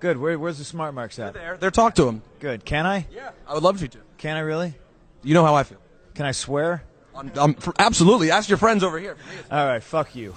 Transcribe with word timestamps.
Good. 0.00 0.16
Where, 0.16 0.38
where's 0.38 0.56
the 0.56 0.64
smart 0.64 0.94
marks 0.94 1.18
at? 1.18 1.34
They're 1.34 1.42
there, 1.42 1.56
there. 1.58 1.70
Talk 1.70 1.94
to 1.96 2.08
him. 2.08 2.22
Good. 2.38 2.64
Can 2.64 2.86
I? 2.86 3.06
Yeah, 3.12 3.32
I 3.46 3.52
would 3.52 3.62
love 3.62 3.80
you 3.82 3.88
to. 3.88 3.98
Can 4.16 4.36
I 4.36 4.40
really? 4.40 4.74
You 5.22 5.34
know 5.34 5.44
how 5.44 5.54
I 5.54 5.62
feel. 5.62 5.78
Can 6.14 6.24
I 6.24 6.32
swear? 6.32 6.82
I'm, 7.14 7.30
I'm, 7.34 7.38
um, 7.38 7.54
for, 7.54 7.74
absolutely. 7.78 8.30
Ask 8.30 8.48
your 8.48 8.56
friends 8.56 8.82
over 8.82 8.98
here. 8.98 9.16
All 9.50 9.66
right. 9.66 9.82
Fuck 9.82 10.16
you. 10.16 10.34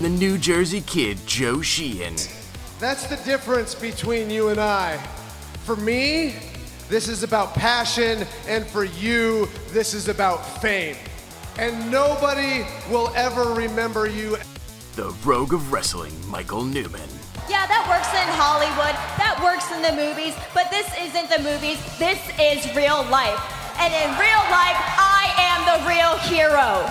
The 0.00 0.08
New 0.08 0.38
Jersey 0.38 0.82
kid, 0.82 1.18
Joe 1.26 1.62
Sheehan. 1.62 2.14
That's 2.78 3.06
the 3.06 3.16
difference 3.24 3.74
between 3.74 4.30
you 4.30 4.48
and 4.50 4.60
I. 4.60 4.98
For 5.64 5.74
me, 5.76 6.36
this 6.88 7.08
is 7.08 7.22
about 7.22 7.54
passion, 7.54 8.26
and 8.46 8.66
for 8.66 8.84
you, 8.84 9.48
this 9.70 9.94
is 9.94 10.08
about 10.08 10.60
fame. 10.60 10.96
And 11.56 11.88
nobody 11.88 12.66
will 12.90 13.12
ever 13.14 13.52
remember 13.52 14.08
you. 14.08 14.36
The 14.96 15.14
Rogue 15.24 15.54
of 15.54 15.72
Wrestling, 15.72 16.12
Michael 16.28 16.64
Newman. 16.64 17.08
Yeah, 17.48 17.64
that 17.68 17.86
works 17.86 18.10
in 18.10 18.26
Hollywood, 18.34 18.96
that 19.18 19.38
works 19.38 19.70
in 19.70 19.80
the 19.80 19.92
movies, 19.92 20.34
but 20.52 20.68
this 20.72 20.90
isn't 20.98 21.30
the 21.30 21.48
movies, 21.48 21.78
this 21.96 22.18
is 22.40 22.74
real 22.74 23.04
life. 23.08 23.38
And 23.78 23.94
in 23.94 24.10
real 24.18 24.42
life, 24.50 24.78
I 24.98 25.30
am 25.38 25.62
the 25.70 25.86
real 25.86 26.18
hero. 26.26 26.90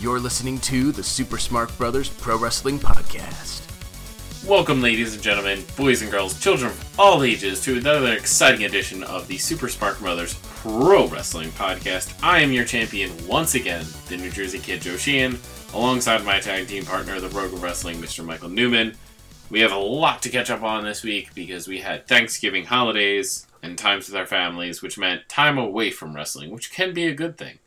You're 0.00 0.20
listening 0.20 0.60
to 0.60 0.92
the 0.92 1.02
Super 1.02 1.38
Smart 1.38 1.76
Brothers 1.76 2.08
Pro 2.08 2.38
Wrestling 2.38 2.78
Podcast. 2.78 3.64
Welcome, 4.46 4.80
ladies 4.80 5.14
and 5.14 5.22
gentlemen, 5.22 5.64
boys 5.76 6.02
and 6.02 6.10
girls, 6.10 6.38
children 6.40 6.70
of 6.70 7.00
all 7.00 7.24
ages, 7.24 7.60
to 7.62 7.76
another 7.76 8.12
exciting 8.12 8.64
edition 8.64 9.02
of 9.02 9.26
the 9.26 9.38
Super 9.38 9.68
Smart 9.68 9.98
Brothers 9.98 10.34
Pro 10.62 11.06
Wrestling 11.06 11.50
Podcast. 11.50 12.18
I 12.20 12.40
am 12.40 12.50
your 12.50 12.64
champion 12.64 13.12
once 13.28 13.54
again, 13.54 13.86
the 14.08 14.16
New 14.16 14.28
Jersey 14.28 14.58
Kid 14.58 14.82
Joe 14.82 14.96
Sheehan, 14.96 15.38
alongside 15.72 16.24
my 16.24 16.40
tag 16.40 16.66
team 16.66 16.84
partner, 16.84 17.20
the 17.20 17.28
Rogue 17.28 17.52
of 17.52 17.62
Wrestling, 17.62 17.98
Mr. 17.98 18.24
Michael 18.24 18.48
Newman. 18.48 18.96
We 19.50 19.60
have 19.60 19.70
a 19.70 19.78
lot 19.78 20.20
to 20.22 20.28
catch 20.28 20.50
up 20.50 20.64
on 20.64 20.82
this 20.82 21.04
week 21.04 21.32
because 21.32 21.68
we 21.68 21.78
had 21.78 22.08
Thanksgiving 22.08 22.64
holidays 22.64 23.46
and 23.62 23.78
times 23.78 24.08
with 24.08 24.16
our 24.16 24.26
families, 24.26 24.82
which 24.82 24.98
meant 24.98 25.28
time 25.28 25.58
away 25.58 25.92
from 25.92 26.12
wrestling, 26.12 26.50
which 26.50 26.72
can 26.72 26.92
be 26.92 27.06
a 27.06 27.14
good 27.14 27.38
thing. 27.38 27.60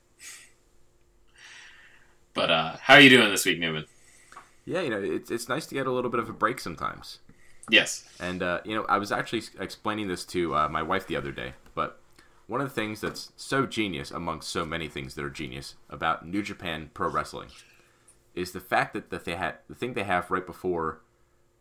But 2.34 2.52
uh, 2.52 2.76
how 2.82 2.96
are 2.96 3.02
you 3.02 3.10
doing 3.10 3.30
this 3.30 3.46
week, 3.46 3.58
Newman? 3.58 3.86
Yeah, 4.66 4.82
you 4.82 4.90
know, 4.90 5.02
it's 5.02 5.32
it's 5.32 5.48
nice 5.48 5.66
to 5.68 5.76
get 5.76 5.88
a 5.88 5.92
little 5.92 6.12
bit 6.12 6.20
of 6.20 6.28
a 6.28 6.34
break 6.34 6.60
sometimes. 6.60 7.20
Yes. 7.70 8.04
And 8.20 8.44
uh, 8.44 8.60
you 8.66 8.76
know, 8.76 8.86
I 8.90 8.98
was 8.98 9.14
actually 9.14 9.44
explaining 9.62 10.10
this 10.10 10.26
to 10.26 10.54
uh, 10.56 10.68
my 10.68 10.84
wife 10.84 11.08
the 11.08 11.16
other 11.16 11.32
day. 11.32 11.54
One 12.52 12.60
of 12.60 12.68
the 12.68 12.76
things 12.76 13.00
that's 13.00 13.32
so 13.38 13.66
genius, 13.66 14.12
amongst 14.12 14.50
so 14.50 14.66
many 14.66 14.90
things 14.90 15.16
that 15.16 15.24
are 15.24 15.30
genius 15.30 15.76
about 15.90 16.28
New 16.28 16.44
Japan 16.44 16.92
Pro 16.94 17.08
Wrestling, 17.08 17.48
is 18.36 18.52
the 18.52 18.60
fact 18.60 18.92
that, 18.92 19.10
that 19.10 19.24
they 19.24 19.36
had 19.36 19.60
the 19.70 19.74
thing 19.74 19.94
they 19.94 20.04
have 20.04 20.30
right 20.30 20.46
before 20.46 21.00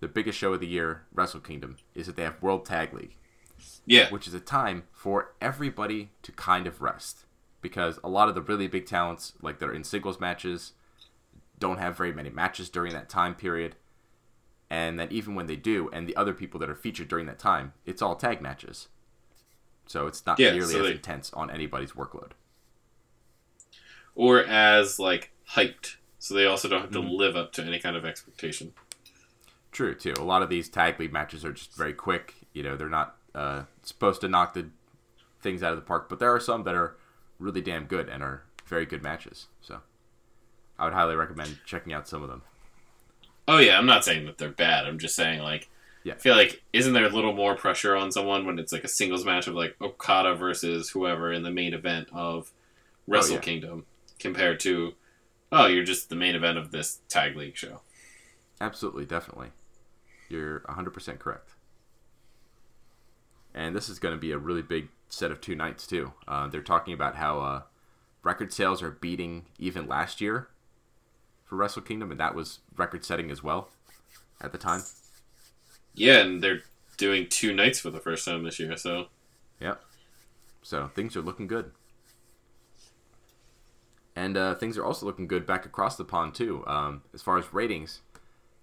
the 0.01 0.09
biggest 0.09 0.37
show 0.37 0.53
of 0.53 0.59
the 0.59 0.67
year, 0.67 1.05
Wrestle 1.15 1.39
Kingdom, 1.39 1.77
is 1.95 2.07
that 2.07 2.17
they 2.17 2.25
have 2.25 2.43
World 2.43 2.67
Tag 2.67 2.93
League, 2.93 3.15
Yeah. 3.87 4.11
which 4.11 4.27
is 4.27 4.35
a 4.35 4.41
time 4.41 4.83
for 4.91 5.33
everybody 5.41 6.11
to 6.23 6.33
kind 6.33 6.67
of 6.67 6.83
rest 6.83 7.25
because 7.63 8.01
a 8.03 8.09
lot 8.09 8.29
of 8.29 8.35
the 8.35 8.43
really 8.43 8.67
big 8.67 8.85
talents, 8.85 9.35
like 9.41 9.61
that 9.61 9.69
are 9.69 9.75
in 9.75 9.85
singles 9.85 10.19
matches, 10.19 10.73
don't 11.61 11.79
have 11.79 11.97
very 11.97 12.13
many 12.13 12.31
matches 12.31 12.69
during 12.69 12.93
that 12.95 13.09
time 13.09 13.37
period. 13.37 13.77
And 14.69 14.99
then 14.99 15.07
even 15.13 15.37
when 15.37 15.47
they 15.47 15.55
do, 15.55 15.89
and 15.93 16.09
the 16.09 16.17
other 16.17 16.35
people 16.35 16.59
that 16.59 16.69
are 16.69 16.75
featured 16.75 17.07
during 17.07 17.27
that 17.27 17.39
time, 17.39 17.75
it's 17.87 18.03
all 18.03 18.17
tag 18.17 18.43
matches. 18.43 18.89
So 19.91 20.07
it's 20.07 20.25
not 20.25 20.39
Yeah, 20.39 20.53
nearly 20.53 20.73
so 20.73 20.81
as 20.83 20.87
they- 20.87 20.93
intense 20.93 21.33
on 21.33 21.51
anybody's 21.51 21.93
workload. 21.93 22.31
or 24.15 24.45
as 24.45 25.01
like 25.01 25.33
hyped, 25.55 25.97
so 26.21 26.33
they 26.35 26.47
also 26.47 26.69
don't 26.69 26.83
have 26.83 26.93
to 26.93 27.01
live 27.01 27.35
up 27.35 27.53
to 27.55 27.63
any 27.65 27.81
kind 27.81 27.97
of 27.97 28.05
expectation. 28.05 28.73
True, 29.73 29.95
too. 29.97 30.15
A 30.17 30.23
lot 30.23 30.43
of 30.43 30.49
these 30.49 30.69
tag 30.69 31.01
league 31.01 31.13
matches 31.13 31.45
are 31.45 31.53
just 31.53 31.75
very 31.77 31.93
quick. 31.93 32.35
You 32.53 32.63
know, 32.63 32.77
they're 32.77 32.89
not 32.89 33.17
uh, 33.35 33.63
supposed 33.83 34.21
to 34.21 34.29
knock 34.29 34.55
the 34.55 34.67
things 35.41 35.61
out 35.63 35.73
of 35.73 35.77
the 35.79 35.85
park, 35.85 36.09
but 36.09 36.21
there 36.21 36.33
are 36.33 36.41
some 36.41 36.63
that 36.65 36.75
are 36.77 36.97
really 37.41 37.61
damn 37.61 37.87
good 37.87 38.09
and 38.09 38.23
are 38.23 38.45
very 38.67 38.87
good 38.87 39.03
matches. 39.03 39.47
So 39.61 39.81
I 40.79 40.85
would 40.85 40.93
highly 40.95 41.17
recommend 41.17 41.59
checking 41.67 41.93
out 41.93 42.07
some 42.07 42.23
of 42.23 42.29
them. 42.29 42.43
Oh 43.49 43.59
yeah, 43.59 43.77
I'm 43.77 43.87
not 43.87 44.05
saying 44.05 44.27
that 44.27 44.39
they're 44.39 44.51
bad. 44.51 44.87
I'm 44.87 44.99
just 45.01 45.17
saying 45.17 45.41
like 45.41 45.69
Yeah. 46.03 46.15
I 46.15 46.17
feel 46.17 46.35
like 46.35 46.63
isn't 46.73 46.93
there 46.93 47.05
a 47.05 47.11
little 47.11 47.35
more 47.35 47.55
pressure 47.55 47.95
on 47.95 48.11
someone 48.11 48.47
when 48.47 48.59
it's 48.59 48.73
like 48.73 48.85
a 48.85 48.89
singles 48.89 49.25
match 49.25 49.47
of 49.47 49.55
like 49.55 49.77
Okada 49.81 50.35
versus 50.35 50.91
whoever 50.91 51.33
in 51.33 51.43
the 51.43 51.51
main 51.51 51.75
event 51.75 52.09
of 52.13 52.53
Wrestle 53.07 53.35
yeah. 53.35 53.41
Kingdom 53.41 53.87
compared 54.19 54.61
to 54.61 54.95
oh 55.53 55.67
you're 55.67 55.85
just 55.85 56.09
the 56.09 56.17
main 56.17 56.35
event 56.35 56.57
of 56.57 56.71
this 56.71 57.01
tag 57.09 57.37
league 57.37 57.57
show. 57.57 57.83
Absolutely, 58.61 59.07
definitely. 59.07 59.49
You're 60.29 60.61
100% 60.61 61.19
correct. 61.19 61.51
And 63.55 63.75
this 63.75 63.89
is 63.89 63.99
going 63.99 64.15
to 64.15 64.21
be 64.21 64.33
a 64.33 64.39
really 64.39 64.63
big 64.63 64.89
set 65.09 65.31
of 65.31 65.41
two 65.41 65.55
nights, 65.55 65.87
too. 65.87 66.13
Uh, 66.29 66.47
they're 66.47 66.63
talking 66.63 66.95
about 66.95 67.17
how 67.17 67.41
uh, 67.41 67.63
record 68.23 68.53
sales 68.53 68.83
are 68.83 68.91
beating 68.91 69.47
even 69.59 69.89
last 69.89 70.21
year 70.21 70.49
for 71.45 71.57
Wrestle 71.57 71.83
Kingdom, 71.83 72.11
and 72.11 72.21
that 72.21 72.35
was 72.35 72.61
record 72.77 73.05
setting 73.05 73.31
as 73.31 73.43
well 73.43 73.71
at 74.41 74.53
the 74.53 74.59
time. 74.59 74.83
Yeah, 76.01 76.21
and 76.21 76.43
they're 76.43 76.63
doing 76.97 77.27
two 77.29 77.53
nights 77.53 77.79
for 77.79 77.91
the 77.91 78.01
first 78.01 78.25
time 78.25 78.43
this 78.43 78.59
year, 78.59 78.75
so 78.79 79.09
Yep. 79.61 79.83
So 80.63 80.91
things 80.95 81.15
are 81.15 81.21
looking 81.21 81.47
good. 81.47 81.73
And 84.17 84.35
uh, 84.35 84.55
things 84.55 84.79
are 84.79 84.85
also 84.85 85.05
looking 85.05 85.27
good 85.27 85.45
back 85.45 85.67
across 85.67 85.97
the 85.97 86.05
pond 86.07 86.35
too. 86.35 86.67
Um, 86.67 87.03
as 87.13 87.21
far 87.21 87.37
as 87.37 87.53
ratings, 87.53 88.01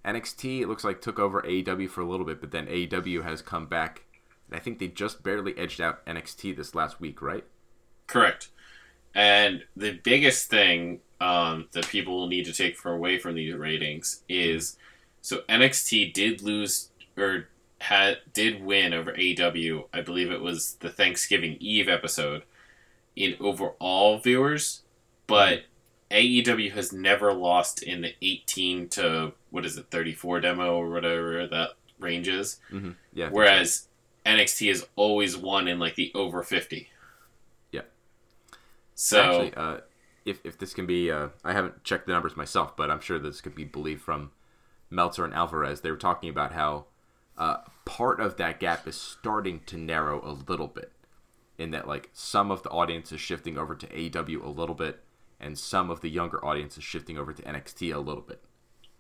NXT 0.04 0.62
it 0.62 0.68
looks 0.68 0.84
like 0.84 1.00
took 1.00 1.20
over 1.20 1.44
AEW 1.44 1.88
for 1.92 2.02
a 2.02 2.10
little 2.10 2.26
bit, 2.26 2.42
but 2.42 2.50
then 2.50 2.66
AEW 2.66 3.24
has 3.24 3.44
come 3.44 3.68
back, 3.68 4.06
and 4.50 4.60
I 4.60 4.60
think 4.60 4.80
they 4.80 4.88
just 4.88 5.22
barely 5.22 5.56
edged 5.60 5.80
out 5.80 6.04
NXT 6.08 6.56
this 6.58 6.74
last 6.74 7.00
week, 7.00 7.22
right? 7.22 7.44
Correct. 8.08 8.50
And 9.14 9.64
the 9.76 10.00
biggest 10.04 10.50
thing 10.50 11.02
um, 11.22 11.68
that 11.74 11.88
people 11.88 12.18
will 12.18 12.28
need 12.28 12.46
to 12.46 12.54
take 12.54 12.84
away 12.84 13.20
from 13.20 13.36
these 13.36 13.54
ratings 13.54 14.24
is 14.28 14.76
so 15.22 15.42
NXT 15.50 16.14
did 16.14 16.42
lose 16.42 16.87
or 17.18 17.48
had 17.80 18.20
did 18.34 18.64
win 18.64 18.94
over 18.94 19.14
AEW. 19.14 19.86
I 19.94 20.02
believe 20.02 20.32
it 20.32 20.42
was 20.42 20.74
the 20.76 20.90
Thanksgiving 20.90 21.58
Eve 21.60 21.90
episode 21.90 22.44
in 23.16 23.36
overall 23.40 24.20
viewers, 24.20 24.84
but 25.26 25.64
AEW 26.12 26.72
has 26.72 26.94
never 26.94 27.34
lost 27.34 27.84
in 27.84 28.02
the 28.02 28.14
18 28.22 28.90
to 28.90 29.34
what 29.50 29.66
is 29.66 29.78
it 29.78 29.88
34 29.92 30.42
demo 30.42 30.78
or 30.78 30.90
whatever 30.90 31.48
that 31.48 31.72
range 32.00 32.28
is. 32.28 32.60
Mm-hmm. 32.72 32.92
Yeah. 33.14 33.30
Whereas 33.30 33.88
NXT 34.26 34.70
has 34.70 34.88
always 34.96 35.36
won 35.36 35.68
in 35.68 35.80
like 35.80 35.96
the 35.96 36.12
over 36.16 36.44
50. 36.44 36.90
Yeah. 37.72 37.82
So 38.96 39.22
Actually, 39.22 39.54
uh, 39.56 39.78
if, 40.26 40.40
if 40.44 40.58
this 40.58 40.74
can 40.74 40.86
be, 40.86 41.12
uh, 41.12 41.30
I 41.44 41.54
haven't 41.54 41.84
checked 41.84 42.08
the 42.08 42.14
numbers 42.14 42.38
myself, 42.38 42.76
but 42.76 42.90
I'm 42.90 43.02
sure 43.02 43.20
this 43.20 43.42
could 43.42 43.56
be 43.56 43.66
believed 43.66 44.02
from 44.02 44.32
Meltzer 44.90 45.26
and 45.26 45.34
Alvarez. 45.34 45.82
They 45.82 45.92
were 45.92 45.98
talking 45.98 46.30
about 46.30 46.54
how 46.54 46.86
uh, 47.38 47.58
part 47.86 48.20
of 48.20 48.38
that 48.38 48.60
gap 48.60 48.88
is 48.88 48.96
starting 48.96 49.62
to 49.68 49.78
narrow 49.78 50.22
a 50.24 50.32
little 50.50 50.68
bit, 50.68 50.92
in 51.58 51.72
that 51.72 51.88
like 51.88 52.10
some 52.14 52.52
of 52.52 52.64
the 52.64 52.70
audience 52.70 53.12
is 53.12 53.22
shifting 53.22 53.58
over 53.58 53.76
to 53.76 53.88
AEW 53.88 54.44
a 54.44 54.50
little 54.50 54.76
bit, 54.76 55.04
and 55.40 55.58
some 55.58 55.90
of 55.90 56.02
the 56.02 56.10
younger 56.10 56.44
audience 56.44 56.78
is 56.78 56.84
shifting 56.84 57.18
over 57.18 57.34
to 57.34 57.42
NXT 57.44 57.94
a 57.94 58.00
little 58.00 58.22
bit. 58.24 58.42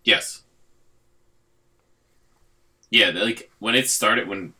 Yes. 0.04 0.44
Yeah, 2.90 3.10
like 3.10 3.52
when 3.60 3.76
it 3.76 3.90
started, 3.90 4.28
when 4.28 4.54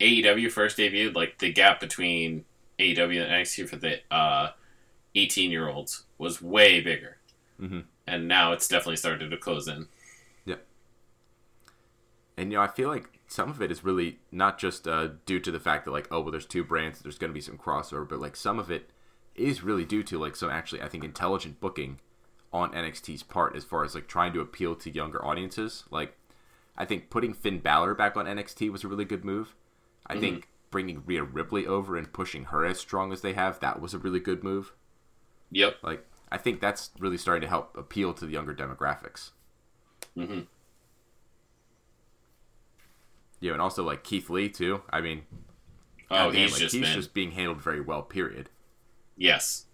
AEW 0.00 0.50
first 0.50 0.78
debuted, 0.78 1.14
like 1.14 1.38
the 1.38 1.52
gap 1.52 1.80
between 1.80 2.44
AEW 2.78 3.22
and 3.22 3.30
NXT 3.32 3.68
for 3.68 3.76
the 3.76 4.00
uh, 4.14 4.52
18 5.14 5.50
year 5.50 5.68
olds 5.68 6.04
was 6.16 6.40
way 6.40 6.80
bigger. 6.80 7.18
Mhm. 7.60 7.84
And 8.06 8.26
now 8.28 8.52
it's 8.52 8.68
definitely 8.68 8.96
started 8.96 9.30
to 9.30 9.36
close 9.36 9.68
in. 9.68 9.88
And 12.38 12.52
you 12.52 12.58
know, 12.58 12.62
I 12.62 12.68
feel 12.68 12.88
like 12.88 13.18
some 13.26 13.50
of 13.50 13.60
it 13.60 13.72
is 13.72 13.82
really 13.82 14.20
not 14.30 14.58
just 14.58 14.86
uh, 14.86 15.08
due 15.26 15.40
to 15.40 15.50
the 15.50 15.58
fact 15.58 15.84
that 15.84 15.90
like, 15.90 16.06
oh, 16.12 16.20
well, 16.20 16.30
there's 16.30 16.46
two 16.46 16.62
brands, 16.62 17.00
there's 17.00 17.18
going 17.18 17.30
to 17.30 17.34
be 17.34 17.40
some 17.40 17.58
crossover, 17.58 18.08
but 18.08 18.20
like 18.20 18.36
some 18.36 18.60
of 18.60 18.70
it 18.70 18.90
is 19.34 19.64
really 19.64 19.84
due 19.84 20.04
to 20.04 20.20
like 20.20 20.36
some 20.36 20.48
actually, 20.48 20.80
I 20.80 20.88
think, 20.88 21.02
intelligent 21.02 21.58
booking 21.58 21.98
on 22.52 22.70
NXT's 22.72 23.24
part 23.24 23.56
as 23.56 23.64
far 23.64 23.84
as 23.84 23.96
like 23.96 24.06
trying 24.06 24.32
to 24.34 24.40
appeal 24.40 24.76
to 24.76 24.88
younger 24.88 25.22
audiences. 25.24 25.82
Like, 25.90 26.16
I 26.76 26.84
think 26.84 27.10
putting 27.10 27.34
Finn 27.34 27.58
Balor 27.58 27.94
back 27.94 28.16
on 28.16 28.26
NXT 28.26 28.70
was 28.70 28.84
a 28.84 28.88
really 28.88 29.04
good 29.04 29.24
move. 29.24 29.56
I 30.06 30.16
think 30.18 30.48
bringing 30.70 31.02
Rhea 31.04 31.24
Ripley 31.24 31.66
over 31.66 31.96
and 31.96 32.12
pushing 32.12 32.44
her 32.44 32.64
as 32.64 32.78
strong 32.78 33.12
as 33.12 33.20
they 33.20 33.32
have, 33.32 33.58
that 33.60 33.80
was 33.80 33.94
a 33.94 33.98
really 33.98 34.20
good 34.20 34.44
move. 34.44 34.72
Yep. 35.50 35.78
Like, 35.82 36.06
I 36.30 36.38
think 36.38 36.60
that's 36.60 36.90
really 37.00 37.18
starting 37.18 37.42
to 37.42 37.48
help 37.48 37.76
appeal 37.76 38.14
to 38.14 38.24
the 38.24 38.32
younger 38.32 38.54
demographics. 38.54 39.30
Hmm 43.40 43.44
Yeah, 43.46 43.52
and 43.52 43.60
also 43.62 43.84
like 43.84 44.04
Keith 44.04 44.28
Lee 44.30 44.48
too. 44.48 44.82
I 44.90 45.00
mean, 45.00 45.22
Oh, 46.10 46.30
he's 46.30 46.52
like, 46.52 46.60
just 46.60 46.74
he's 46.74 46.82
been. 46.84 46.94
just 46.94 47.12
being 47.14 47.32
handled 47.32 47.60
very 47.62 47.80
well. 47.80 48.02
Period. 48.02 48.48
Yes. 49.16 49.66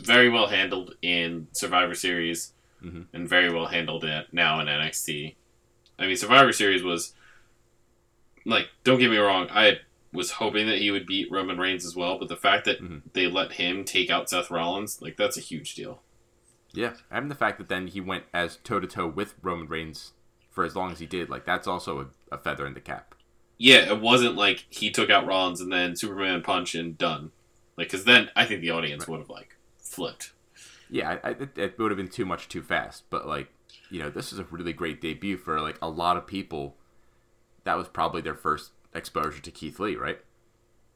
very 0.00 0.28
well 0.28 0.48
handled 0.48 0.96
in 1.02 1.46
Survivor 1.52 1.94
Series, 1.94 2.52
and 2.80 3.28
very 3.28 3.52
well 3.52 3.66
handled 3.66 4.04
at 4.04 4.32
now 4.34 4.58
in 4.60 4.66
NXT. 4.66 5.36
I 6.00 6.06
mean, 6.06 6.16
Survivor 6.16 6.52
Series 6.52 6.82
was 6.82 7.14
like, 8.44 8.66
don't 8.82 8.98
get 8.98 9.10
me 9.10 9.18
wrong, 9.18 9.46
I 9.50 9.78
was 10.12 10.32
hoping 10.32 10.66
that 10.66 10.78
he 10.78 10.90
would 10.90 11.06
beat 11.06 11.30
Roman 11.30 11.58
Reigns 11.58 11.86
as 11.86 11.94
well, 11.94 12.18
but 12.18 12.28
the 12.28 12.36
fact 12.36 12.64
that 12.64 12.78
they 13.12 13.28
let 13.28 13.52
him 13.52 13.84
take 13.84 14.10
out 14.10 14.28
Seth 14.28 14.50
Rollins, 14.50 15.00
like, 15.00 15.16
that's 15.16 15.36
a 15.38 15.40
huge 15.40 15.74
deal. 15.76 16.02
Yeah, 16.72 16.94
and 17.10 17.30
the 17.30 17.34
fact 17.36 17.58
that 17.58 17.68
then 17.68 17.86
he 17.86 18.00
went 18.00 18.24
as 18.34 18.56
toe 18.64 18.80
to 18.80 18.86
toe 18.88 19.06
with 19.06 19.34
Roman 19.42 19.68
Reigns 19.68 20.12
for 20.50 20.64
as 20.64 20.74
long 20.74 20.90
as 20.90 20.98
he 20.98 21.06
did, 21.06 21.30
like 21.30 21.44
that's 21.44 21.68
also 21.68 22.00
a, 22.00 22.06
a 22.32 22.38
feather 22.38 22.66
in 22.66 22.74
the 22.74 22.80
cap. 22.80 23.14
Yeah, 23.58 23.92
it 23.92 24.00
wasn't 24.00 24.34
like 24.34 24.66
he 24.70 24.90
took 24.90 25.10
out 25.10 25.26
Rollins 25.26 25.60
and 25.60 25.72
then 25.72 25.94
Superman 25.94 26.42
punch 26.42 26.74
and 26.74 26.98
done. 26.98 27.30
Like, 27.76 27.88
because 27.88 28.04
then 28.04 28.30
I 28.34 28.44
think 28.44 28.60
the 28.60 28.70
audience 28.70 29.06
would 29.06 29.20
have 29.20 29.30
like 29.30 29.56
flipped. 29.78 30.32
Yeah, 30.90 31.18
I, 31.22 31.28
I, 31.28 31.30
it, 31.32 31.58
it 31.58 31.78
would 31.78 31.90
have 31.90 31.96
been 31.98 32.08
too 32.08 32.26
much 32.26 32.48
too 32.48 32.62
fast, 32.62 33.04
but 33.10 33.26
like 33.26 33.48
you 33.90 34.02
know, 34.02 34.10
this 34.10 34.32
is 34.32 34.38
a 34.38 34.44
really 34.50 34.72
great 34.72 35.00
debut 35.00 35.36
for 35.36 35.60
like 35.60 35.78
a 35.80 35.88
lot 35.88 36.16
of 36.16 36.26
people. 36.26 36.76
That 37.64 37.76
was 37.78 37.88
probably 37.88 38.20
their 38.22 38.34
first 38.34 38.72
exposure 38.94 39.40
to 39.40 39.50
Keith 39.50 39.78
Lee, 39.78 39.96
right? 39.96 40.18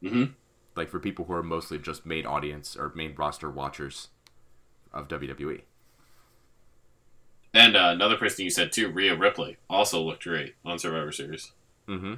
Mhm. 0.02 0.32
Like 0.74 0.90
for 0.90 0.98
people 0.98 1.26
who 1.26 1.32
are 1.34 1.42
mostly 1.42 1.78
just 1.78 2.04
main 2.04 2.26
audience 2.26 2.76
or 2.76 2.92
main 2.94 3.14
roster 3.14 3.50
watchers 3.50 4.08
of. 4.92 5.08
WWE. 5.08 5.62
And 7.56 7.74
uh, 7.74 7.88
another 7.88 8.18
person 8.18 8.44
you 8.44 8.50
said 8.50 8.70
too, 8.70 8.90
Rhea 8.90 9.16
Ripley, 9.16 9.56
also 9.70 10.02
looked 10.02 10.24
great 10.24 10.56
on 10.62 10.78
Survivor 10.78 11.10
Series. 11.10 11.52
Mm-hmm. 11.88 12.14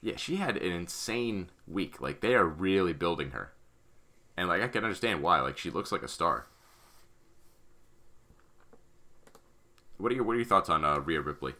Yeah, 0.00 0.14
she 0.16 0.36
had 0.36 0.56
an 0.56 0.70
insane 0.70 1.50
week. 1.66 2.00
Like 2.00 2.20
they 2.20 2.36
are 2.36 2.46
really 2.46 2.92
building 2.92 3.32
her, 3.32 3.50
and 4.36 4.46
like 4.46 4.62
I 4.62 4.68
can 4.68 4.84
understand 4.84 5.24
why. 5.24 5.40
Like 5.40 5.58
she 5.58 5.70
looks 5.70 5.90
like 5.90 6.04
a 6.04 6.08
star. 6.08 6.46
What 9.98 10.12
are 10.12 10.14
your 10.14 10.22
What 10.22 10.34
are 10.34 10.38
your 10.38 10.46
thoughts 10.46 10.70
on 10.70 10.84
uh, 10.84 11.00
Rhea 11.00 11.20
Ripley? 11.20 11.54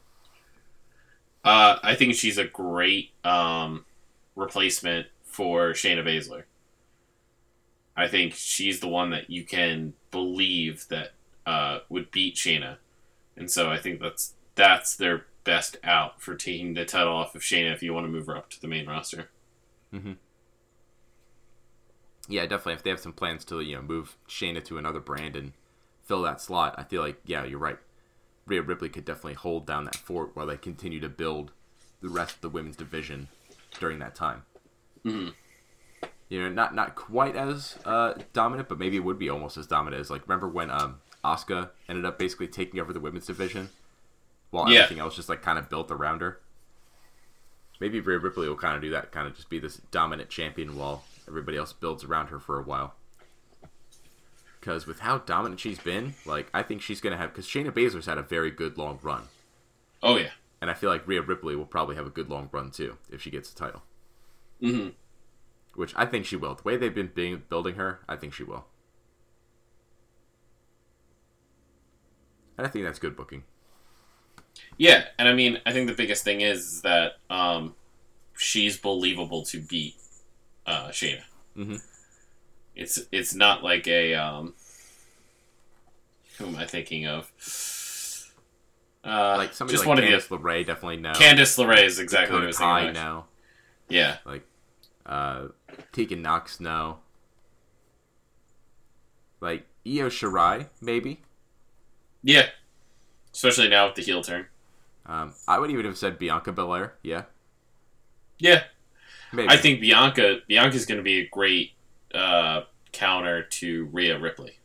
Uh, 1.43 1.79
I 1.83 1.97
think 1.97 2.15
she's 2.15 2.39
a 2.39 2.45
great 2.45 3.11
um, 3.25 3.87
replacement 4.37 5.09
for 5.25 5.73
Shayna 5.73 6.05
Baszler. 6.05 6.45
I 7.97 8.07
think 8.07 8.35
she's 8.35 8.79
the 8.79 8.89
one 8.89 9.11
that 9.11 9.31
you 9.31 9.43
can 9.43 9.95
believe 10.13 10.87
that 10.91 11.09
uh, 11.45 11.81
would 11.89 12.13
beat 12.13 12.37
Shayna, 12.37 12.77
and 13.41 13.51
so 13.51 13.71
I 13.71 13.79
think 13.79 14.01
that's 14.01 14.35
that's 14.55 14.95
their 14.95 15.27
best 15.43 15.79
out 15.83 16.21
for 16.23 16.35
taking 16.37 16.75
the 16.75 16.85
title 16.85 17.15
off 17.15 17.35
of 17.35 17.43
Shayna 17.43 17.73
if 17.73 17.83
you 17.83 17.95
want 17.95 18.05
to 18.05 18.13
move 18.13 18.27
her 18.27 18.37
up 18.37 18.51
to 18.51 18.61
the 18.61 18.69
main 18.69 18.87
roster. 18.87 19.31
Yeah, 22.29 22.43
definitely. 22.43 22.75
If 22.75 22.83
they 22.85 22.91
have 22.91 23.01
some 23.01 23.13
plans 23.13 23.45
to 23.47 23.61
you 23.61 23.77
know 23.77 23.83
move 23.83 24.17
Shayna 24.29 24.63
to 24.67 24.79
another 24.79 25.01
brand 25.01 25.35
and 25.35 25.53
fill 26.05 26.23
that 26.23 26.41
slot, 26.41 26.75
I 26.79 26.85
feel 26.85 27.03
like 27.03 27.21
yeah, 27.25 27.45
you're 27.45 27.59
right. 27.59 27.79
Rhea 28.47 28.63
Ripley 28.63 28.89
could 28.89 29.05
definitely 29.05 29.35
hold 29.35 29.67
down 29.67 29.85
that 29.85 29.97
fort 29.97 30.31
while 30.35 30.47
they 30.47 30.57
continue 30.57 31.01
to 31.01 31.09
build 31.09 31.53
the 32.03 32.09
rest 32.09 32.37
of 32.37 32.41
the 32.43 32.49
women's 32.49 32.77
division 32.77 33.29
during 33.79 33.99
that 34.01 34.15
time. 34.15 34.43
Mhm. 35.05 35.33
You 36.29 36.43
know, 36.43 36.49
not 36.49 36.75
not 36.75 36.95
quite 36.95 37.35
as 37.35 37.77
uh, 37.85 38.15
dominant, 38.33 38.69
but 38.69 38.79
maybe 38.79 38.97
it 38.97 39.05
would 39.05 39.19
be 39.19 39.29
almost 39.31 39.57
as 39.57 39.67
dominant 39.67 40.01
as 40.01 40.11
like 40.11 40.23
remember 40.29 40.49
when 40.49 40.71
um 40.71 41.01
Asuka 41.25 41.71
ended 41.89 42.05
up 42.05 42.19
basically 42.19 42.49
taking 42.49 42.81
over 42.81 42.93
the 42.93 43.01
women's 43.01 43.27
division, 43.27 43.69
while 44.51 44.69
Yeah. 44.71 44.81
everything 44.83 45.01
else 45.01 45.17
just 45.17 45.29
like 45.29 45.43
kind 45.43 45.59
of 45.59 45.69
built 45.69 45.91
around 45.91 46.21
her. 46.21 46.41
Maybe 47.81 48.01
Rhea 48.01 48.19
Ripley 48.19 48.49
will 48.49 48.57
kind 48.57 48.77
of 48.77 48.83
do 48.83 48.91
that, 48.91 49.11
kind 49.13 49.27
of 49.27 49.35
just 49.35 49.49
be 49.49 49.59
this 49.59 49.79
dominant 49.91 50.29
champion 50.31 50.77
while 50.77 51.05
everybody 51.27 51.57
else 51.57 51.73
builds 51.73 52.05
around 52.05 52.27
her 52.29 52.39
for 52.39 52.59
a 52.59 52.63
while. 52.63 52.95
Because 54.61 54.87
with 54.87 55.01
how 55.01 55.19
dominant 55.19 55.61
she's 55.61 55.79
been, 55.79 56.15
like 56.27 56.51
I 56.53 56.63
think 56.63 56.83
she's 56.83 57.01
gonna 57.01 57.17
have. 57.17 57.31
Because 57.33 57.47
Shayna 57.47 57.71
Baszler's 57.73 58.07
had 58.07 58.19
a 58.19 58.23
very 58.23 58.51
good 58.51 58.77
long 58.77 58.99
run, 59.03 59.23
Oh 60.03 60.17
yeah, 60.17 60.31
and 60.61 60.71
I 60.71 60.75
feel 60.75 60.91
like 60.91 61.07
Rhea 61.09 61.23
Ripley 61.23 61.57
will 61.57 61.65
probably 61.67 61.97
have 61.97 62.07
a 62.07 62.11
good 62.11 62.29
long 62.29 62.51
run 62.53 62.71
too 62.71 62.99
if 63.11 63.23
she 63.23 63.31
gets 63.31 63.51
the 63.51 63.59
title. 63.59 63.83
hmm 64.61 64.89
Which 65.75 65.95
I 65.97 66.05
think 66.05 66.27
she 66.27 66.37
will. 66.37 66.55
The 66.55 66.63
way 66.65 66.77
they've 66.77 66.95
been 66.95 67.11
being, 67.15 67.45
building 67.49 67.77
her, 67.77 68.01
I 68.07 68.17
think 68.17 68.35
she 68.35 68.45
will. 68.45 68.67
And 72.61 72.67
I 72.67 72.71
think 72.71 72.85
that's 72.85 72.99
good 72.99 73.17
booking. 73.17 73.43
yeah. 74.77 75.05
And 75.19 75.27
I 75.27 75.33
mean, 75.33 75.61
I 75.65 75.73
think 75.73 75.89
the 75.89 75.95
biggest 75.95 76.25
thing 76.25 76.43
is, 76.43 76.83
that 76.83 77.13
um, 77.31 77.75
she's 78.37 78.77
believable 78.77 79.45
to 79.47 79.61
beat 79.63 79.97
uh, 80.67 80.89
Shayna. 80.89 81.23
Mhm. 81.57 81.83
It's 82.77 82.99
it's 83.11 83.35
not 83.35 83.65
like 83.65 83.89
a 83.89 84.13
um, 84.15 84.53
who 86.37 86.49
am 86.49 86.57
I 86.57 86.67
thinking 86.67 87.07
of? 87.07 87.31
Uh, 89.03 89.37
Like 89.39 89.55
somebody 89.55 89.75
just 89.79 89.87
like 89.87 89.89
one 89.89 89.99
of 89.99 90.05
Candice 90.05 90.29
the 90.29 90.37
LeRae 90.39 90.67
definitely 90.67 90.99
no. 90.99 91.13
Candice 91.13 91.57
LeRae 91.59 91.85
is 91.85 91.99
exactly 91.99 92.35
what 92.35 92.43
I 92.45 92.47
Dakota 92.47 92.47
was 92.49 92.59
Kai 92.59 92.81
thinking. 92.85 92.97
of. 92.99 93.05
no. 93.05 93.25
Yeah, 93.89 94.19
Like 94.27 94.45
uh, 95.07 95.47
Tegan 95.93 96.21
Nox 96.21 96.61
no. 96.61 96.99
Like 99.41 99.67
Io 99.87 100.09
Shirai 100.11 100.69
maybe. 100.83 101.23
Yeah. 102.23 102.47
Especially 103.33 103.69
now 103.69 103.87
with 103.87 103.95
the 103.95 104.03
heel 104.03 104.23
turn. 104.23 104.47
Um, 105.07 105.35
I 105.47 105.59
would 105.59 105.71
even 105.71 105.85
have 105.87 105.97
said 105.99 106.19
Bianca 106.19 106.53
Belair. 106.53 106.95
Yeah, 107.03 107.23
Yeah, 108.39 108.65
maybe. 109.33 109.49
I 109.49 109.57
think 109.57 109.81
Bianca 109.81 110.39
Bianca's 110.49 110.87
going 110.87 110.99
to 110.99 111.05
be 111.05 111.21
a 111.21 111.29
great 111.29 111.73
uh, 112.15 112.63
counter 112.93 113.43
to 113.45 113.85
Rhea 113.87 114.19
Ripley. 114.19 114.59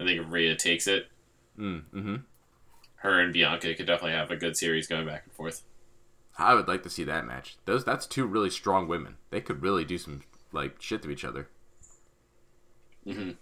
I 0.00 0.04
think 0.04 0.20
if 0.20 0.30
Rhea 0.32 0.56
takes 0.56 0.86
it, 0.86 1.08
Mm, 1.58 1.82
hmm 1.92 2.16
her 3.02 3.20
and 3.20 3.32
Bianca 3.32 3.74
could 3.74 3.86
definitely 3.86 4.16
have 4.16 4.30
a 4.32 4.36
good 4.36 4.56
series 4.56 4.88
going 4.88 5.06
back 5.06 5.22
and 5.24 5.32
forth. 5.32 5.62
I 6.36 6.54
would 6.54 6.66
like 6.66 6.82
to 6.82 6.90
see 6.90 7.04
that 7.04 7.26
match. 7.26 7.56
Those 7.64 7.84
that's 7.84 8.06
two 8.06 8.26
really 8.26 8.50
strong 8.50 8.88
women. 8.88 9.16
They 9.30 9.40
could 9.40 9.62
really 9.62 9.84
do 9.84 9.98
some 9.98 10.22
like 10.52 10.80
shit 10.82 11.02
to 11.02 11.10
each 11.10 11.24
other. 11.24 11.48
Mhm. 13.06 13.36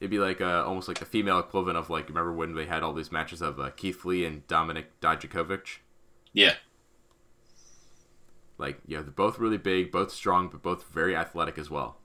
It'd 0.00 0.10
be 0.10 0.18
like 0.18 0.40
uh, 0.40 0.64
almost 0.66 0.88
like 0.88 0.98
the 0.98 1.04
female 1.04 1.38
equivalent 1.38 1.78
of 1.78 1.90
like 1.90 2.08
remember 2.08 2.32
when 2.32 2.54
they 2.54 2.66
had 2.66 2.82
all 2.82 2.92
these 2.94 3.12
matches 3.12 3.42
of 3.42 3.60
uh, 3.60 3.70
Keith 3.70 4.04
Lee 4.04 4.24
and 4.24 4.46
Dominik 4.48 4.86
Dijakovic. 5.00 5.78
Yeah, 6.32 6.54
Like 8.58 8.80
you 8.86 8.96
know 8.96 9.02
they're 9.02 9.10
both 9.12 9.38
really 9.40 9.58
big, 9.58 9.90
both 9.90 10.12
strong, 10.12 10.48
but 10.48 10.62
both 10.62 10.84
very 10.88 11.16
athletic 11.16 11.58
as 11.58 11.68
well. 11.70 11.98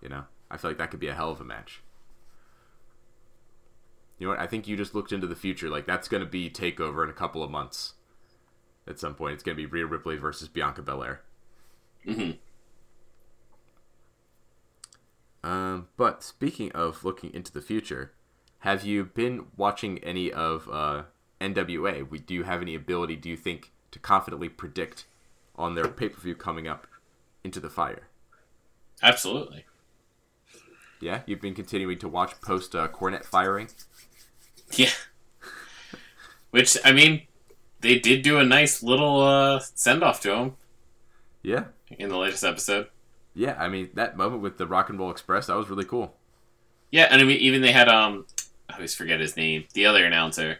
You 0.00 0.08
know, 0.08 0.24
I 0.50 0.56
feel 0.56 0.70
like 0.70 0.78
that 0.78 0.90
could 0.90 0.98
be 1.00 1.06
a 1.08 1.14
hell 1.14 1.30
of 1.30 1.40
a 1.40 1.44
match. 1.44 1.82
You 4.18 4.26
know 4.26 4.30
what? 4.32 4.40
I 4.40 4.46
think 4.46 4.66
you 4.66 4.76
just 4.76 4.94
looked 4.94 5.12
into 5.12 5.26
the 5.26 5.36
future. 5.36 5.68
Like 5.68 5.86
that's 5.86 6.08
going 6.08 6.22
to 6.22 6.28
be 6.28 6.50
Takeover 6.50 7.04
in 7.04 7.10
a 7.10 7.14
couple 7.14 7.42
of 7.42 7.50
months. 7.50 7.94
At 8.86 8.98
some 8.98 9.14
point, 9.14 9.34
it's 9.34 9.42
going 9.42 9.56
to 9.56 9.62
be 9.62 9.66
Rhea 9.66 9.86
Ripley 9.86 10.16
versus 10.16 10.48
Bianca 10.48 10.82
Belair. 10.82 11.22
hmm 12.04 12.30
Um, 15.48 15.88
but 15.96 16.22
speaking 16.22 16.70
of 16.72 17.04
looking 17.04 17.32
into 17.32 17.52
the 17.52 17.62
future, 17.62 18.12
have 18.60 18.84
you 18.84 19.04
been 19.04 19.46
watching 19.56 19.98
any 19.98 20.32
of 20.32 20.68
uh, 20.70 21.04
NWA? 21.40 22.08
We, 22.08 22.18
do 22.18 22.34
you 22.34 22.42
have 22.44 22.60
any 22.62 22.74
ability, 22.74 23.16
do 23.16 23.28
you 23.30 23.36
think, 23.36 23.72
to 23.92 23.98
confidently 23.98 24.48
predict 24.48 25.06
on 25.56 25.74
their 25.74 25.88
pay 25.88 26.08
per 26.10 26.20
view 26.20 26.34
coming 26.34 26.68
up 26.68 26.86
into 27.44 27.60
the 27.60 27.70
fire? 27.70 28.08
absolutely. 29.02 29.64
Yeah, 31.00 31.22
you've 31.26 31.40
been 31.40 31.54
continuing 31.54 31.98
to 31.98 32.08
watch 32.08 32.40
post 32.40 32.74
uh, 32.74 32.88
Cornette 32.88 33.24
firing. 33.24 33.68
Yeah. 34.72 34.90
Which 36.50 36.76
I 36.84 36.92
mean, 36.92 37.22
they 37.80 37.98
did 37.98 38.22
do 38.22 38.38
a 38.38 38.44
nice 38.44 38.82
little 38.82 39.20
uh, 39.20 39.60
send 39.60 40.02
off 40.02 40.20
to 40.22 40.34
him 40.34 40.56
Yeah, 41.42 41.64
in 41.90 42.08
the 42.08 42.16
latest 42.18 42.44
episode. 42.44 42.88
Yeah. 43.38 43.56
I 43.58 43.68
mean, 43.68 43.90
that 43.94 44.16
moment 44.16 44.42
with 44.42 44.58
the 44.58 44.66
Rock 44.66 44.90
and 44.90 44.98
Roll 44.98 45.10
Express 45.10 45.46
that 45.46 45.56
was 45.56 45.70
really 45.70 45.84
cool. 45.84 46.14
Yeah, 46.90 47.06
and 47.10 47.20
I 47.20 47.24
mean, 47.24 47.38
even 47.38 47.62
they 47.62 47.72
had 47.72 47.88
um, 47.88 48.26
I 48.68 48.74
always 48.74 48.94
forget 48.94 49.20
his 49.20 49.36
name, 49.36 49.64
the 49.74 49.86
other 49.86 50.04
announcer, 50.04 50.58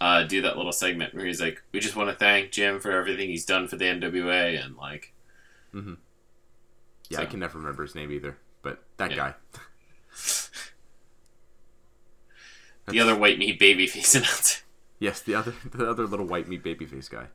uh, 0.00 0.22
do 0.22 0.42
that 0.42 0.56
little 0.56 0.72
segment 0.72 1.14
where 1.14 1.26
he's 1.26 1.40
like, 1.40 1.62
"We 1.72 1.80
just 1.80 1.96
want 1.96 2.10
to 2.10 2.14
thank 2.16 2.52
Jim 2.52 2.80
for 2.80 2.92
everything 2.92 3.28
he's 3.28 3.44
done 3.46 3.66
for 3.66 3.76
the 3.76 3.86
NWA," 3.86 4.62
and 4.64 4.76
like, 4.76 5.12
mm-hmm. 5.74 5.94
Yeah, 7.10 7.20
I 7.20 7.26
can 7.26 7.40
never 7.40 7.58
remember 7.58 7.82
his 7.82 7.94
name 7.94 8.10
either, 8.12 8.36
but 8.62 8.82
that 8.98 9.10
Yeah. 9.10 9.16
guy. 9.16 9.34
the 12.86 13.00
other 13.00 13.16
white 13.16 13.38
meat 13.38 13.58
babyface 13.58 14.14
announcer. 14.18 14.62
Yes, 14.98 15.20
the 15.20 15.34
other 15.34 15.54
the 15.72 15.88
other 15.88 16.06
little 16.06 16.26
white 16.26 16.48
meat 16.48 16.62
babyface 16.62 17.10
guy. 17.10 17.26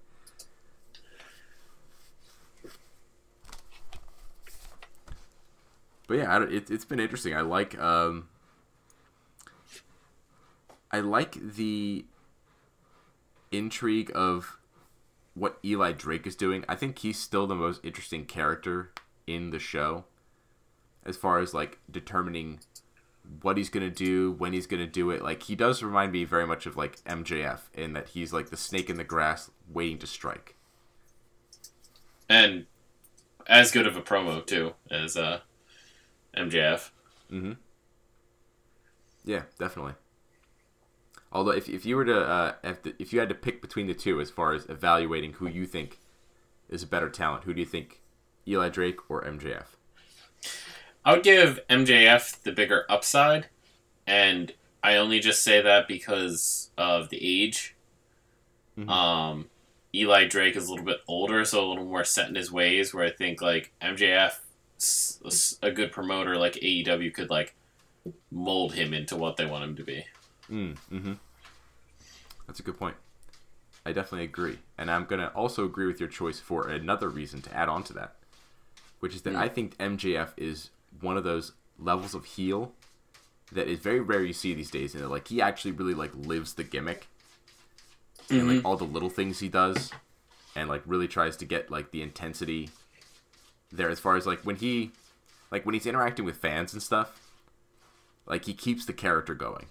But 6.09 6.17
yeah, 6.17 6.43
it, 6.43 6.71
it's 6.71 6.85
been 6.85 6.99
interesting. 6.99 7.35
I 7.35 7.41
like 7.41 7.79
um, 7.79 8.29
I 10.91 11.01
like 11.01 11.33
the 11.33 12.03
intrigue 13.51 14.11
of 14.15 14.57
what 15.35 15.59
Eli 15.63 15.91
Drake 15.91 16.25
is 16.25 16.35
doing. 16.35 16.65
I 16.67 16.73
think 16.73 16.97
he's 16.97 17.19
still 17.19 17.45
the 17.45 17.53
most 17.53 17.85
interesting 17.85 18.25
character 18.25 18.91
in 19.27 19.51
the 19.51 19.59
show, 19.59 20.05
as 21.05 21.15
far 21.15 21.37
as 21.37 21.53
like 21.53 21.77
determining 21.91 22.61
what 23.43 23.57
he's 23.57 23.69
gonna 23.69 23.91
do, 23.91 24.31
when 24.31 24.51
he's 24.51 24.65
gonna 24.65 24.87
do 24.87 25.11
it. 25.11 25.21
Like 25.21 25.43
he 25.43 25.55
does 25.55 25.83
remind 25.83 26.11
me 26.11 26.23
very 26.23 26.47
much 26.47 26.65
of 26.65 26.75
like 26.75 27.03
MJF 27.03 27.59
in 27.75 27.93
that 27.93 28.09
he's 28.09 28.33
like 28.33 28.49
the 28.49 28.57
snake 28.57 28.89
in 28.89 28.97
the 28.97 29.03
grass 29.03 29.51
waiting 29.71 29.99
to 29.99 30.07
strike. 30.07 30.55
and 32.27 32.65
as 33.45 33.71
good 33.71 33.85
of 33.85 33.95
a 33.95 34.01
promo 34.01 34.43
too 34.43 34.73
as 34.89 35.15
uh, 35.15 35.39
MJF. 36.39 36.89
Mm-hmm. 37.31 37.53
Yeah, 39.25 39.43
definitely. 39.59 39.93
Although 41.31 41.51
if, 41.51 41.69
if 41.69 41.85
you 41.85 41.95
were 41.95 42.05
to 42.05 42.19
uh, 42.21 42.53
if, 42.63 42.81
the, 42.81 42.95
if 42.97 43.13
you 43.13 43.19
had 43.19 43.29
to 43.29 43.35
pick 43.35 43.61
between 43.61 43.87
the 43.87 43.93
two 43.93 44.19
as 44.19 44.31
far 44.31 44.53
as 44.53 44.65
evaluating 44.65 45.33
who 45.33 45.47
you 45.47 45.65
think 45.65 45.99
is 46.69 46.81
a 46.81 46.87
better 46.87 47.09
talent, 47.09 47.43
who 47.43 47.53
do 47.53 47.59
you 47.59 47.65
think, 47.65 48.01
Eli 48.47 48.69
Drake 48.69 49.09
or 49.09 49.23
MJF? 49.23 49.65
I 51.05 51.13
would 51.13 51.23
give 51.23 51.59
MJF 51.69 52.41
the 52.41 52.51
bigger 52.51 52.85
upside, 52.89 53.47
and 54.07 54.53
I 54.81 54.95
only 54.95 55.19
just 55.19 55.43
say 55.43 55.61
that 55.61 55.87
because 55.87 56.71
of 56.77 57.09
the 57.09 57.19
age. 57.21 57.75
Um, 58.87 59.49
Eli 59.93 60.25
Drake 60.25 60.55
is 60.55 60.67
a 60.67 60.71
little 60.71 60.85
bit 60.85 61.01
older, 61.07 61.43
so 61.43 61.65
a 61.65 61.67
little 61.67 61.85
more 61.85 62.03
set 62.03 62.29
in 62.29 62.35
his 62.35 62.51
ways. 62.51 62.93
Where 62.93 63.05
I 63.05 63.11
think 63.11 63.41
like 63.41 63.73
MJF, 63.81 64.39
a 65.61 65.71
good 65.71 65.91
promoter 65.91 66.37
like 66.37 66.53
AEW 66.53 67.13
could 67.13 67.29
like 67.29 67.55
mold 68.31 68.73
him 68.73 68.93
into 68.93 69.15
what 69.15 69.37
they 69.37 69.45
want 69.45 69.63
him 69.63 69.75
to 69.75 69.83
be. 69.83 70.05
Mm, 70.49 70.77
hmm 70.77 71.13
That's 72.47 72.59
a 72.59 72.63
good 72.63 72.77
point. 72.77 72.95
I 73.85 73.91
definitely 73.91 74.25
agree, 74.25 74.59
and 74.77 74.91
I'm 74.91 75.05
gonna 75.05 75.31
also 75.35 75.65
agree 75.65 75.87
with 75.87 75.99
your 75.99 76.09
choice 76.09 76.39
for 76.39 76.67
another 76.67 77.09
reason 77.09 77.41
to 77.43 77.55
add 77.55 77.69
on 77.69 77.83
to 77.83 77.93
that, 77.93 78.15
which 78.99 79.15
is 79.15 79.21
that 79.23 79.35
I 79.35 79.47
think 79.47 79.77
MJF 79.77 80.29
is 80.37 80.69
one 81.01 81.17
of 81.17 81.23
those 81.23 81.53
levels 81.77 82.13
of 82.13 82.25
heel 82.25 82.73
that 83.51 83.67
is 83.67 83.79
very 83.79 83.99
rare 83.99 84.23
you 84.23 84.33
see 84.33 84.53
these 84.53 84.71
days, 84.71 84.95
and 84.95 85.09
like 85.09 85.27
he 85.27 85.41
actually 85.41 85.71
really 85.71 85.93
like 85.93 86.11
lives 86.15 86.53
the 86.53 86.63
gimmick, 86.63 87.07
and 88.29 88.47
like 88.47 88.65
all 88.65 88.77
the 88.77 88.83
little 88.83 89.09
things 89.09 89.39
he 89.39 89.47
does, 89.47 89.91
and 90.55 90.69
like 90.69 90.83
really 90.85 91.07
tries 91.07 91.35
to 91.37 91.45
get 91.45 91.71
like 91.71 91.91
the 91.91 92.01
intensity 92.01 92.69
there 93.71 93.89
as 93.89 93.99
far 93.99 94.15
as 94.15 94.25
like 94.25 94.41
when 94.41 94.55
he 94.55 94.91
like 95.51 95.65
when 95.65 95.73
he's 95.73 95.85
interacting 95.85 96.25
with 96.25 96.37
fans 96.37 96.73
and 96.73 96.81
stuff, 96.81 97.19
like 98.25 98.45
he 98.45 98.53
keeps 98.53 98.85
the 98.85 98.93
character 98.93 99.33
going. 99.33 99.67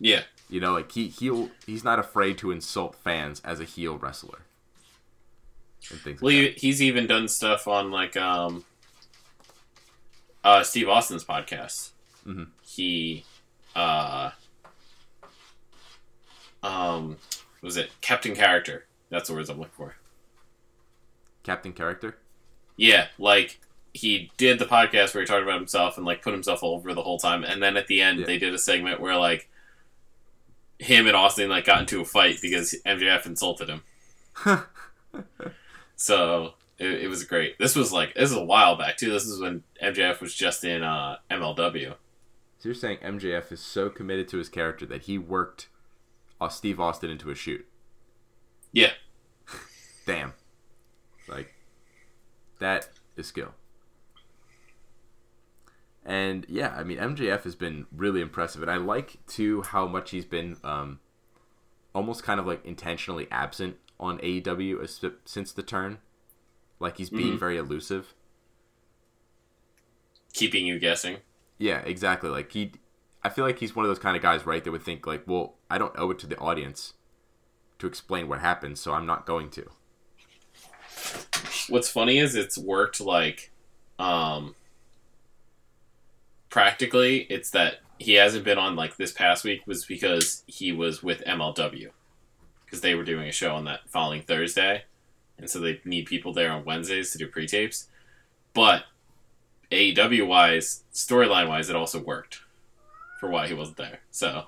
Yeah, 0.00 0.22
You 0.48 0.60
know, 0.60 0.72
like 0.72 0.90
he 0.92 1.08
he'll 1.08 1.50
he's 1.66 1.84
not 1.84 1.98
afraid 1.98 2.36
to 2.38 2.50
insult 2.50 2.96
fans 2.96 3.40
as 3.44 3.60
a 3.60 3.64
heel 3.64 3.96
wrestler. 3.96 4.40
And 5.90 6.00
things 6.00 6.20
well, 6.20 6.34
like 6.34 6.54
he, 6.54 6.66
he's 6.68 6.82
even 6.82 7.06
done 7.06 7.28
stuff 7.28 7.68
on 7.68 7.90
like 7.90 8.16
um, 8.16 8.64
uh, 10.42 10.62
Steve 10.62 10.88
Austin's 10.88 11.24
podcast. 11.24 11.90
Mhm. 12.26 12.48
He, 12.62 13.24
uh, 13.76 14.30
um, 16.62 17.10
what 17.60 17.62
was 17.62 17.76
it 17.76 17.90
Captain 18.00 18.34
Character? 18.34 18.86
That's 19.10 19.28
the 19.28 19.34
words 19.34 19.48
I'm 19.50 19.58
looking 19.58 19.74
for. 19.76 19.96
Captain 21.42 21.72
Character. 21.72 22.16
Yeah, 22.76 23.06
like 23.18 23.60
he 23.92 24.30
did 24.36 24.58
the 24.58 24.64
podcast 24.64 25.14
where 25.14 25.22
he 25.22 25.26
talked 25.26 25.42
about 25.44 25.58
himself 25.58 25.96
and 25.96 26.04
like 26.04 26.22
put 26.22 26.32
himself 26.32 26.64
over 26.64 26.92
the 26.94 27.02
whole 27.02 27.18
time, 27.18 27.44
and 27.44 27.62
then 27.62 27.76
at 27.76 27.86
the 27.86 28.00
end 28.02 28.20
Yeah. 28.20 28.26
they 28.26 28.38
did 28.38 28.52
a 28.54 28.58
segment 28.58 29.00
where 29.00 29.16
like 29.16 29.48
him 30.78 31.06
and 31.06 31.14
Austin 31.16 31.48
like 31.48 31.64
got 31.66 31.80
into 31.80 32.00
a 32.00 32.04
fight 32.04 32.38
because 32.42 32.74
MJF 32.84 33.26
insulted 33.26 33.68
him. 33.68 33.82
so 35.96 36.54
it, 36.78 37.02
it 37.04 37.08
was 37.08 37.24
great. 37.24 37.58
This 37.58 37.76
was 37.76 37.92
like 37.92 38.14
this 38.14 38.30
is 38.30 38.36
a 38.36 38.44
while 38.44 38.76
back 38.76 38.96
too. 38.96 39.10
This 39.10 39.24
is 39.24 39.40
when 39.40 39.62
MJF 39.82 40.20
was 40.20 40.34
just 40.34 40.64
in 40.64 40.82
uh, 40.82 41.18
MLW. 41.30 41.90
So 42.58 42.68
you're 42.68 42.74
saying 42.74 42.98
MJF 42.98 43.52
is 43.52 43.60
so 43.60 43.90
committed 43.90 44.26
to 44.28 44.38
his 44.38 44.48
character 44.48 44.86
that 44.86 45.02
he 45.02 45.18
worked 45.18 45.68
uh, 46.40 46.48
Steve 46.48 46.80
Austin 46.80 47.10
into 47.10 47.30
a 47.30 47.34
shoot. 47.34 47.66
Yeah, 48.72 48.90
Damn. 50.06 50.32
Like 51.28 51.53
that 52.58 52.88
is 53.16 53.26
skill. 53.26 53.54
And 56.04 56.44
yeah, 56.48 56.74
I 56.76 56.84
mean 56.84 56.98
MJF 56.98 57.44
has 57.44 57.54
been 57.54 57.86
really 57.90 58.20
impressive, 58.20 58.62
and 58.62 58.70
I 58.70 58.76
like 58.76 59.16
too 59.26 59.62
how 59.62 59.86
much 59.86 60.10
he's 60.10 60.24
been 60.26 60.56
um, 60.62 61.00
almost 61.94 62.22
kind 62.22 62.38
of 62.38 62.46
like 62.46 62.64
intentionally 62.64 63.26
absent 63.30 63.76
on 63.98 64.18
AEW 64.18 64.82
as- 64.82 65.00
since 65.24 65.52
the 65.52 65.62
turn. 65.62 65.98
Like 66.78 66.98
he's 66.98 67.08
being 67.10 67.38
very 67.38 67.56
elusive. 67.56 68.14
keeping 70.34 70.66
you 70.66 70.78
guessing. 70.78 71.18
Yeah, 71.58 71.78
exactly. 71.78 72.28
Like 72.28 72.50
he, 72.52 72.72
I 73.22 73.28
feel 73.30 73.44
like 73.46 73.60
he's 73.60 73.74
one 73.76 73.84
of 73.86 73.88
those 73.88 74.00
kind 74.00 74.16
of 74.16 74.22
guys, 74.22 74.44
right? 74.44 74.62
That 74.62 74.72
would 74.72 74.82
think 74.82 75.06
like, 75.06 75.22
well, 75.26 75.54
I 75.70 75.78
don't 75.78 75.94
owe 75.96 76.10
it 76.10 76.18
to 76.18 76.26
the 76.26 76.36
audience 76.38 76.94
to 77.78 77.86
explain 77.86 78.28
what 78.28 78.40
happened, 78.40 78.76
so 78.78 78.92
I'm 78.92 79.06
not 79.06 79.24
going 79.24 79.48
to. 79.50 79.70
What's 81.68 81.88
funny 81.88 82.18
is 82.18 82.34
it's 82.34 82.58
worked 82.58 83.00
like 83.00 83.50
um 83.98 84.54
practically 86.50 87.18
it's 87.30 87.50
that 87.50 87.76
he 87.98 88.14
hasn't 88.14 88.44
been 88.44 88.58
on 88.58 88.76
like 88.76 88.96
this 88.96 89.12
past 89.12 89.44
week 89.44 89.66
was 89.66 89.84
because 89.84 90.42
he 90.46 90.72
was 90.72 91.02
with 91.02 91.24
MLW 91.24 91.90
because 92.64 92.80
they 92.80 92.94
were 92.94 93.04
doing 93.04 93.28
a 93.28 93.32
show 93.32 93.54
on 93.54 93.64
that 93.64 93.80
following 93.88 94.22
Thursday 94.22 94.84
and 95.38 95.48
so 95.48 95.58
they 95.58 95.80
need 95.84 96.06
people 96.06 96.32
there 96.32 96.52
on 96.52 96.64
Wednesdays 96.64 97.12
to 97.12 97.18
do 97.18 97.26
pre-tapes. 97.26 97.88
But 98.52 98.84
AEW 99.70 100.26
wise 100.26 100.84
storyline 100.92 101.48
wise 101.48 101.70
it 101.70 101.76
also 101.76 102.00
worked 102.00 102.40
for 103.18 103.28
why 103.28 103.48
he 103.48 103.54
wasn't 103.54 103.78
there 103.78 104.00
so. 104.10 104.46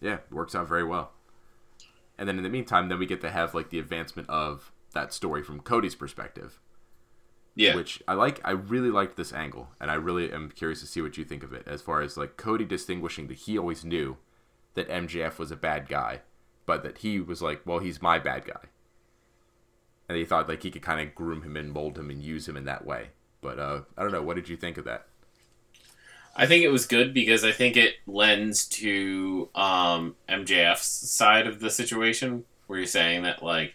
Yeah, 0.00 0.18
works 0.30 0.54
out 0.54 0.68
very 0.68 0.84
well. 0.84 1.12
And 2.18 2.28
then 2.28 2.38
in 2.38 2.42
the 2.42 2.50
meantime, 2.50 2.88
then 2.88 2.98
we 2.98 3.06
get 3.06 3.20
to 3.22 3.30
have 3.30 3.54
like 3.54 3.70
the 3.70 3.78
advancement 3.78 4.28
of 4.28 4.72
that 4.94 5.12
story 5.12 5.42
from 5.42 5.60
Cody's 5.60 5.94
perspective, 5.94 6.60
yeah 7.54 7.74
which 7.74 8.02
I 8.08 8.14
like. 8.14 8.40
I 8.44 8.52
really 8.52 8.90
liked 8.90 9.16
this 9.16 9.32
angle, 9.32 9.68
and 9.80 9.90
I 9.90 9.94
really 9.94 10.32
am 10.32 10.50
curious 10.50 10.80
to 10.80 10.86
see 10.86 11.02
what 11.02 11.18
you 11.18 11.24
think 11.24 11.42
of 11.42 11.52
it. 11.52 11.64
As 11.66 11.82
far 11.82 12.00
as 12.00 12.16
like 12.16 12.36
Cody 12.36 12.64
distinguishing 12.64 13.26
that 13.28 13.38
he 13.38 13.58
always 13.58 13.84
knew 13.84 14.16
that 14.74 14.88
MJF 14.88 15.38
was 15.38 15.50
a 15.50 15.56
bad 15.56 15.88
guy, 15.88 16.22
but 16.64 16.82
that 16.82 16.98
he 16.98 17.20
was 17.20 17.42
like, 17.42 17.62
well, 17.64 17.78
he's 17.78 18.02
my 18.02 18.18
bad 18.18 18.46
guy, 18.46 18.68
and 20.08 20.16
he 20.16 20.24
thought 20.24 20.48
like 20.48 20.62
he 20.62 20.70
could 20.70 20.82
kind 20.82 21.06
of 21.06 21.14
groom 21.14 21.42
him 21.42 21.56
and 21.56 21.72
mold 21.72 21.98
him 21.98 22.10
and 22.10 22.22
use 22.22 22.48
him 22.48 22.56
in 22.56 22.64
that 22.64 22.86
way. 22.86 23.10
But 23.42 23.58
uh, 23.58 23.82
I 23.96 24.02
don't 24.02 24.12
know. 24.12 24.22
What 24.22 24.36
did 24.36 24.48
you 24.48 24.56
think 24.56 24.78
of 24.78 24.84
that? 24.86 25.06
I 26.38 26.46
think 26.46 26.62
it 26.64 26.68
was 26.68 26.86
good 26.86 27.14
because 27.14 27.44
I 27.44 27.52
think 27.52 27.76
it 27.76 27.94
lends 28.06 28.66
to 28.68 29.48
um, 29.54 30.16
MJF's 30.28 30.84
side 30.86 31.46
of 31.46 31.60
the 31.60 31.70
situation 31.70 32.44
where 32.66 32.78
you're 32.78 32.86
saying 32.86 33.22
that 33.22 33.42
like 33.42 33.74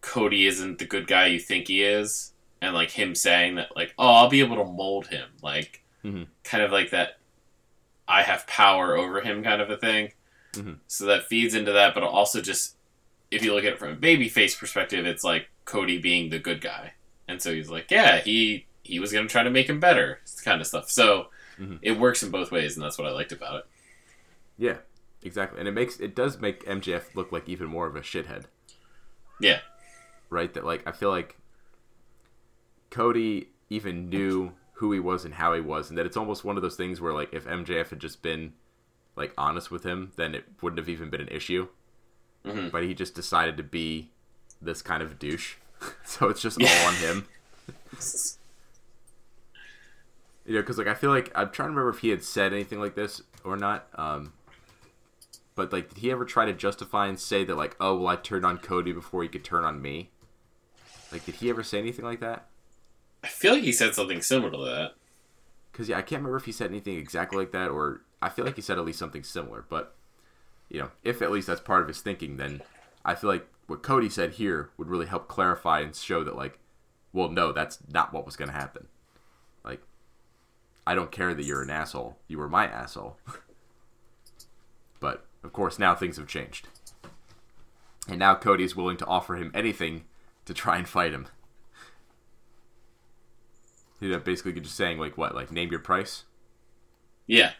Cody 0.00 0.46
isn't 0.46 0.78
the 0.78 0.84
good 0.86 1.06
guy 1.06 1.26
you 1.26 1.38
think 1.38 1.68
he 1.68 1.82
is, 1.82 2.32
and 2.60 2.74
like 2.74 2.90
him 2.90 3.14
saying 3.14 3.56
that 3.56 3.74
like 3.76 3.94
oh 3.98 4.08
I'll 4.08 4.28
be 4.30 4.40
able 4.40 4.56
to 4.56 4.64
mold 4.64 5.08
him 5.08 5.28
like 5.42 5.82
Mhm. 6.04 6.28
kind 6.44 6.62
of 6.62 6.70
like 6.72 6.90
that 6.90 7.18
I 8.06 8.22
have 8.22 8.46
power 8.46 8.96
over 8.96 9.20
him 9.20 9.42
kind 9.42 9.60
of 9.60 9.70
a 9.70 9.76
thing. 9.76 10.12
Mhm. 10.54 10.78
So 10.86 11.04
that 11.06 11.26
feeds 11.26 11.54
into 11.54 11.72
that, 11.72 11.94
but 11.94 12.02
also 12.04 12.40
just 12.40 12.76
if 13.30 13.44
you 13.44 13.52
look 13.54 13.64
at 13.64 13.74
it 13.74 13.78
from 13.78 13.92
a 13.92 13.96
babyface 13.96 14.58
perspective, 14.58 15.04
it's 15.06 15.24
like 15.24 15.48
Cody 15.64 15.98
being 15.98 16.30
the 16.30 16.38
good 16.38 16.60
guy, 16.60 16.92
and 17.26 17.42
so 17.42 17.52
he's 17.52 17.68
like 17.70 17.90
yeah 17.90 18.18
he 18.20 18.66
he 18.88 18.98
was 19.00 19.12
gonna 19.12 19.28
try 19.28 19.42
to 19.42 19.50
make 19.50 19.68
him 19.68 19.78
better 19.80 20.18
kind 20.44 20.60
of 20.60 20.66
stuff. 20.66 20.90
So 20.90 21.28
it 21.82 21.98
works 21.98 22.22
in 22.22 22.30
both 22.30 22.50
ways, 22.52 22.76
and 22.76 22.84
that's 22.84 22.98
what 22.98 23.06
I 23.06 23.10
liked 23.10 23.32
about 23.32 23.56
it. 23.56 23.66
Yeah, 24.56 24.76
exactly. 25.22 25.58
And 25.58 25.68
it 25.68 25.72
makes 25.72 25.98
it 26.00 26.14
does 26.14 26.38
make 26.38 26.64
MJF 26.66 27.14
look 27.14 27.32
like 27.32 27.48
even 27.48 27.66
more 27.66 27.86
of 27.86 27.96
a 27.96 28.00
shithead. 28.00 28.44
Yeah, 29.40 29.60
right? 30.30 30.52
That 30.54 30.64
like 30.64 30.86
I 30.86 30.92
feel 30.92 31.10
like 31.10 31.36
Cody 32.90 33.48
even 33.70 34.08
knew 34.08 34.52
who 34.74 34.92
he 34.92 35.00
was 35.00 35.24
and 35.24 35.34
how 35.34 35.52
he 35.54 35.60
was, 35.60 35.88
and 35.90 35.98
that 35.98 36.06
it's 36.06 36.16
almost 36.16 36.44
one 36.44 36.56
of 36.56 36.62
those 36.62 36.76
things 36.76 37.00
where 37.00 37.12
like 37.12 37.32
if 37.32 37.44
MJF 37.44 37.90
had 37.90 37.98
just 38.00 38.22
been 38.22 38.52
like 39.16 39.32
honest 39.36 39.70
with 39.70 39.82
him, 39.84 40.12
then 40.16 40.34
it 40.34 40.44
wouldn't 40.62 40.78
have 40.78 40.88
even 40.88 41.10
been 41.10 41.20
an 41.20 41.28
issue. 41.28 41.68
Mhm. 42.44 42.70
But 42.70 42.84
he 42.84 42.94
just 42.94 43.14
decided 43.14 43.56
to 43.56 43.62
be 43.64 44.10
this 44.62 44.80
kind 44.80 45.02
of 45.02 45.18
douche, 45.18 45.56
so 46.04 46.28
it's 46.28 46.40
just 46.40 46.60
all 46.62 46.86
on 46.86 46.94
him. 46.94 47.26
You 50.48 50.54
know, 50.54 50.60
because 50.62 50.78
like 50.78 50.86
I 50.86 50.94
feel 50.94 51.10
like 51.10 51.30
I'm 51.34 51.50
trying 51.50 51.66
to 51.66 51.72
remember 51.72 51.90
if 51.90 51.98
he 51.98 52.08
had 52.08 52.24
said 52.24 52.54
anything 52.54 52.80
like 52.80 52.94
this 52.94 53.20
or 53.44 53.54
not. 53.54 53.86
Um, 53.96 54.32
but 55.54 55.74
like, 55.74 55.90
did 55.90 55.98
he 55.98 56.10
ever 56.10 56.24
try 56.24 56.46
to 56.46 56.54
justify 56.54 57.06
and 57.06 57.20
say 57.20 57.44
that 57.44 57.54
like, 57.54 57.76
oh 57.80 57.98
well, 57.98 58.08
I 58.08 58.16
turned 58.16 58.46
on 58.46 58.56
Cody 58.56 58.92
before 58.92 59.22
he 59.22 59.28
could 59.28 59.44
turn 59.44 59.62
on 59.62 59.82
me? 59.82 60.08
Like, 61.12 61.26
did 61.26 61.34
he 61.34 61.50
ever 61.50 61.62
say 61.62 61.78
anything 61.78 62.06
like 62.06 62.20
that? 62.20 62.46
I 63.22 63.26
feel 63.26 63.52
like 63.52 63.62
he 63.62 63.72
said 63.72 63.94
something 63.94 64.22
similar 64.22 64.50
to 64.52 64.56
that. 64.64 64.92
Because 65.70 65.90
yeah, 65.90 65.98
I 65.98 66.02
can't 66.02 66.22
remember 66.22 66.38
if 66.38 66.46
he 66.46 66.52
said 66.52 66.70
anything 66.70 66.96
exactly 66.96 67.36
like 67.36 67.52
that, 67.52 67.68
or 67.68 68.00
I 68.22 68.30
feel 68.30 68.46
like 68.46 68.56
he 68.56 68.62
said 68.62 68.78
at 68.78 68.86
least 68.86 68.98
something 68.98 69.24
similar. 69.24 69.66
But 69.68 69.94
you 70.70 70.80
know, 70.80 70.90
if 71.04 71.20
at 71.20 71.30
least 71.30 71.48
that's 71.48 71.60
part 71.60 71.82
of 71.82 71.88
his 71.88 72.00
thinking, 72.00 72.38
then 72.38 72.62
I 73.04 73.14
feel 73.16 73.28
like 73.28 73.46
what 73.66 73.82
Cody 73.82 74.08
said 74.08 74.32
here 74.32 74.70
would 74.78 74.88
really 74.88 75.08
help 75.08 75.28
clarify 75.28 75.80
and 75.80 75.94
show 75.94 76.24
that 76.24 76.36
like, 76.36 76.58
well, 77.12 77.28
no, 77.28 77.52
that's 77.52 77.80
not 77.92 78.14
what 78.14 78.24
was 78.24 78.36
going 78.36 78.48
to 78.48 78.56
happen. 78.56 78.86
I 80.88 80.94
don't 80.94 81.12
care 81.12 81.34
that 81.34 81.44
you're 81.44 81.60
an 81.60 81.68
asshole. 81.68 82.16
You 82.28 82.38
were 82.38 82.48
my 82.48 82.64
asshole. 82.66 83.18
but 85.00 85.26
of 85.44 85.52
course, 85.52 85.78
now 85.78 85.94
things 85.94 86.16
have 86.16 86.26
changed, 86.26 86.66
and 88.08 88.18
now 88.18 88.34
Cody 88.34 88.64
is 88.64 88.74
willing 88.74 88.96
to 88.96 89.06
offer 89.06 89.36
him 89.36 89.50
anything 89.52 90.06
to 90.46 90.54
try 90.54 90.78
and 90.78 90.88
fight 90.88 91.12
him. 91.12 91.28
You 94.00 94.08
know, 94.08 94.18
basically 94.18 94.58
just 94.58 94.76
saying 94.76 94.96
like 94.98 95.18
what, 95.18 95.34
like 95.34 95.52
name 95.52 95.68
your 95.70 95.80
price. 95.80 96.24
Yeah. 97.26 97.52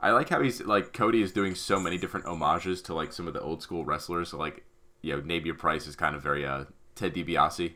I 0.00 0.10
like 0.10 0.28
how 0.28 0.42
he's 0.42 0.60
like 0.60 0.92
Cody 0.92 1.22
is 1.22 1.30
doing 1.30 1.54
so 1.54 1.78
many 1.78 1.98
different 1.98 2.26
homages 2.26 2.82
to 2.82 2.94
like 2.94 3.12
some 3.12 3.28
of 3.28 3.34
the 3.34 3.40
old 3.40 3.62
school 3.62 3.84
wrestlers. 3.84 4.30
So, 4.30 4.38
like, 4.38 4.64
you 5.02 5.14
know, 5.14 5.22
name 5.22 5.46
your 5.46 5.54
price 5.54 5.86
is 5.86 5.94
kind 5.94 6.16
of 6.16 6.22
very 6.22 6.44
uh 6.44 6.64
Ted 6.96 7.14
DiBiase. 7.14 7.74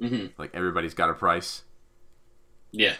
hmm 0.00 0.26
Like 0.36 0.50
everybody's 0.52 0.94
got 0.94 1.08
a 1.08 1.14
price. 1.14 1.62
Yeah. 2.72 2.94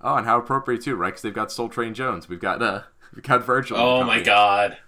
Oh, 0.00 0.16
and 0.16 0.26
how 0.26 0.38
appropriate 0.38 0.82
too, 0.82 0.94
right? 0.96 1.08
Because 1.08 1.22
they've 1.22 1.34
got 1.34 1.50
Soul 1.50 1.68
Train 1.68 1.94
Jones. 1.94 2.28
We've 2.28 2.40
got 2.40 2.62
uh, 2.62 2.82
we've 3.14 3.24
got 3.24 3.44
Virgil. 3.44 3.76
Oh 3.78 4.04
my 4.04 4.20
god. 4.20 4.78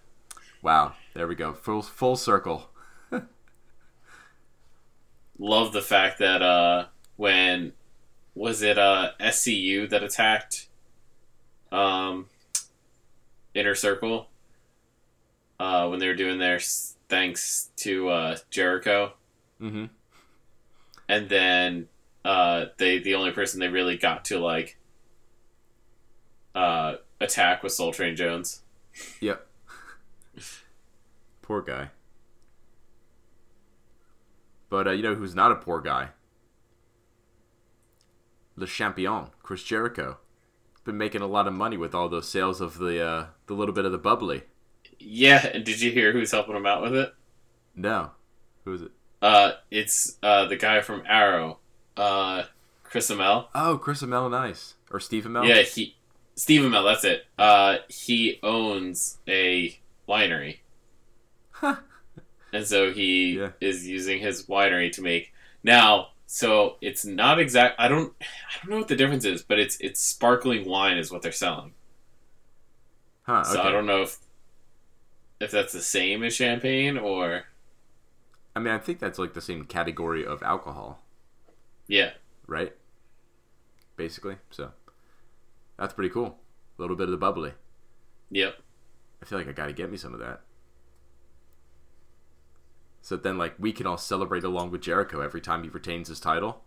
Wow, 0.63 0.95
there 1.15 1.27
we 1.29 1.35
go. 1.35 1.55
Full 1.55 1.83
full 1.83 2.17
circle. 2.17 2.71
Love 5.39 5.73
the 5.73 5.83
fact 5.83 6.19
that 6.19 6.43
uh 6.43 6.87
when 7.17 7.73
was 8.35 8.63
it 8.63 8.79
uh 8.79 9.11
SCU 9.21 9.89
that 9.91 10.03
attacked 10.03 10.69
um 11.73 12.27
Inner 13.55 13.75
Circle 13.75 14.29
uh 15.61 15.87
when 15.89 16.01
they 16.01 16.09
were 16.09 16.15
doing 16.15 16.39
their 16.39 16.61
thanks 17.09 17.71
to 17.77 18.09
uh 18.09 18.37
Jericho 18.51 19.13
Mm-hmm. 19.61 19.87
and 21.09 21.29
then 21.29 21.89
uh 22.29 22.67
they 22.77 22.99
the 22.99 23.15
only 23.15 23.31
person 23.31 23.59
they 23.59 23.69
really 23.69 23.97
got 23.97 24.27
to 24.27 24.39
like 24.39 24.77
uh 26.55 26.97
attack 27.21 27.63
was 27.63 27.75
Soul 27.75 27.91
Train 27.91 28.17
Jones. 28.17 28.61
Yep. 29.21 29.47
poor 31.43 31.63
guy. 31.63 31.89
But 34.69 34.87
uh, 34.87 34.91
you 34.91 35.03
know 35.03 35.15
who's 35.15 35.35
not 35.35 35.53
a 35.53 35.57
poor 35.57 35.81
guy? 35.81 36.11
Le 38.57 38.67
Champion, 38.67 39.29
Chris 39.43 39.63
Jericho. 39.63 40.19
Been 40.85 40.99
making 40.99 41.23
a 41.23 41.27
lot 41.27 41.47
of 41.47 41.55
money 41.55 41.79
with 41.79 41.95
all 41.95 42.11
those 42.11 42.29
sales 42.29 42.61
of 42.61 42.77
the 42.79 43.03
uh, 43.03 43.27
the 43.47 43.55
little 43.55 43.75
bit 43.75 43.87
of 43.87 43.93
the 43.93 43.99
bubbly. 43.99 44.43
Yeah, 44.99 45.47
and 45.47 45.65
did 45.65 45.81
you 45.81 45.93
hear 45.93 46.13
who's 46.13 46.33
helping 46.33 46.57
him 46.57 46.67
out 46.67 46.83
with 46.83 46.95
it? 46.95 47.15
No, 47.75 48.11
who 48.65 48.75
is 48.75 48.83
it? 48.83 48.91
Uh 49.23 49.53
it's 49.71 50.19
uh 50.23 50.45
the 50.45 50.57
guy 50.57 50.83
from 50.83 51.03
Arrow. 51.07 51.61
Uh 51.99 52.45
Chris 52.85 53.11
Amell. 53.11 53.49
Oh, 53.55 53.77
Chris 53.77 54.03
Amell, 54.03 54.31
nice. 54.31 54.75
Or 54.91 55.01
Steve 55.01 55.25
Amell. 55.25 55.47
Yeah, 55.47 55.63
he 55.63 55.97
Steve 56.37 56.63
Amell, 56.63 56.85
that's 56.85 57.05
it. 57.05 57.25
Uh 57.39 57.79
he 57.89 58.39
owns 58.43 59.19
a 59.29 59.79
winery. 60.09 60.59
and 62.53 62.65
so 62.67 62.93
he 62.93 63.39
Yeah. 63.39 63.51
is 63.61 63.87
using 63.87 64.21
his 64.21 64.47
winery 64.47 64.91
to 64.93 65.03
make 65.03 65.33
now 65.63 66.09
so 66.27 66.77
it's 66.81 67.05
not 67.05 67.39
exact 67.39 67.79
I 67.81 67.89
don't 67.89 68.15
I 68.21 68.25
don't 68.63 68.71
know 68.71 68.79
what 68.79 68.89
the 68.89 68.97
difference 68.97 69.25
is, 69.25 69.43
but 69.43 69.59
it's 69.59 69.77
it's 69.81 70.01
sparkling 70.01 70.69
wine 70.69 70.97
is 70.99 71.11
what 71.11 71.23
they're 71.23 71.33
selling. 71.33 71.73
Huh. 73.23 73.41
Okay. 73.41 73.53
So 73.53 73.63
I 73.63 73.71
don't 73.73 73.87
know 73.87 74.03
if 74.03 74.19
if 75.41 75.51
that's 75.51 75.73
the 75.73 75.83
same 75.83 76.23
as 76.23 76.35
champagne 76.35 76.97
or 76.99 77.45
I 78.57 78.61
mean, 78.61 78.75
I 78.75 78.79
think 78.79 78.99
that's 78.99 79.19
like 79.19 79.35
the 79.35 79.41
same 79.41 79.65
category 79.65 80.25
of 80.27 80.43
alcohol, 80.43 81.01
yeah. 81.89 82.11
right? 82.47 82.73
Basically, 83.97 84.37
so 84.51 84.71
that's 85.77 85.93
pretty 85.95 86.11
cool. 86.11 86.39
A 86.79 86.83
little 86.83 86.95
bit 86.97 87.05
of 87.07 87.11
the 87.11 87.17
bubbly. 87.17 87.53
Yep. 88.31 88.55
I 89.21 89.25
feel 89.27 89.39
like 89.39 89.49
I 89.49 89.53
gotta 89.53 89.73
get 89.73 89.91
me 89.91 89.97
some 89.97 90.15
of 90.15 90.21
that. 90.21 90.43
So 93.03 93.17
then, 93.17 93.39
like, 93.39 93.55
we 93.59 93.73
can 93.73 93.87
all 93.87 93.97
celebrate 93.97 94.45
along 94.45 94.71
with 94.71 94.83
Jericho 94.83 95.21
every 95.21 95.41
time 95.41 95.63
he 95.63 95.69
retains 95.71 96.09
his 96.09 96.21
title, 96.21 96.63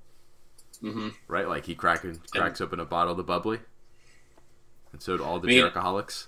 hmm 0.81 1.09
right? 1.27 1.47
Like, 1.47 1.65
he 1.67 1.75
crack, 1.75 2.03
cracks 2.31 2.59
open 2.59 2.79
a 2.79 2.85
bottle 2.85 3.11
of 3.11 3.17
the 3.17 3.23
bubbly, 3.23 3.59
and 4.91 5.01
so 5.01 5.17
do 5.17 5.23
all 5.23 5.39
the 5.39 5.47
I 5.47 5.51
mean- 5.51 5.63
Jerichoholics. 5.63 6.25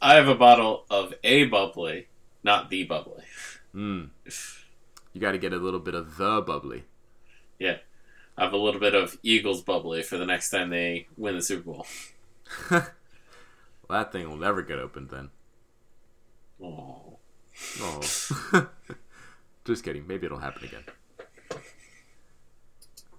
I 0.00 0.14
have 0.14 0.28
a 0.28 0.34
bottle 0.34 0.84
of 0.90 1.14
a 1.24 1.44
bubbly, 1.46 2.08
not 2.44 2.68
the 2.70 2.84
bubbly. 2.84 3.24
Mm. 3.74 4.10
You 5.12 5.20
got 5.20 5.32
to 5.32 5.38
get 5.38 5.52
a 5.54 5.56
little 5.56 5.80
bit 5.80 5.94
of 5.94 6.16
the 6.18 6.42
bubbly. 6.42 6.84
Yeah. 7.58 7.78
I 8.36 8.44
have 8.44 8.52
a 8.52 8.58
little 8.58 8.80
bit 8.80 8.94
of 8.94 9.18
Eagles 9.22 9.62
bubbly 9.62 10.02
for 10.02 10.18
the 10.18 10.26
next 10.26 10.50
time 10.50 10.70
they 10.70 11.06
win 11.16 11.36
the 11.36 11.42
Super 11.42 11.72
Bowl. 11.72 11.86
Well, 13.88 14.00
that 14.00 14.12
thing 14.12 14.28
will 14.28 14.36
never 14.36 14.62
get 14.62 14.78
opened 14.78 15.10
then. 15.10 15.30
Oh. 16.62 17.18
Oh. 17.80 18.00
Just 19.64 19.84
kidding. 19.84 20.06
Maybe 20.06 20.26
it'll 20.26 20.38
happen 20.38 20.64
again. 20.64 20.82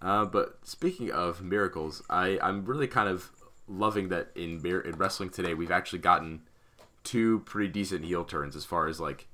Uh, 0.02 0.26
but 0.26 0.60
speaking 0.64 1.12
of 1.12 1.42
miracles, 1.42 2.04
I, 2.10 2.38
I'm 2.42 2.66
really 2.66 2.88
kind 2.88 3.10
of 3.10 3.32
loving 3.68 4.10
that 4.10 4.30
in 4.36 4.66
in 4.66 4.98
wrestling 4.98 5.30
today 5.30 5.54
we've 5.54 5.72
actually 5.72 6.00
gotten 6.00 6.42
two 7.04 7.40
pretty 7.40 7.68
decent 7.68 8.06
heel 8.06 8.24
turns 8.24 8.56
as 8.56 8.64
far 8.64 8.88
as 8.88 8.98
like 8.98 9.28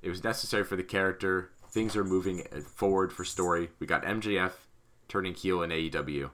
it 0.00 0.08
was 0.08 0.24
necessary 0.24 0.64
for 0.64 0.76
the 0.76 0.82
character. 0.82 1.50
Things 1.70 1.96
are 1.96 2.04
moving 2.04 2.42
forward 2.74 3.12
for 3.12 3.24
story. 3.24 3.70
We 3.78 3.86
got 3.86 4.04
MJF 4.04 4.52
turning 5.08 5.34
heel 5.34 5.62
in 5.62 5.70
AEW, 5.70 6.30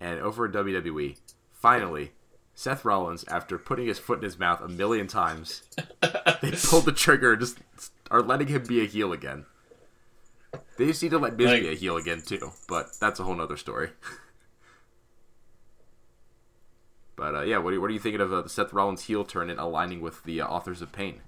and 0.00 0.20
over 0.20 0.46
at 0.46 0.52
WWE, 0.52 1.16
finally, 1.52 2.12
Seth 2.54 2.84
Rollins, 2.84 3.24
after 3.28 3.58
putting 3.58 3.86
his 3.86 3.98
foot 3.98 4.18
in 4.18 4.24
his 4.24 4.38
mouth 4.38 4.60
a 4.60 4.68
million 4.68 5.06
times, 5.06 5.62
they 6.42 6.52
pulled 6.52 6.86
the 6.86 6.92
trigger 6.92 7.32
and 7.32 7.40
just 7.40 7.58
are 8.10 8.22
letting 8.22 8.48
him 8.48 8.64
be 8.64 8.82
a 8.82 8.86
heel 8.86 9.12
again. 9.12 9.44
They 10.78 10.86
just 10.86 11.02
need 11.02 11.10
to 11.10 11.18
let 11.18 11.36
Miz 11.36 11.46
Like- 11.48 11.62
be 11.62 11.68
a 11.68 11.74
heel 11.74 11.96
again 11.96 12.22
too, 12.24 12.52
but 12.68 12.88
that's 13.00 13.20
a 13.20 13.24
whole 13.24 13.34
nother 13.34 13.56
story. 13.58 13.90
but 17.16 17.34
uh, 17.34 17.42
yeah, 17.42 17.58
what, 17.58 17.70
do 17.70 17.76
you, 17.76 17.80
what 17.80 17.90
are 17.90 17.94
you 17.94 17.98
thinking 18.00 18.20
of 18.20 18.32
uh, 18.32 18.42
the 18.42 18.48
Seth 18.48 18.72
Rollins 18.72 19.04
heel 19.04 19.24
turn 19.24 19.50
and 19.50 19.58
aligning 19.58 20.00
with 20.00 20.22
the 20.24 20.40
uh, 20.40 20.46
authors 20.46 20.82
of 20.82 20.92
Pain? 20.92 21.20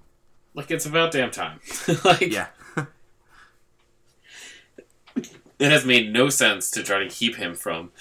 Like 0.53 0.71
it's 0.71 0.85
about 0.85 1.11
damn 1.11 1.31
time. 1.31 1.59
like 2.05 2.21
Yeah, 2.21 2.47
it 5.59 5.71
has 5.71 5.85
made 5.85 6.11
no 6.11 6.29
sense 6.29 6.71
to 6.71 6.81
try 6.83 6.99
to 6.99 7.09
keep 7.09 7.35
him 7.35 7.53
from 7.53 7.91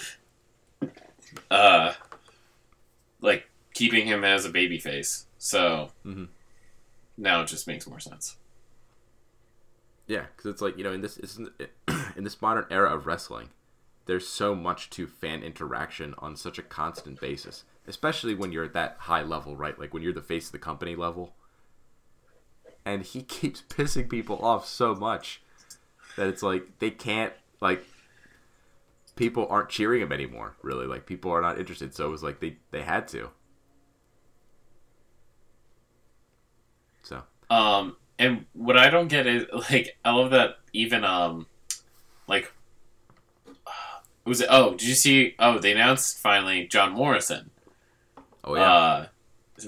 uh 1.50 1.92
like 3.20 3.48
keeping 3.74 4.06
him 4.06 4.24
as 4.24 4.44
a 4.44 4.50
baby 4.50 4.78
face. 4.78 5.26
So 5.38 5.90
Mhm. 6.04 6.28
now 7.16 7.42
it 7.42 7.46
just 7.46 7.66
makes 7.66 7.86
more 7.86 8.00
sense. 8.00 8.36
yeah, 10.06 10.26
because 10.34 10.50
it's 10.50 10.62
like 10.62 10.78
you 10.78 10.84
know 10.84 10.92
in 10.92 11.00
this 11.02 11.18
in 12.16 12.24
this 12.24 12.40
modern 12.40 12.64
era 12.70 12.88
of 12.94 13.06
wrestling, 13.06 13.50
there's 14.06 14.26
so 14.26 14.54
much 14.54 14.88
to 14.90 15.06
fan 15.06 15.42
interaction 15.42 16.14
on 16.18 16.34
such 16.36 16.58
a 16.58 16.62
constant 16.62 17.20
basis, 17.20 17.64
especially 17.86 18.34
when 18.34 18.50
you're 18.52 18.64
at 18.64 18.72
that 18.72 18.96
high 19.00 19.22
level, 19.22 19.56
right? 19.56 19.78
Like 19.78 19.92
when 19.92 20.02
you're 20.02 20.12
the 20.14 20.22
face 20.22 20.46
of 20.46 20.52
the 20.52 20.58
company 20.58 20.96
level. 20.96 21.34
And 22.86 23.02
he 23.02 23.22
keeps 23.36 23.62
pissing 23.68 24.08
people 24.08 24.38
off 24.42 24.66
so 24.66 24.94
much 24.94 25.42
that 26.16 26.26
it's 26.28 26.42
like 26.42 26.78
they 26.78 26.90
can't 26.90 27.34
like 27.60 27.84
people 29.16 29.46
aren't 29.50 29.68
cheering 29.68 30.00
him 30.00 30.12
anymore, 30.12 30.56
really. 30.62 30.86
Like 30.86 31.06
people 31.06 31.30
are 31.32 31.42
not 31.42 31.58
interested, 31.58 31.94
so 31.94 32.06
it 32.06 32.10
was 32.10 32.22
like 32.22 32.40
they 32.40 32.56
they 32.70 32.82
had 32.82 33.08
to. 33.08 33.30
So, 37.02 37.22
Um, 37.50 37.96
and 38.18 38.46
what 38.52 38.76
I 38.76 38.90
don't 38.90 39.08
get 39.08 39.26
is 39.26 39.46
like 39.70 39.96
I 40.04 40.12
love 40.12 40.30
that 40.30 40.58
even 40.72 41.04
um, 41.04 41.46
like 42.26 42.52
was 44.24 44.40
it? 44.40 44.48
Oh, 44.50 44.72
did 44.72 44.88
you 44.88 44.94
see? 44.94 45.34
Oh, 45.38 45.58
they 45.58 45.72
announced 45.72 46.18
finally 46.18 46.66
John 46.66 46.92
Morrison 46.92 47.50
oh 48.44 48.54
yeah. 48.56 48.72
uh 48.72 49.06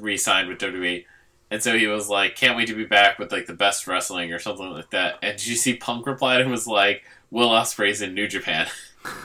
re-signed 0.01 0.49
with 0.49 0.59
WWE, 0.59 1.05
and 1.51 1.63
so 1.63 1.77
he 1.77 1.87
was 1.89 2.09
like, 2.09 2.37
"Can't 2.37 2.57
wait 2.57 2.69
to 2.69 2.75
be 2.77 2.85
back 2.85 3.19
with 3.19 3.33
like 3.33 3.47
the 3.47 3.55
best 3.55 3.87
wrestling 3.89 4.33
or 4.33 4.39
something 4.39 4.71
like 4.71 4.91
that." 4.91 5.19
And 5.23 5.37
did 5.37 5.47
you 5.49 5.57
see 5.57 5.75
Punk 5.75 6.07
replied 6.07 6.41
and 6.41 6.51
was 6.51 6.67
like, 6.69 7.03
"Will 7.31 7.49
Ospreay's 7.51 8.03
in 8.03 8.15
New 8.15 8.29
Japan," 8.29 8.67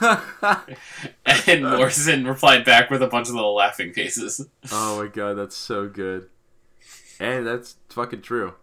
and 1.46 1.62
Morrison 1.62 2.26
replied 2.26 2.64
back 2.64 2.90
with 2.90 3.02
a 3.02 3.06
bunch 3.06 3.28
of 3.28 3.34
little 3.34 3.54
laughing 3.54 3.92
faces. 3.92 4.46
Oh 4.72 5.02
my 5.02 5.08
god, 5.08 5.34
that's 5.34 5.56
so 5.56 5.88
good. 5.88 6.28
And 7.18 7.46
that's 7.46 7.76
fucking 7.88 8.22
true. 8.22 8.54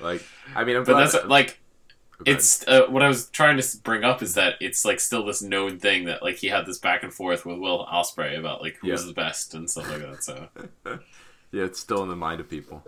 Like, 0.00 0.24
I 0.54 0.64
mean, 0.64 0.76
I'm 0.76 0.84
But 0.84 0.98
that's 0.98 1.24
like 1.26 1.60
it's 2.24 2.66
uh, 2.68 2.86
what 2.88 3.02
I 3.02 3.08
was 3.08 3.28
trying 3.30 3.58
to 3.60 3.76
bring 3.82 4.04
up 4.04 4.22
is 4.22 4.34
that 4.34 4.54
it's 4.60 4.84
like 4.84 5.00
still 5.00 5.24
this 5.24 5.42
known 5.42 5.78
thing 5.78 6.04
that 6.04 6.22
like 6.22 6.36
he 6.36 6.48
had 6.48 6.66
this 6.66 6.78
back 6.78 7.02
and 7.02 7.12
forth 7.12 7.44
with 7.44 7.58
Will 7.58 7.86
Ospreay 7.86 8.38
about 8.38 8.62
like 8.62 8.76
who's 8.80 9.00
Yeah. 9.02 9.06
the 9.08 9.12
best 9.14 9.54
and 9.54 9.70
stuff 9.70 9.88
like 9.90 10.00
that. 10.02 10.22
So 10.24 10.48
yeah, 11.52 11.64
it's 11.64 11.80
still 11.80 12.02
in 12.02 12.08
the 12.08 12.16
mind 12.16 12.40
of 12.40 12.48
people. 12.48 12.82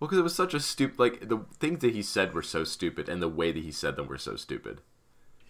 Well, 0.00 0.06
because 0.06 0.18
it 0.18 0.22
was 0.22 0.34
such 0.34 0.54
a 0.54 0.60
stupid. 0.60 0.98
Like 0.98 1.28
the 1.28 1.44
things 1.58 1.80
that 1.80 1.94
he 1.94 2.02
said 2.02 2.32
were 2.34 2.42
so 2.42 2.64
stupid, 2.64 3.08
and 3.08 3.20
the 3.20 3.28
way 3.28 3.50
that 3.52 3.62
he 3.62 3.72
said 3.72 3.96
them 3.96 4.06
were 4.06 4.18
so 4.18 4.36
stupid. 4.36 4.80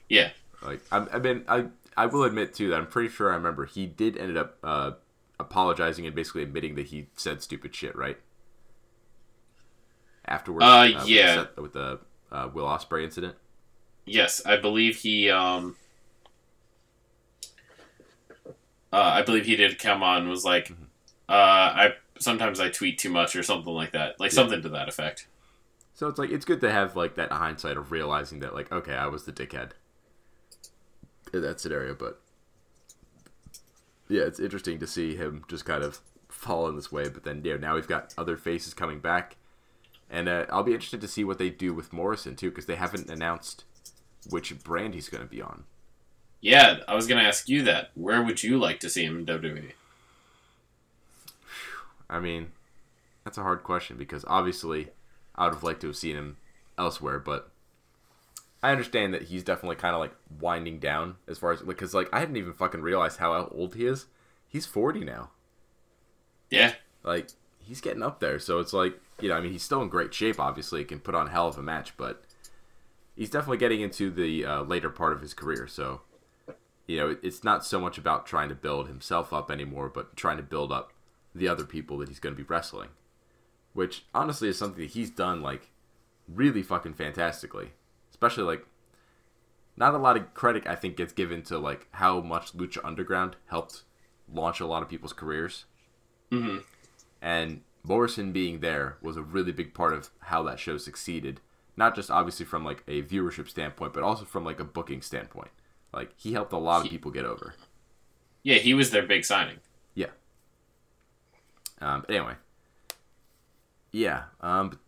Yeah, 0.08 0.30
Like 0.62 0.80
I, 0.90 1.06
I 1.12 1.18
mean, 1.18 1.44
I 1.48 1.66
I 1.96 2.06
will 2.06 2.24
admit 2.24 2.54
too 2.54 2.70
that 2.70 2.76
I'm 2.76 2.86
pretty 2.86 3.08
sure 3.08 3.30
I 3.30 3.34
remember 3.36 3.66
he 3.66 3.86
did 3.86 4.16
ended 4.16 4.36
up 4.36 4.56
uh, 4.62 4.92
apologizing 5.38 6.06
and 6.06 6.14
basically 6.14 6.42
admitting 6.42 6.74
that 6.76 6.86
he 6.86 7.08
said 7.16 7.42
stupid 7.42 7.74
shit, 7.74 7.94
right? 7.96 8.18
Afterwards, 10.26 10.64
Uh, 10.64 10.90
with 10.94 11.04
the 11.04 11.10
yeah. 11.10 11.44
with 11.56 11.72
the 11.72 12.00
uh, 12.30 12.48
Will 12.52 12.66
Ospreay 12.66 13.04
incident. 13.04 13.34
Yes, 14.04 14.44
I 14.46 14.56
believe 14.56 14.96
he. 14.96 15.30
Um, 15.30 15.76
uh, 18.92 18.96
I 18.96 19.22
believe 19.22 19.46
he 19.46 19.56
did 19.56 19.78
come 19.78 20.02
on. 20.02 20.22
and 20.22 20.30
Was 20.30 20.44
like, 20.44 20.70
uh, 21.28 21.32
I 21.32 21.94
sometimes 22.18 22.60
I 22.60 22.70
tweet 22.70 22.98
too 22.98 23.10
much 23.10 23.36
or 23.36 23.42
something 23.42 23.72
like 23.72 23.92
that, 23.92 24.18
like 24.18 24.32
something 24.32 24.62
to 24.62 24.68
that 24.70 24.88
effect. 24.88 25.26
So 25.94 26.08
it's 26.08 26.18
like 26.18 26.30
it's 26.30 26.44
good 26.44 26.60
to 26.60 26.70
have 26.70 26.96
like 26.96 27.16
that 27.16 27.32
hindsight 27.32 27.76
of 27.76 27.90
realizing 27.92 28.40
that 28.40 28.54
like 28.54 28.70
okay, 28.72 28.94
I 28.94 29.06
was 29.06 29.24
the 29.24 29.32
dickhead 29.32 29.70
in 31.32 31.42
that 31.42 31.60
scenario, 31.60 31.94
but 31.94 32.20
yeah, 34.08 34.22
it's 34.22 34.40
interesting 34.40 34.78
to 34.78 34.86
see 34.86 35.16
him 35.16 35.44
just 35.48 35.64
kind 35.64 35.82
of 35.82 36.00
fall 36.28 36.68
in 36.68 36.76
this 36.76 36.90
way. 36.90 37.08
But 37.08 37.24
then 37.24 37.42
yeah, 37.44 37.56
now 37.56 37.74
we've 37.74 37.88
got 37.88 38.14
other 38.16 38.36
faces 38.36 38.74
coming 38.74 39.00
back, 39.00 39.36
and 40.10 40.28
uh, 40.28 40.46
I'll 40.50 40.62
be 40.62 40.74
interested 40.74 41.00
to 41.02 41.08
see 41.08 41.24
what 41.24 41.38
they 41.38 41.50
do 41.50 41.74
with 41.74 41.92
Morrison 41.92 42.36
too, 42.36 42.50
because 42.50 42.66
they 42.66 42.76
haven't 42.76 43.10
announced 43.10 43.64
which 44.28 44.62
brand 44.62 44.94
he's 44.94 45.08
going 45.08 45.22
to 45.22 45.30
be 45.30 45.42
on. 45.42 45.64
Yeah, 46.40 46.78
I 46.86 46.94
was 46.94 47.06
gonna 47.06 47.22
ask 47.22 47.48
you 47.48 47.64
that. 47.64 47.90
Where 47.94 48.22
would 48.22 48.42
you 48.42 48.58
like 48.58 48.78
to 48.80 48.90
see 48.90 49.04
him 49.04 49.18
in? 49.18 49.26
WWE? 49.26 49.72
I 52.08 52.20
mean, 52.20 52.52
that's 53.24 53.38
a 53.38 53.42
hard 53.42 53.64
question 53.64 53.96
because 53.96 54.24
obviously 54.28 54.88
I 55.34 55.44
would 55.44 55.54
have 55.54 55.64
liked 55.64 55.80
to 55.80 55.88
have 55.88 55.96
seen 55.96 56.16
him 56.16 56.36
elsewhere, 56.78 57.18
but 57.18 57.50
I 58.62 58.72
understand 58.72 59.14
that 59.14 59.22
he's 59.22 59.44
definitely 59.44 59.76
kind 59.76 59.94
of 59.94 60.00
like 60.00 60.14
winding 60.40 60.78
down 60.78 61.16
as 61.28 61.38
far 61.38 61.52
as 61.52 61.62
because 61.62 61.94
like 61.94 62.08
I 62.12 62.20
hadn't 62.20 62.36
even 62.36 62.52
fucking 62.52 62.82
realized 62.82 63.18
how 63.18 63.48
old 63.52 63.74
he 63.74 63.86
is. 63.86 64.06
He's 64.48 64.66
40 64.66 65.00
now. 65.00 65.30
Yeah, 66.50 66.74
Like 67.02 67.28
he's 67.58 67.80
getting 67.80 68.02
up 68.02 68.20
there, 68.20 68.38
so 68.38 68.58
it's 68.58 68.72
like 68.72 68.98
you 69.20 69.28
know, 69.28 69.36
I 69.36 69.40
mean, 69.40 69.52
he's 69.52 69.62
still 69.62 69.82
in 69.82 69.88
great 69.88 70.14
shape. 70.14 70.40
Obviously, 70.40 70.80
he 70.80 70.84
can 70.84 71.00
put 71.00 71.14
on 71.14 71.26
a 71.26 71.30
hell 71.30 71.48
of 71.48 71.58
a 71.58 71.62
match, 71.62 71.96
but 71.96 72.24
he's 73.16 73.30
definitely 73.30 73.58
getting 73.58 73.80
into 73.80 74.10
the 74.10 74.44
uh, 74.44 74.62
later 74.62 74.90
part 74.90 75.12
of 75.12 75.20
his 75.20 75.34
career. 75.34 75.66
So 75.66 76.00
you 76.88 76.96
know, 76.96 77.16
it's 77.22 77.44
not 77.44 77.64
so 77.64 77.78
much 77.78 77.98
about 77.98 78.26
trying 78.26 78.48
to 78.48 78.54
build 78.54 78.88
himself 78.88 79.32
up 79.32 79.50
anymore, 79.50 79.90
but 79.90 80.16
trying 80.16 80.38
to 80.38 80.42
build 80.42 80.72
up 80.72 80.92
the 81.34 81.46
other 81.46 81.64
people 81.64 81.98
that 81.98 82.08
he's 82.08 82.18
going 82.18 82.34
to 82.34 82.42
be 82.42 82.48
wrestling. 82.48 82.88
Which 83.74 84.06
honestly 84.14 84.48
is 84.48 84.58
something 84.58 84.82
that 84.82 84.92
he's 84.92 85.10
done 85.10 85.42
like 85.42 85.70
really 86.26 86.62
fucking 86.62 86.94
fantastically. 86.94 87.72
Especially 88.18 88.42
like 88.44 88.66
not 89.76 89.94
a 89.94 89.98
lot 89.98 90.16
of 90.16 90.34
credit 90.34 90.66
I 90.66 90.74
think 90.74 90.96
gets 90.96 91.12
given 91.12 91.42
to 91.44 91.58
like 91.58 91.86
how 91.92 92.20
much 92.20 92.52
Lucha 92.56 92.84
Underground 92.84 93.36
helped 93.46 93.82
launch 94.32 94.58
a 94.60 94.66
lot 94.66 94.82
of 94.82 94.88
people's 94.88 95.12
careers. 95.12 95.64
Mhm. 96.32 96.64
And 97.22 97.62
Morrison 97.84 98.32
being 98.32 98.58
there 98.60 98.98
was 99.00 99.16
a 99.16 99.22
really 99.22 99.52
big 99.52 99.72
part 99.72 99.92
of 99.94 100.10
how 100.18 100.42
that 100.42 100.58
show 100.58 100.76
succeeded. 100.78 101.40
Not 101.76 101.94
just 101.94 102.10
obviously 102.10 102.44
from 102.44 102.64
like 102.64 102.82
a 102.88 103.02
viewership 103.02 103.48
standpoint, 103.48 103.92
but 103.92 104.02
also 104.02 104.24
from 104.24 104.44
like 104.44 104.58
a 104.58 104.64
booking 104.64 105.00
standpoint. 105.00 105.50
Like 105.92 106.12
he 106.16 106.32
helped 106.32 106.52
a 106.52 106.58
lot 106.58 106.78
of 106.78 106.82
He- 106.84 106.90
people 106.90 107.12
get 107.12 107.24
over. 107.24 107.54
yeah, 108.42 108.56
he 108.58 108.74
was 108.74 108.90
their 108.90 109.06
big 109.06 109.24
signing. 109.24 109.60
Yeah. 109.94 110.10
Um, 111.80 112.00
but 112.00 112.10
anyway. 112.16 112.34
Yeah. 113.92 114.24
Um, 114.40 114.70
but 114.70 114.78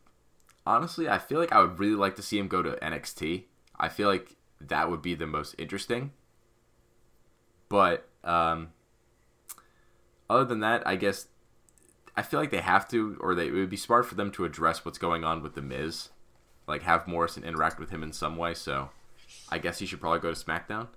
honestly, 0.67 1.09
I 1.09 1.19
feel 1.19 1.39
like 1.39 1.53
I 1.53 1.61
would 1.61 1.79
really 1.79 1.97
like 1.97 2.17
to 2.17 2.23
see 2.23 2.39
him 2.39 2.49
go 2.49 2.63
to 2.63 2.73
NXT. 2.83 3.45
I 3.79 3.89
feel 3.89 4.09
like 4.09 4.37
that 4.61 4.91
would 4.91 5.03
be 5.03 5.15
the 5.15 5.27
most 5.27 5.55
interesting. 5.59 6.13
But 7.69 8.09
um, 8.25 8.71
other 10.29 10.45
than 10.45 10.61
that, 10.61 10.87
I 10.87 10.97
guess 10.97 11.29
I 12.17 12.23
feel 12.23 12.41
like 12.41 12.51
they 12.51 12.61
have 12.61 12.89
to, 12.89 13.17
or 13.21 13.35
they 13.35 13.47
it 13.47 13.53
would 13.53 13.71
be 13.71 13.77
smart 13.77 14.07
for 14.07 14.15
them 14.15 14.31
to 14.33 14.45
address 14.45 14.85
what's 14.85 14.99
going 14.99 15.25
on 15.25 15.43
with 15.43 15.55
the 15.55 15.63
Miz, 15.63 16.11
like 16.67 16.83
have 16.83 17.09
Morrison 17.09 17.45
interact 17.45 17.79
with 17.79 17.91
him 17.91 18.03
in 18.03 18.13
some 18.13 18.37
way. 18.37 18.55
So, 18.55 18.91
I 19.49 19.59
guess 19.59 19.79
he 19.79 19.87
should 19.87 20.01
probably 20.01 20.21
go 20.21 20.35
to 20.35 20.45
SmackDown. 20.45 20.89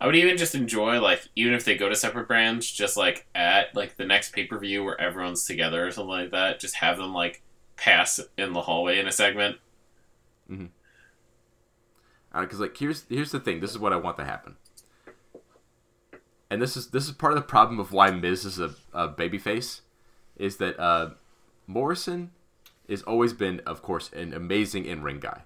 I 0.00 0.06
would 0.06 0.16
even 0.16 0.38
just 0.38 0.54
enjoy 0.54 1.00
like 1.00 1.28
even 1.36 1.52
if 1.52 1.64
they 1.64 1.76
go 1.76 1.88
to 1.88 1.96
separate 1.96 2.28
brands, 2.28 2.70
just 2.70 2.96
like 2.96 3.26
at 3.34 3.74
like 3.74 3.96
the 3.96 4.06
next 4.06 4.32
pay 4.32 4.46
per 4.46 4.58
view 4.58 4.82
where 4.82 5.00
everyone's 5.00 5.44
together 5.44 5.86
or 5.86 5.90
something 5.90 6.10
like 6.10 6.30
that. 6.30 6.60
Just 6.60 6.76
have 6.76 6.96
them 6.96 7.12
like 7.12 7.42
pass 7.80 8.20
in 8.36 8.52
the 8.52 8.60
hallway 8.60 8.98
in 8.98 9.08
a 9.08 9.12
segment. 9.12 9.56
Mm-hmm. 10.50 10.66
Uh, 12.32 12.40
because 12.42 12.60
like 12.60 12.76
here's 12.76 13.04
here's 13.08 13.32
the 13.32 13.40
thing. 13.40 13.60
This 13.60 13.70
is 13.70 13.78
what 13.78 13.92
I 13.92 13.96
want 13.96 14.18
to 14.18 14.24
happen, 14.24 14.56
and 16.48 16.62
this 16.62 16.76
is 16.76 16.90
this 16.90 17.06
is 17.06 17.12
part 17.12 17.32
of 17.32 17.38
the 17.38 17.46
problem 17.46 17.80
of 17.80 17.92
why 17.92 18.10
Miz 18.10 18.44
is 18.44 18.60
a, 18.60 18.74
a 18.92 19.08
babyface, 19.08 19.80
is 20.36 20.58
that 20.58 20.78
uh, 20.78 21.10
Morrison 21.66 22.30
has 22.88 23.02
always 23.02 23.32
been, 23.32 23.60
of 23.66 23.82
course, 23.82 24.12
an 24.12 24.32
amazing 24.32 24.84
in 24.84 25.02
ring 25.02 25.18
guy, 25.18 25.42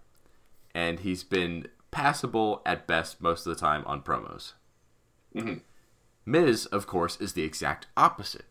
and 0.74 1.00
he's 1.00 1.24
been 1.24 1.68
passable 1.90 2.60
at 2.66 2.86
best 2.86 3.22
most 3.22 3.46
of 3.46 3.54
the 3.54 3.60
time 3.60 3.84
on 3.86 4.02
promos. 4.02 4.52
Mm-hmm. 5.34 5.58
Miz, 6.26 6.66
of 6.66 6.86
course, 6.86 7.18
is 7.20 7.32
the 7.32 7.44
exact 7.44 7.86
opposite. 7.96 8.46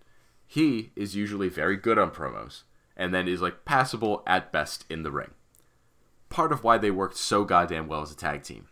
He 0.47 0.91
is 0.95 1.15
usually 1.15 1.49
very 1.49 1.75
good 1.75 1.97
on 1.99 2.11
promos, 2.11 2.63
and 2.95 3.13
then 3.13 3.27
is 3.27 3.41
like 3.41 3.65
passable 3.65 4.23
at 4.27 4.51
best 4.51 4.85
in 4.89 5.03
the 5.03 5.11
ring 5.11 5.31
part 6.33 6.51
of 6.51 6.63
why 6.63 6.77
they 6.77 6.91
worked 6.91 7.15
so 7.15 7.45
goddamn 7.45 7.87
well 7.87 8.01
as 8.01 8.11
a 8.11 8.17
tag 8.17 8.43
team. 8.43 8.65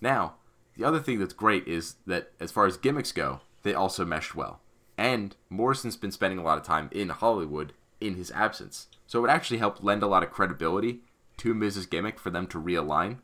Now, 0.00 0.34
the 0.76 0.84
other 0.84 1.00
thing 1.00 1.18
that's 1.18 1.32
great 1.32 1.66
is 1.66 1.96
that 2.06 2.32
as 2.38 2.52
far 2.52 2.66
as 2.66 2.76
gimmicks 2.76 3.10
go, 3.10 3.40
they 3.62 3.74
also 3.74 4.04
meshed 4.04 4.34
well. 4.34 4.60
And 4.98 5.34
Morrison's 5.48 5.96
been 5.96 6.12
spending 6.12 6.38
a 6.38 6.42
lot 6.42 6.58
of 6.58 6.64
time 6.64 6.90
in 6.92 7.08
Hollywood 7.08 7.72
in 8.00 8.16
his 8.16 8.30
absence. 8.32 8.88
So 9.06 9.18
it 9.18 9.22
would 9.22 9.30
actually 9.30 9.58
help 9.58 9.82
lend 9.82 10.02
a 10.02 10.06
lot 10.06 10.22
of 10.22 10.30
credibility 10.30 11.00
to 11.38 11.54
Miz's 11.54 11.86
gimmick 11.86 12.18
for 12.18 12.30
them 12.30 12.46
to 12.48 12.60
realign. 12.60 13.18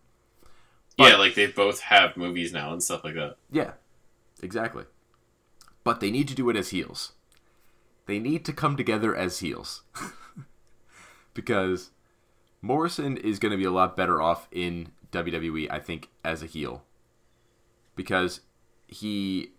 yeah, 0.96 1.16
like 1.16 1.34
they 1.34 1.46
both 1.46 1.80
have 1.80 2.16
movies 2.16 2.52
now 2.52 2.72
and 2.72 2.82
stuff 2.82 3.04
like 3.04 3.14
that. 3.14 3.36
Yeah, 3.52 3.72
exactly. 4.42 4.84
But 5.84 6.00
they 6.00 6.10
need 6.10 6.28
to 6.28 6.34
do 6.34 6.48
it 6.48 6.56
as 6.56 6.70
heels. 6.70 7.12
They 8.10 8.18
need 8.18 8.44
to 8.46 8.52
come 8.52 8.76
together 8.76 9.14
as 9.14 9.38
heels. 9.38 9.84
because 11.32 11.92
Morrison 12.60 13.16
is 13.16 13.38
going 13.38 13.52
to 13.52 13.56
be 13.56 13.64
a 13.64 13.70
lot 13.70 13.96
better 13.96 14.20
off 14.20 14.48
in 14.50 14.88
WWE, 15.12 15.70
I 15.70 15.78
think, 15.78 16.08
as 16.24 16.42
a 16.42 16.46
heel. 16.46 16.82
Because 17.94 18.40
he, 18.88 19.52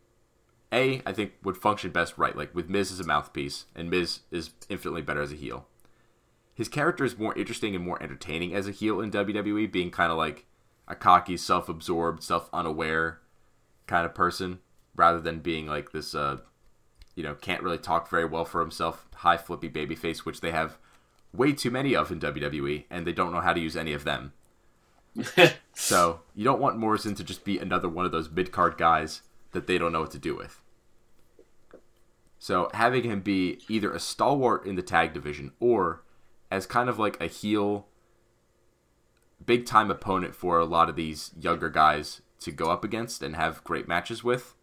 A, 0.74 1.02
I 1.06 1.14
think 1.14 1.32
would 1.42 1.56
function 1.56 1.92
best 1.92 2.18
right, 2.18 2.36
like 2.36 2.54
with 2.54 2.70
Miz 2.70 2.92
as 2.92 3.00
a 3.00 3.06
mouthpiece, 3.06 3.68
and 3.74 3.90
Miz 3.90 4.20
is 4.32 4.50
infinitely 4.68 5.02
better 5.02 5.22
as 5.22 5.32
a 5.32 5.38
heel. 5.38 5.66
His 6.54 6.68
character 6.68 7.06
is 7.06 7.18
more 7.18 7.34
interesting 7.38 7.74
and 7.74 7.86
more 7.86 8.04
entertaining 8.04 8.54
as 8.54 8.68
a 8.68 8.72
heel 8.72 9.00
in 9.00 9.12
WWE, 9.12 9.72
being 9.72 9.92
kind 9.92 10.12
of 10.12 10.18
like 10.18 10.46
a 10.90 10.96
cocky, 10.96 11.38
self 11.38 11.70
absorbed, 11.70 12.22
self 12.22 12.50
unaware 12.52 13.22
kind 13.88 14.06
of 14.06 14.14
person 14.14 14.60
rather 14.94 15.22
than 15.22 15.40
being 15.40 15.68
like 15.68 15.94
this 15.94 16.14
uh 16.14 16.40
you 17.22 17.28
know 17.28 17.36
can't 17.36 17.62
really 17.62 17.78
talk 17.78 18.10
very 18.10 18.26
well 18.26 18.44
for 18.44 18.62
himself 18.62 19.08
high 19.18 19.38
flippy 19.38 19.68
baby 19.68 19.94
face 19.94 20.26
which 20.26 20.42
they 20.42 20.50
have 20.50 20.80
way 21.32 21.54
too 21.54 21.70
many 21.70 21.96
of 21.96 22.12
in 22.12 22.20
WWE 22.20 22.86
and 22.90 23.06
they 23.06 23.14
don't 23.14 23.32
know 23.32 23.42
how 23.42 23.54
to 23.54 23.60
use 23.60 23.78
any 23.78 23.94
of 23.94 24.06
them 24.06 24.34
so 25.76 26.22
you 26.34 26.44
don't 26.44 26.60
want 26.60 26.80
Morrison 26.80 27.14
to 27.14 27.24
just 27.24 27.46
be 27.46 27.60
another 27.60 27.88
one 27.88 28.06
of 28.06 28.12
those 28.12 28.32
mid-card 28.32 28.76
guys 28.76 29.22
that 29.52 29.68
they 29.68 29.78
don't 29.78 29.92
know 29.92 30.02
what 30.02 30.10
to 30.12 30.18
do 30.18 30.36
with 30.36 30.64
so 32.40 32.72
having 32.74 33.04
him 33.04 33.20
be 33.22 33.60
either 33.70 33.94
a 33.94 34.00
stalwart 34.00 34.66
in 34.66 34.74
the 34.74 34.82
tag 34.82 35.14
division 35.14 35.52
or 35.60 36.02
as 36.50 36.66
kind 36.66 36.90
of 36.90 36.98
like 36.98 37.22
a 37.22 37.28
heel 37.28 37.86
big 39.46 39.68
time 39.68 39.92
opponent 39.92 40.34
for 40.34 40.58
a 40.58 40.66
lot 40.66 40.90
of 40.90 40.96
these 40.96 41.32
younger 41.40 41.70
guys 41.70 42.22
to 42.40 42.52
go 42.52 42.72
up 42.72 42.84
against 42.84 43.22
and 43.22 43.36
have 43.36 43.64
great 43.64 43.88
matches 43.88 44.24
with, 44.24 44.56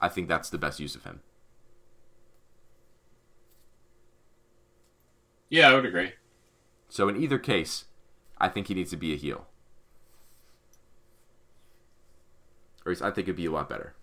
I 0.00 0.08
think 0.08 0.28
that's 0.28 0.48
the 0.48 0.58
best 0.58 0.80
use 0.80 0.94
of 0.94 1.04
him. 1.04 1.20
Yeah, 5.48 5.70
I 5.70 5.74
would 5.74 5.86
agree. 5.86 6.12
So 6.88 7.08
in 7.08 7.16
either 7.16 7.38
case, 7.38 7.84
I 8.38 8.48
think 8.48 8.68
he 8.68 8.74
needs 8.74 8.90
to 8.90 8.96
be 8.96 9.12
a 9.12 9.16
heel. 9.16 9.46
Or 12.84 12.86
at 12.86 12.88
least 12.88 13.02
I 13.02 13.10
think 13.10 13.26
it'd 13.26 13.36
be 13.36 13.46
a 13.46 13.50
lot 13.50 13.68
better. 13.68 13.94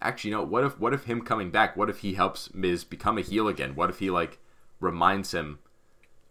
Actually, 0.00 0.30
you 0.30 0.36
know, 0.36 0.42
what 0.42 0.64
if 0.64 0.78
what 0.78 0.92
if 0.92 1.04
him 1.04 1.22
coming 1.22 1.50
back, 1.50 1.76
what 1.76 1.88
if 1.88 2.00
he 2.00 2.14
helps 2.14 2.52
Miz 2.52 2.84
become 2.84 3.16
a 3.16 3.22
heel 3.22 3.48
again? 3.48 3.74
What 3.74 3.90
if 3.90 4.00
he 4.00 4.10
like 4.10 4.38
reminds 4.80 5.32
him 5.32 5.60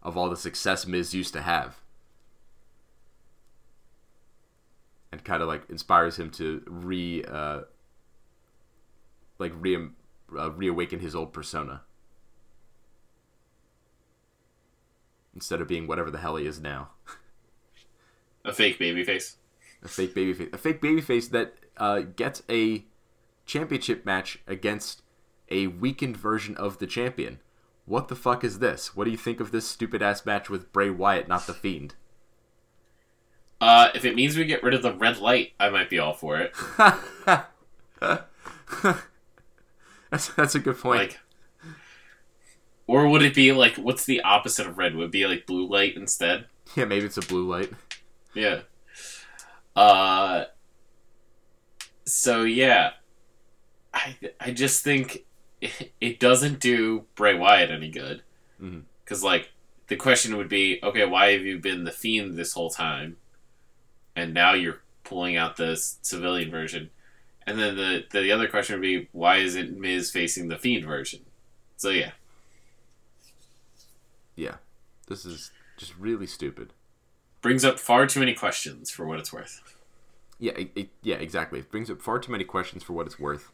of 0.02 0.16
all 0.16 0.30
the 0.30 0.36
success 0.36 0.86
Miz 0.86 1.14
used 1.14 1.32
to 1.32 1.42
have? 1.42 1.80
And 5.10 5.24
kind 5.24 5.42
of 5.42 5.48
like 5.48 5.68
inspires 5.68 6.18
him 6.18 6.30
to 6.32 6.62
re 6.66 7.24
uh 7.24 7.62
like 9.38 9.52
re 9.56 9.88
uh, 10.38 10.50
reawaken 10.50 11.00
his 11.00 11.14
old 11.14 11.32
persona. 11.32 11.82
Instead 15.34 15.60
of 15.60 15.68
being 15.68 15.86
whatever 15.86 16.10
the 16.10 16.18
hell 16.18 16.36
he 16.36 16.46
is 16.46 16.60
now. 16.60 16.90
A 18.44 18.52
fake 18.52 18.78
baby 18.78 19.04
face. 19.04 19.36
A 19.82 19.88
fake 19.88 20.14
babyface. 20.14 20.52
A 20.52 20.58
fake 20.58 20.80
babyface 20.80 21.30
that 21.30 21.54
uh, 21.76 22.00
gets 22.00 22.42
a 22.48 22.84
championship 23.46 24.06
match 24.06 24.38
against 24.46 25.02
a 25.50 25.66
weakened 25.66 26.16
version 26.16 26.56
of 26.56 26.78
the 26.78 26.86
champion. 26.86 27.38
What 27.86 28.08
the 28.08 28.16
fuck 28.16 28.44
is 28.44 28.60
this? 28.60 28.96
What 28.96 29.04
do 29.04 29.10
you 29.10 29.16
think 29.16 29.40
of 29.40 29.50
this 29.50 29.66
stupid 29.66 30.02
ass 30.02 30.24
match 30.24 30.48
with 30.48 30.72
Bray 30.72 30.88
Wyatt, 30.90 31.28
not 31.28 31.46
the 31.46 31.52
Fiend? 31.52 31.94
Uh, 33.60 33.90
if 33.94 34.04
it 34.04 34.14
means 34.14 34.36
we 34.36 34.44
get 34.44 34.62
rid 34.62 34.74
of 34.74 34.82
the 34.82 34.92
red 34.92 35.18
light, 35.18 35.52
I 35.60 35.70
might 35.70 35.90
be 35.90 35.98
all 35.98 36.14
for 36.14 36.38
it. 36.38 36.54
That's 40.10 40.28
that's 40.28 40.54
a 40.54 40.60
good 40.60 40.78
point. 40.78 41.00
Like, 41.00 41.20
or 42.86 43.08
would 43.08 43.22
it 43.22 43.34
be 43.34 43.52
like 43.52 43.76
what's 43.76 44.04
the 44.04 44.20
opposite 44.22 44.66
of 44.66 44.78
red? 44.78 44.94
Would 44.94 45.06
it 45.06 45.12
be 45.12 45.26
like 45.26 45.46
blue 45.46 45.68
light 45.68 45.96
instead? 45.96 46.46
yeah, 46.76 46.84
maybe 46.84 47.06
it's 47.06 47.16
a 47.16 47.22
blue 47.22 47.48
light. 47.48 47.72
Yeah. 48.34 48.60
Uh. 49.76 50.44
So 52.04 52.42
yeah, 52.42 52.92
I 53.92 54.16
I 54.40 54.50
just 54.50 54.84
think 54.84 55.24
it, 55.60 55.92
it 56.00 56.20
doesn't 56.20 56.60
do 56.60 57.04
Bray 57.14 57.34
Wyatt 57.34 57.70
any 57.70 57.90
good. 57.90 58.22
Because 59.04 59.22
like 59.22 59.50
the 59.88 59.96
question 59.96 60.36
would 60.36 60.48
be, 60.48 60.78
okay, 60.82 61.04
why 61.04 61.32
have 61.32 61.42
you 61.42 61.58
been 61.58 61.84
the 61.84 61.92
fiend 61.92 62.36
this 62.38 62.54
whole 62.54 62.70
time, 62.70 63.16
and 64.16 64.32
now 64.32 64.54
you're 64.54 64.80
pulling 65.02 65.36
out 65.36 65.56
the 65.56 65.76
civilian 65.76 66.50
version, 66.50 66.90
and 67.46 67.58
then 67.58 67.76
the 67.76 68.04
the 68.10 68.32
other 68.32 68.48
question 68.48 68.76
would 68.76 68.82
be, 68.82 69.08
why 69.12 69.36
isn't 69.38 69.78
Miz 69.78 70.10
facing 70.10 70.48
the 70.48 70.58
fiend 70.58 70.84
version? 70.86 71.20
So 71.76 71.90
yeah, 71.90 72.12
Yeah, 74.36 74.56
this 75.08 75.24
is 75.24 75.50
just 75.76 75.96
really 75.98 76.26
stupid. 76.26 76.72
brings 77.42 77.64
up 77.64 77.78
far 77.78 78.06
too 78.06 78.20
many 78.20 78.34
questions 78.34 78.90
for 78.90 79.06
what 79.06 79.18
it's 79.18 79.32
worth. 79.32 79.60
Yeah, 80.38 80.52
it, 80.56 80.70
it, 80.74 80.88
yeah, 81.02 81.16
exactly. 81.16 81.60
It 81.60 81.70
brings 81.70 81.90
up 81.90 82.00
far 82.00 82.18
too 82.18 82.32
many 82.32 82.44
questions 82.44 82.82
for 82.82 82.92
what 82.92 83.06
it's 83.06 83.18
worth, 83.18 83.52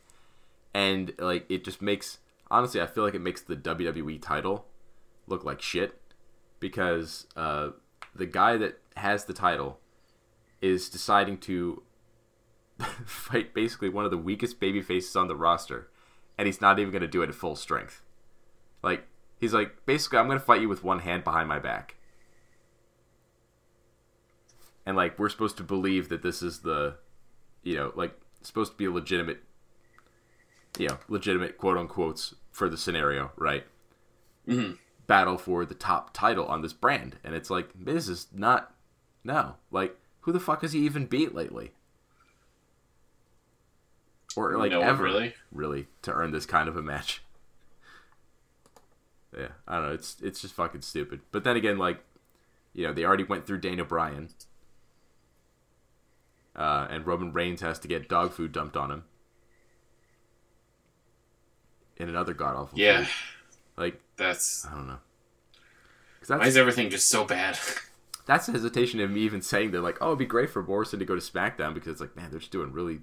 and 0.73 1.13
like 1.19 1.45
it 1.51 1.65
just 1.65 1.83
makes 1.83 2.19
honestly, 2.51 2.81
I 2.81 2.87
feel 2.87 3.05
like 3.05 3.15
it 3.15 3.21
makes 3.21 3.41
the 3.43 3.57
WWE 3.57 4.21
title 4.23 4.67
look 5.27 5.45
like 5.45 5.61
shit 5.63 6.01
because 6.59 7.27
uh, 7.37 7.71
the 8.15 8.27
guy 8.27 8.57
that 8.57 8.81
has 8.97 9.25
the 9.27 9.33
title 9.33 9.79
is 10.61 10.89
deciding 10.89 11.39
to 11.39 11.83
fight 13.07 13.55
basically 13.55 13.89
one 13.89 14.05
of 14.05 14.11
the 14.11 14.19
weakest 14.19 14.61
baby 14.61 14.81
faces 14.83 15.17
on 15.17 15.29
the 15.29 15.37
roster, 15.37 15.89
and 16.39 16.47
he's 16.47 16.61
not 16.61 16.79
even 16.79 16.91
going 16.93 17.03
to 17.03 17.09
do 17.09 17.23
it 17.23 17.29
at 17.29 17.35
full 17.35 17.57
strength. 17.57 18.03
Like 18.83 19.07
he's 19.39 19.53
like, 19.55 19.85
basically, 19.87 20.19
I'm 20.19 20.27
going 20.27 20.39
to 20.39 20.45
fight 20.45 20.61
you 20.61 20.69
with 20.69 20.85
one 20.85 21.01
hand 21.01 21.25
behind 21.25 21.49
my 21.49 21.59
back. 21.59 21.97
And 24.87 24.97
like 24.97 25.19
we're 25.19 25.29
supposed 25.29 25.57
to 25.59 25.63
believe 25.63 26.09
that 26.09 26.23
this 26.23 26.43
is 26.43 26.61
the 26.61 26.97
you 27.63 27.77
know 27.77 27.93
like 27.95 28.19
supposed 28.43 28.73
to 28.73 28.79
be 28.79 28.87
a 28.87 28.91
legitimate 28.91 29.43
you 30.79 30.89
know 30.89 30.99
legitimate 31.09 31.59
quote 31.59 31.77
unquotes 31.77 32.35
for 32.51 32.69
the 32.69 32.79
scenario 32.79 33.31
right? 33.37 33.65
Mhm. 34.49 34.79
battle 35.07 35.37
for 35.37 35.65
the 35.67 35.75
top 35.75 36.15
title 36.15 36.47
on 36.47 36.63
this 36.63 36.73
brand. 36.73 37.19
And 37.23 37.35
it's 37.35 37.51
like 37.51 37.69
this 37.75 38.09
is 38.09 38.29
not 38.33 38.75
no. 39.23 39.57
Like 39.71 39.97
who 40.21 40.33
the 40.33 40.41
fuck 40.41 40.63
has 40.63 40.73
he 40.73 40.81
even 40.81 41.07
beat 41.07 41.35
lately 41.35 41.73
or 44.37 44.57
like 44.57 44.71
No 44.73 44.81
ever 44.81 45.03
really. 45.05 45.35
really 45.53 45.87
to 46.03 46.13
earn 46.13 46.31
this 46.33 46.47
kind 46.47 46.69
of 46.69 46.77
a 46.77 46.83
match. 46.83 47.23
Yeah 49.37 49.47
i 49.69 49.77
don't 49.77 49.87
know 49.87 49.93
it's 49.95 50.17
it's 50.21 50.41
just 50.41 50.55
fucking 50.55 50.81
stupid. 50.81 51.21
But 51.31 51.45
then 51.45 51.57
again 51.57 51.79
like 51.79 52.03
you 52.75 52.85
know 52.85 52.93
they 52.93 53.05
already 53.05 53.23
went 53.23 53.47
through 53.47 53.59
Daniel 53.59 53.87
Bryan. 53.87 54.29
Uh, 56.57 56.89
and 56.91 57.07
roman 57.07 57.33
reigns 57.33 57.61
has 57.61 57.79
to 57.79 57.87
get 57.89 58.09
dog 58.09 58.33
food 58.33 58.51
dumped 58.51 58.77
on 58.77 58.91
him. 58.91 59.05
In 61.97 62.09
another 62.09 62.35
god 62.35 62.57
awful 62.57 62.77
Yeah, 62.79 63.07
like 63.77 64.01
that's 64.17 64.67
i 64.67 64.71
don't 64.75 64.89
know. 64.89 64.99
Why 66.27 66.47
is 66.47 66.57
everything 66.57 66.91
just 66.91 67.09
so 67.09 67.25
bad? 67.25 67.57
that's 68.27 68.47
the 68.47 68.53
hesitation 68.53 68.99
of 69.01 69.11
me 69.13 69.21
even 69.21 69.43
saying 69.43 69.71
that 69.71 69.81
like 69.83 69.99
oh 70.01 70.09
it'd 70.09 70.19
be 70.19 70.27
great 70.27 70.51
for 70.51 70.63
morrison 70.63 70.99
to 70.99 71.05
go 71.05 71.15
to 71.15 71.21
smackdown 71.21 71.73
because 71.73 71.93
it's 71.93 72.01
like 72.01 72.17
man 72.17 72.31
they're 72.31 72.41
just 72.41 72.51
doing 72.53 72.73
really 72.73 72.99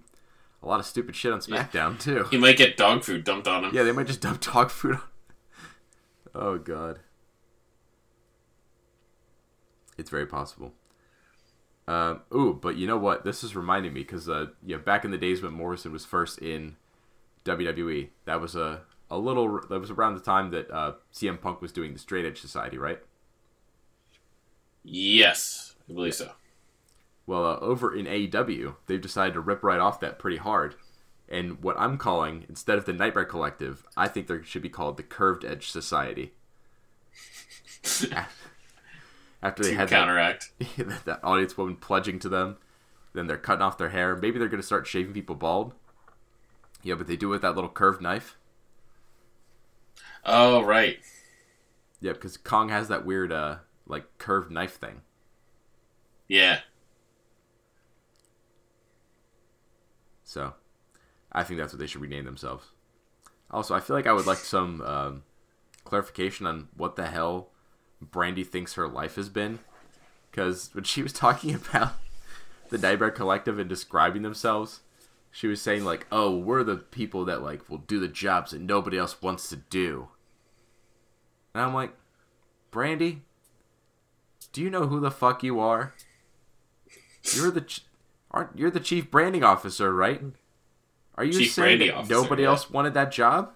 a 0.61 0.67
lot 0.67 0.79
of 0.79 0.85
stupid 0.85 1.15
shit 1.15 1.31
on 1.31 1.39
smackdown 1.39 1.99
too 1.99 2.23
he 2.31 2.37
might 2.37 2.57
get 2.57 2.77
dog 2.77 3.03
food 3.03 3.23
dumped 3.23 3.47
on 3.47 3.65
him. 3.65 3.71
Yeah, 3.73 3.83
they 3.83 3.91
might 3.91 4.07
just 4.07 4.21
dump 4.21 4.41
dog 4.41 4.71
food 4.71 4.95
on. 4.95 5.01
Oh 6.35 6.57
god. 6.59 6.99
It's 9.97 10.11
very 10.11 10.27
possible. 10.27 10.73
Um, 11.87 12.21
ooh, 12.31 12.53
but 12.53 12.75
you 12.75 12.85
know 12.85 12.97
what? 12.97 13.23
This 13.23 13.43
is 13.43 13.55
reminding 13.55 13.93
me 13.93 14.01
because 14.01 14.29
uh, 14.29 14.47
yeah, 14.63 14.77
back 14.77 15.03
in 15.05 15.11
the 15.11 15.17
days 15.17 15.41
when 15.41 15.53
Morrison 15.53 15.91
was 15.91 16.05
first 16.05 16.37
in 16.39 16.75
WWE, 17.45 18.09
that 18.25 18.39
was 18.41 18.55
a 18.55 18.81
a 19.09 19.17
little 19.17 19.61
that 19.69 19.79
was 19.79 19.89
around 19.89 20.15
the 20.15 20.21
time 20.21 20.51
that 20.51 20.69
uh, 20.69 20.93
CM 21.13 21.39
Punk 21.39 21.61
was 21.61 21.71
doing 21.71 21.93
the 21.93 21.99
Straight 21.99 22.25
Edge 22.25 22.41
Society, 22.41 22.77
right? 22.77 22.99
Yes, 24.83 25.75
I 25.89 25.93
believe 25.93 26.13
so. 26.13 26.31
Well, 27.27 27.45
uh, 27.45 27.57
over 27.59 27.93
in 27.95 28.07
AEW, 28.07 28.77
they've 28.87 29.01
decided 29.01 29.33
to 29.35 29.41
rip 29.41 29.63
right 29.63 29.79
off 29.79 29.99
that 29.99 30.17
pretty 30.17 30.37
hard. 30.37 30.75
And 31.29 31.61
what 31.61 31.77
I'm 31.77 31.97
calling, 31.97 32.45
instead 32.47 32.77
of 32.77 32.85
the 32.85 32.93
Nightmare 32.93 33.25
Collective, 33.25 33.85
I 33.97 34.07
think 34.07 34.27
there 34.27 34.43
should 34.43 34.61
be 34.61 34.69
called 34.69 34.97
the 34.97 35.03
Curved 35.03 35.43
Edge 35.43 35.69
Society. 35.69 36.31
After 39.41 39.63
they 39.63 39.71
To 39.71 39.75
had 39.75 39.89
counteract. 39.89 40.51
that, 40.77 41.05
that 41.05 41.19
audience 41.23 41.57
woman 41.57 41.75
pledging 41.75 42.19
to 42.19 42.29
them, 42.29 42.57
then 43.13 43.27
they're 43.27 43.37
cutting 43.37 43.61
off 43.61 43.77
their 43.77 43.89
hair. 43.89 44.15
Maybe 44.15 44.39
they're 44.39 44.47
going 44.47 44.61
to 44.61 44.65
start 44.65 44.87
shaving 44.87 45.13
people 45.13 45.35
bald. 45.35 45.73
Yeah, 46.81 46.95
but 46.95 47.07
they 47.07 47.15
do 47.15 47.27
it 47.27 47.31
with 47.31 47.41
that 47.43 47.55
little 47.55 47.69
curved 47.69 48.01
knife. 48.01 48.37
Oh 50.25 50.63
right. 50.63 50.99
Yeah, 51.99 52.13
because 52.13 52.37
Kong 52.37 52.69
has 52.69 52.87
that 52.87 53.05
weird, 53.05 53.31
uh, 53.31 53.57
like 53.87 54.17
curved 54.17 54.51
knife 54.51 54.75
thing. 54.77 55.01
Yeah. 56.27 56.61
So, 60.27 60.55
I 61.31 61.43
think 61.45 61.57
that's 61.57 61.71
what 61.71 61.79
they 61.79 61.87
should 61.87 62.01
rename 62.01 62.25
themselves. 62.25 62.65
Also, 63.49 63.73
I 63.73 63.79
feel 63.79 63.95
like 63.95 64.07
I 64.07 64.11
would 64.11 64.27
like 64.27 64.39
some 64.39 64.81
um, 64.85 65.23
clarification 65.85 66.45
on 66.45 66.67
what 66.75 66.97
the 66.97 67.07
hell 67.07 67.47
Brandi 68.05 68.45
thinks 68.45 68.73
her 68.73 68.89
life 68.89 69.15
has 69.15 69.29
been. 69.29 69.59
Because 70.29 70.69
when 70.73 70.83
she 70.83 71.01
was 71.01 71.13
talking 71.13 71.55
about 71.71 71.93
the 72.67 72.77
Nightmare 72.77 73.09
Collective 73.09 73.57
and 73.57 73.69
describing 73.69 74.21
themselves, 74.21 74.81
she 75.31 75.47
was 75.47 75.61
saying 75.61 75.85
like, 75.85 76.05
"Oh, 76.11 76.37
we're 76.37 76.63
the 76.65 76.75
people 76.75 77.23
that 77.23 77.41
like 77.41 77.69
will 77.69 77.77
do 77.77 77.97
the 77.97 78.09
jobs 78.09 78.51
that 78.51 78.59
nobody 78.59 78.97
else 78.97 79.21
wants 79.21 79.47
to 79.47 79.55
do." 79.55 80.09
And 81.53 81.63
I'm 81.63 81.73
like, 81.73 81.93
Brandi, 82.69 83.21
do 84.51 84.61
you 84.61 84.69
know 84.69 84.87
who 84.87 84.99
the 84.99 85.09
fuck 85.09 85.41
you 85.41 85.61
are? 85.61 85.93
You're 87.33 87.51
the 87.51 87.65
aren't 88.31 88.57
you're 88.57 88.71
the 88.71 88.79
chief 88.79 89.09
branding 89.09 89.43
officer, 89.43 89.93
right? 89.93 90.21
Are 91.15 91.23
you 91.23 91.33
Chief 91.33 91.51
saying 91.51 91.79
that 91.79 91.95
officer, 91.95 92.13
nobody 92.13 92.43
yeah. 92.43 92.49
else 92.49 92.69
wanted 92.69 92.93
that 92.93 93.11
job? 93.11 93.53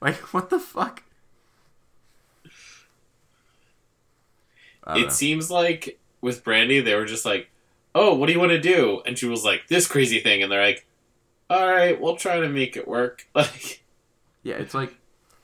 Like, 0.00 0.16
what 0.34 0.50
the 0.50 0.58
fuck? 0.58 1.02
It 4.94 5.02
know. 5.02 5.08
seems 5.08 5.50
like 5.50 5.98
with 6.20 6.44
Brandi, 6.44 6.82
they 6.82 6.94
were 6.94 7.04
just 7.04 7.24
like, 7.24 7.50
"Oh, 7.94 8.14
what 8.14 8.26
do 8.26 8.32
you 8.32 8.38
want 8.38 8.52
to 8.52 8.60
do?" 8.60 9.02
And 9.06 9.18
she 9.18 9.26
was 9.26 9.44
like, 9.44 9.68
"This 9.68 9.86
crazy 9.86 10.20
thing," 10.20 10.42
and 10.42 10.50
they're 10.50 10.62
like, 10.62 10.86
"All 11.50 11.66
right, 11.66 12.00
we'll 12.00 12.16
try 12.16 12.40
to 12.40 12.48
make 12.48 12.76
it 12.76 12.88
work." 12.88 13.26
Like, 13.34 13.82
Yeah, 14.42 14.56
it's 14.56 14.74
like 14.74 14.96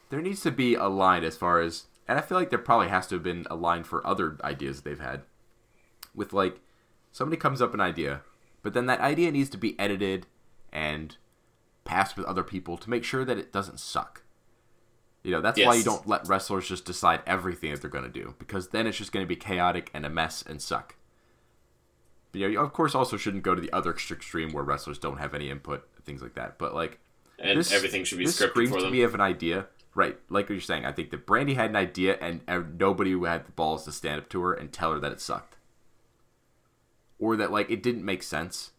there 0.08 0.20
needs 0.22 0.40
to 0.42 0.50
be 0.50 0.74
a 0.74 0.86
line 0.86 1.24
as 1.24 1.36
far 1.36 1.60
as, 1.60 1.84
and 2.08 2.18
I 2.18 2.22
feel 2.22 2.38
like 2.38 2.50
there 2.50 2.58
probably 2.58 2.88
has 2.88 3.06
to 3.08 3.16
have 3.16 3.22
been 3.22 3.46
a 3.50 3.56
line 3.56 3.84
for 3.84 4.06
other 4.06 4.38
ideas 4.42 4.80
they've 4.82 5.00
had. 5.00 5.22
With 6.14 6.32
like, 6.32 6.60
somebody 7.14 7.38
comes 7.40 7.62
up 7.62 7.68
with 7.70 7.80
an 7.80 7.86
idea, 7.86 8.22
but 8.62 8.74
then 8.74 8.86
that 8.86 9.00
idea 9.00 9.30
needs 9.30 9.48
to 9.50 9.56
be 9.56 9.78
edited 9.78 10.26
and 10.72 11.16
passed 11.84 12.16
with 12.16 12.26
other 12.26 12.42
people 12.42 12.76
to 12.76 12.90
make 12.90 13.04
sure 13.04 13.24
that 13.24 13.38
it 13.38 13.52
doesn't 13.52 13.78
suck. 13.78 14.22
You 15.22 15.30
know, 15.30 15.40
that's 15.40 15.56
why 15.68 15.74
you 15.76 15.84
don't 15.84 16.08
let 16.08 16.26
wrestlers 16.28 16.68
just 16.68 16.84
decide 16.84 17.20
everything 17.24 17.70
that 17.70 17.80
they're 17.80 17.88
going 17.88 18.04
to 18.04 18.10
do 18.10 18.34
because 18.38 18.68
then 18.70 18.86
it's 18.88 18.98
just 18.98 19.12
going 19.12 19.24
to 19.24 19.28
be 19.28 19.36
chaotic 19.36 19.90
and 19.94 20.04
a 20.04 20.10
mess 20.10 20.42
and 20.42 20.60
suck. 20.60 20.96
But, 22.32 22.40
you 22.40 22.46
know, 22.48 22.52
you 22.52 22.60
of 22.60 22.72
course 22.72 22.96
also 22.96 23.16
shouldn't 23.16 23.44
go 23.44 23.54
to 23.54 23.60
the 23.60 23.72
other 23.72 23.90
extreme 23.92 24.52
where 24.52 24.64
wrestlers 24.64 24.98
don't 24.98 25.18
have 25.18 25.34
any 25.34 25.50
input, 25.50 25.88
things 26.04 26.20
like 26.20 26.34
that. 26.34 26.58
But 26.58 26.74
like, 26.74 26.98
and 27.38 27.58
this- 27.60 27.72
everything 27.72 28.02
should 28.04 28.18
be 28.18 28.26
this 28.26 28.40
scripted 28.40 28.68
for 28.70 28.78
to 28.78 28.82
them. 28.82 28.92
me 28.92 29.02
of 29.02 29.14
an 29.14 29.20
idea, 29.20 29.66
right? 29.94 30.18
Like 30.28 30.46
what 30.46 30.50
you're 30.56 30.60
saying. 30.60 30.84
I 30.84 30.90
think 30.92 31.10
that 31.10 31.26
Brandi 31.26 31.54
had 31.54 31.70
an 31.70 31.76
idea, 31.76 32.18
and 32.20 32.40
nobody 32.76 33.12
had 33.24 33.46
the 33.46 33.52
balls 33.52 33.84
to 33.84 33.92
stand 33.92 34.20
up 34.20 34.28
to 34.30 34.40
her 34.42 34.52
and 34.52 34.72
tell 34.72 34.92
her 34.92 34.98
that 34.98 35.12
it 35.12 35.20
sucked, 35.20 35.53
or 37.18 37.36
that 37.36 37.50
like 37.52 37.70
it 37.70 37.82
didn't 37.82 38.04
make 38.04 38.22
sense. 38.22 38.72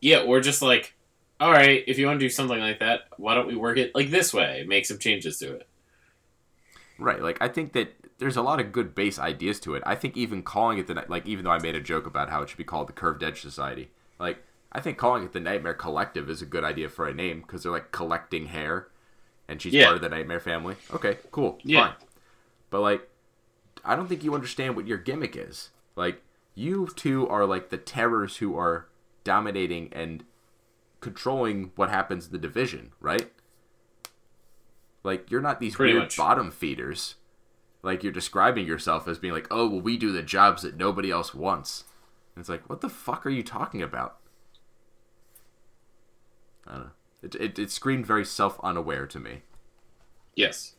yeah, 0.00 0.20
or 0.20 0.40
just 0.40 0.62
like, 0.62 0.94
all 1.40 1.50
right, 1.50 1.82
if 1.86 1.98
you 1.98 2.06
want 2.06 2.20
to 2.20 2.24
do 2.24 2.30
something 2.30 2.58
like 2.60 2.78
that, 2.80 3.02
why 3.16 3.34
don't 3.34 3.48
we 3.48 3.56
work 3.56 3.76
it 3.78 3.94
like 3.94 4.10
this 4.10 4.32
way? 4.32 4.64
Make 4.66 4.86
some 4.86 4.98
changes 4.98 5.38
to 5.38 5.54
it. 5.54 5.68
Right. 6.98 7.20
Like 7.22 7.38
I 7.40 7.48
think 7.48 7.72
that 7.72 7.94
there's 8.18 8.36
a 8.36 8.42
lot 8.42 8.60
of 8.60 8.72
good 8.72 8.94
base 8.94 9.18
ideas 9.18 9.60
to 9.60 9.74
it. 9.74 9.82
I 9.86 9.94
think 9.94 10.16
even 10.16 10.42
calling 10.42 10.78
it 10.78 10.86
the 10.86 11.04
like 11.08 11.26
even 11.26 11.44
though 11.44 11.50
I 11.50 11.58
made 11.58 11.74
a 11.74 11.80
joke 11.80 12.06
about 12.06 12.30
how 12.30 12.42
it 12.42 12.48
should 12.48 12.58
be 12.58 12.64
called 12.64 12.88
the 12.88 12.92
Curved 12.92 13.22
Edge 13.22 13.40
Society, 13.40 13.90
like 14.18 14.42
I 14.72 14.80
think 14.80 14.98
calling 14.98 15.22
it 15.24 15.32
the 15.32 15.40
Nightmare 15.40 15.74
Collective 15.74 16.28
is 16.28 16.42
a 16.42 16.46
good 16.46 16.64
idea 16.64 16.88
for 16.88 17.06
a 17.08 17.14
name 17.14 17.40
because 17.40 17.62
they're 17.62 17.72
like 17.72 17.90
collecting 17.92 18.46
hair, 18.46 18.88
and 19.48 19.60
she's 19.62 19.72
Yeah. 19.74 19.84
part 19.86 19.96
of 19.96 20.02
the 20.02 20.08
Nightmare 20.08 20.40
family. 20.40 20.76
Okay, 20.92 21.18
cool, 21.30 21.58
Yeah. 21.62 21.88
fine. 21.88 21.96
But 22.70 22.80
like, 22.80 23.08
I 23.84 23.96
don't 23.96 24.08
think 24.08 24.22
you 24.24 24.34
understand 24.34 24.76
what 24.76 24.86
your 24.86 24.98
gimmick 24.98 25.36
is. 25.36 25.70
Like, 25.98 26.22
you 26.54 26.88
two 26.94 27.26
are 27.28 27.44
like 27.44 27.70
the 27.70 27.76
terrors 27.76 28.36
who 28.36 28.56
are 28.56 28.86
dominating 29.24 29.88
and 29.92 30.24
controlling 31.00 31.72
what 31.74 31.90
happens 31.90 32.26
in 32.26 32.32
the 32.32 32.38
division, 32.38 32.92
right? 33.00 33.32
Like, 35.02 35.30
you're 35.30 35.40
not 35.40 35.58
these 35.58 35.74
Pretty 35.74 35.92
weird 35.94 36.04
much. 36.04 36.16
bottom 36.16 36.50
feeders. 36.52 37.16
Like, 37.82 38.02
you're 38.04 38.12
describing 38.12 38.66
yourself 38.66 39.08
as 39.08 39.18
being 39.18 39.34
like, 39.34 39.48
oh, 39.50 39.68
well, 39.68 39.80
we 39.80 39.96
do 39.96 40.12
the 40.12 40.22
jobs 40.22 40.62
that 40.62 40.76
nobody 40.76 41.10
else 41.10 41.34
wants. 41.34 41.84
And 42.34 42.40
it's 42.42 42.48
like, 42.48 42.68
what 42.68 42.80
the 42.80 42.88
fuck 42.88 43.26
are 43.26 43.30
you 43.30 43.42
talking 43.42 43.82
about? 43.82 44.18
I 46.66 46.72
don't 46.72 46.80
know. 46.84 46.90
It, 47.22 47.34
it, 47.34 47.58
it 47.58 47.70
screamed 47.72 48.06
very 48.06 48.24
self 48.24 48.60
unaware 48.62 49.06
to 49.08 49.18
me 49.18 49.42
Yes. 50.36 50.74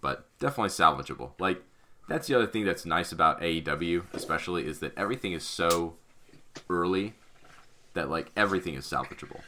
but 0.00 0.26
definitely 0.40 0.70
salvageable. 0.70 1.30
Like 1.38 1.62
that's 2.08 2.26
the 2.26 2.34
other 2.34 2.46
thing 2.46 2.64
that's 2.64 2.84
nice 2.84 3.12
about 3.12 3.40
AEW, 3.40 4.04
especially, 4.12 4.66
is 4.66 4.80
that 4.80 4.96
everything 4.96 5.32
is 5.32 5.44
so 5.44 5.94
early 6.68 7.14
that 7.94 8.10
like 8.10 8.30
everything 8.36 8.74
is 8.74 8.84
salvageable. 8.84 9.40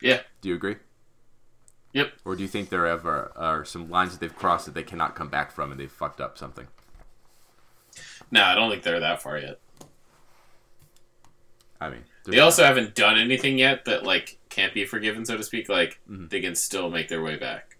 Yeah. 0.00 0.20
Do 0.40 0.48
you 0.50 0.54
agree? 0.54 0.76
Yep. 1.92 2.12
Or 2.24 2.36
do 2.36 2.42
you 2.42 2.48
think 2.48 2.68
there 2.68 2.86
ever 2.86 3.32
are 3.36 3.64
some 3.64 3.88
lines 3.88 4.12
that 4.12 4.20
they've 4.20 4.34
crossed 4.34 4.66
that 4.66 4.74
they 4.74 4.82
cannot 4.82 5.14
come 5.14 5.28
back 5.28 5.52
from 5.52 5.70
and 5.70 5.80
they've 5.80 5.90
fucked 5.90 6.20
up 6.20 6.36
something? 6.36 6.66
No, 8.30 8.42
I 8.42 8.54
don't 8.54 8.70
think 8.70 8.82
they're 8.82 9.00
that 9.00 9.22
far 9.22 9.38
yet. 9.38 9.60
I 11.80 11.90
mean, 11.90 12.04
They 12.26 12.40
also 12.40 12.64
haven't 12.64 12.94
done 12.94 13.18
anything 13.18 13.58
yet 13.58 13.84
that 13.84 14.04
like 14.04 14.38
can't 14.54 14.72
be 14.74 14.84
forgiven, 14.84 15.24
so 15.26 15.36
to 15.36 15.42
speak. 15.44 15.68
Like 15.68 16.00
Mm-hmm. 16.10 16.28
they 16.28 16.40
can 16.40 16.54
still 16.54 16.90
make 16.90 17.08
their 17.08 17.22
way 17.22 17.36
back. 17.36 17.76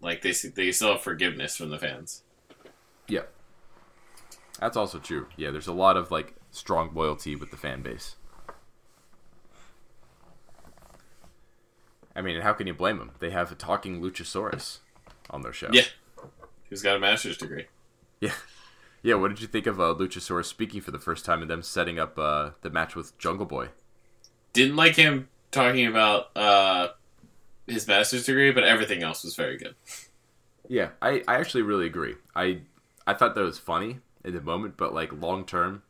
Like 0.00 0.22
they 0.22 0.32
they 0.32 0.72
still 0.72 0.92
have 0.92 1.02
forgiveness 1.02 1.56
from 1.56 1.70
the 1.70 1.78
fans. 1.78 2.22
yeah, 3.08 3.22
that's 4.58 4.76
also 4.76 4.98
true. 4.98 5.26
Yeah, 5.36 5.50
there's 5.50 5.66
a 5.68 5.72
lot 5.72 5.96
of 5.96 6.10
like 6.10 6.34
strong 6.50 6.90
loyalty 6.94 7.36
with 7.36 7.50
the 7.50 7.56
fan 7.56 7.82
base. 7.82 8.16
I 12.14 12.22
mean, 12.22 12.40
how 12.40 12.52
can 12.52 12.66
you 12.66 12.74
blame 12.74 12.98
them? 12.98 13.12
They 13.20 13.30
have 13.30 13.52
a 13.52 13.54
talking 13.54 14.00
Luchasaurus 14.00 14.78
on 15.30 15.42
their 15.42 15.52
show. 15.52 15.68
Yeah. 15.72 15.84
Who's 16.68 16.82
got 16.82 16.96
a 16.96 16.98
master's 17.00 17.36
degree? 17.36 17.66
Yeah. 18.20 18.32
Yeah, 19.02 19.14
what 19.14 19.28
did 19.28 19.40
you 19.40 19.46
think 19.46 19.66
of 19.66 19.80
uh, 19.80 19.94
Luchasaurus 19.98 20.44
speaking 20.46 20.80
for 20.82 20.90
the 20.90 20.98
first 20.98 21.24
time 21.24 21.40
and 21.40 21.50
them 21.50 21.62
setting 21.62 21.98
up 21.98 22.18
uh, 22.18 22.50
the 22.62 22.68
match 22.70 22.94
with 22.94 23.16
Jungle 23.18 23.46
Boy? 23.46 23.68
Didn't 24.52 24.76
like 24.76 24.96
him 24.96 25.28
talking 25.50 25.86
about 25.86 26.36
uh, 26.36 26.88
his 27.66 27.86
master's 27.86 28.26
degree, 28.26 28.52
but 28.52 28.64
everything 28.64 29.02
else 29.02 29.24
was 29.24 29.34
very 29.36 29.56
good. 29.56 29.74
Yeah, 30.68 30.90
I, 31.02 31.22
I 31.26 31.36
actually 31.36 31.62
really 31.62 31.86
agree. 31.86 32.14
I 32.34 32.60
I 33.06 33.14
thought 33.14 33.34
that 33.34 33.42
was 33.42 33.58
funny 33.58 33.98
in 34.24 34.34
the 34.34 34.40
moment, 34.40 34.76
but 34.76 34.94
like 34.94 35.12
long 35.12 35.44
term, 35.44 35.82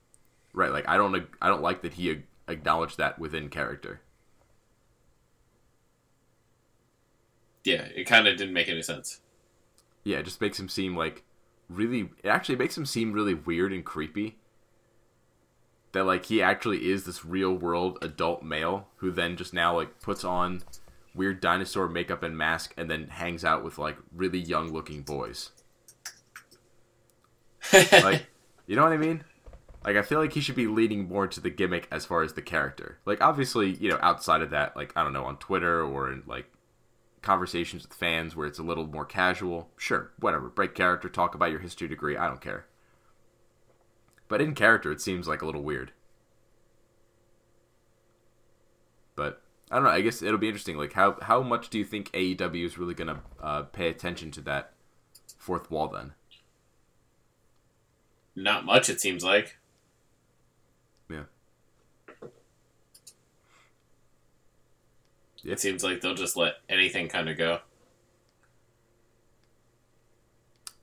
right? 0.54 0.70
Like 0.70 0.88
I 0.88 0.96
don't 0.96 1.26
I 1.42 1.48
don't 1.48 1.62
like 1.62 1.82
that 1.82 1.94
he 1.94 2.22
acknowledged 2.48 2.98
that 2.98 3.18
within 3.18 3.48
character. 3.50 4.00
Yeah, 7.64 7.82
it 7.94 8.04
kind 8.04 8.26
of 8.26 8.36
didn't 8.38 8.54
make 8.54 8.68
any 8.68 8.82
sense. 8.82 9.20
Yeah, 10.02 10.18
it 10.18 10.24
just 10.24 10.40
makes 10.40 10.58
him 10.58 10.68
seem 10.68 10.96
like 10.96 11.24
really. 11.68 12.10
It 12.22 12.28
actually 12.28 12.56
makes 12.56 12.76
him 12.76 12.86
seem 12.86 13.12
really 13.12 13.34
weird 13.34 13.72
and 13.72 13.84
creepy. 13.84 14.38
That 15.92 16.04
like 16.04 16.26
he 16.26 16.40
actually 16.40 16.90
is 16.90 17.04
this 17.04 17.24
real 17.24 17.52
world 17.52 17.98
adult 18.00 18.42
male 18.42 18.88
who 18.96 19.10
then 19.10 19.36
just 19.36 19.52
now 19.52 19.74
like 19.74 20.00
puts 20.00 20.24
on 20.24 20.62
weird 21.14 21.40
dinosaur 21.40 21.88
makeup 21.88 22.22
and 22.22 22.36
mask 22.36 22.72
and 22.76 22.88
then 22.90 23.08
hangs 23.08 23.44
out 23.44 23.64
with 23.64 23.78
like 23.78 23.96
really 24.14 24.38
young 24.38 24.72
looking 24.72 25.02
boys. 25.02 25.50
like, 27.72 28.26
you 28.66 28.76
know 28.76 28.82
what 28.82 28.92
I 28.92 28.96
mean? 28.96 29.24
Like, 29.84 29.96
I 29.96 30.02
feel 30.02 30.18
like 30.18 30.34
he 30.34 30.40
should 30.40 30.56
be 30.56 30.66
leaning 30.66 31.08
more 31.08 31.26
to 31.26 31.40
the 31.40 31.50
gimmick 31.50 31.88
as 31.90 32.04
far 32.04 32.22
as 32.22 32.34
the 32.34 32.42
character. 32.42 32.98
Like, 33.06 33.22
obviously, 33.22 33.70
you 33.70 33.88
know, 33.88 33.98
outside 34.02 34.42
of 34.42 34.50
that, 34.50 34.76
like 34.76 34.92
I 34.94 35.02
don't 35.02 35.12
know, 35.12 35.24
on 35.24 35.38
Twitter 35.38 35.82
or 35.82 36.12
in 36.12 36.22
like 36.26 36.50
conversations 37.22 37.82
with 37.82 37.96
fans 37.96 38.36
where 38.36 38.46
it's 38.46 38.58
a 38.58 38.62
little 38.62 38.86
more 38.86 39.04
casual. 39.04 39.70
Sure, 39.76 40.10
whatever. 40.18 40.48
Break 40.48 40.74
character, 40.74 41.08
talk 41.08 41.34
about 41.34 41.50
your 41.50 41.60
history 41.60 41.88
degree. 41.88 42.16
I 42.16 42.26
don't 42.26 42.40
care. 42.40 42.66
But 44.30 44.40
in 44.40 44.54
character, 44.54 44.92
it 44.92 45.00
seems 45.00 45.26
like 45.26 45.42
a 45.42 45.44
little 45.44 45.64
weird. 45.64 45.90
But 49.16 49.42
I 49.72 49.74
don't 49.74 49.82
know. 49.82 49.90
I 49.90 50.02
guess 50.02 50.22
it'll 50.22 50.38
be 50.38 50.46
interesting. 50.46 50.78
Like, 50.78 50.92
how 50.92 51.18
how 51.20 51.42
much 51.42 51.68
do 51.68 51.78
you 51.78 51.84
think 51.84 52.12
AEW 52.12 52.64
is 52.64 52.78
really 52.78 52.94
gonna 52.94 53.22
uh, 53.42 53.62
pay 53.64 53.88
attention 53.88 54.30
to 54.30 54.40
that 54.42 54.72
fourth 55.36 55.68
wall 55.68 55.88
then? 55.88 56.12
Not 58.36 58.64
much, 58.64 58.88
it 58.88 59.00
seems 59.00 59.24
like. 59.24 59.58
Yeah. 61.10 61.24
It 65.42 65.58
seems 65.58 65.82
like 65.82 66.02
they'll 66.02 66.14
just 66.14 66.36
let 66.36 66.54
anything 66.68 67.08
kind 67.08 67.28
of 67.28 67.36
go. 67.36 67.58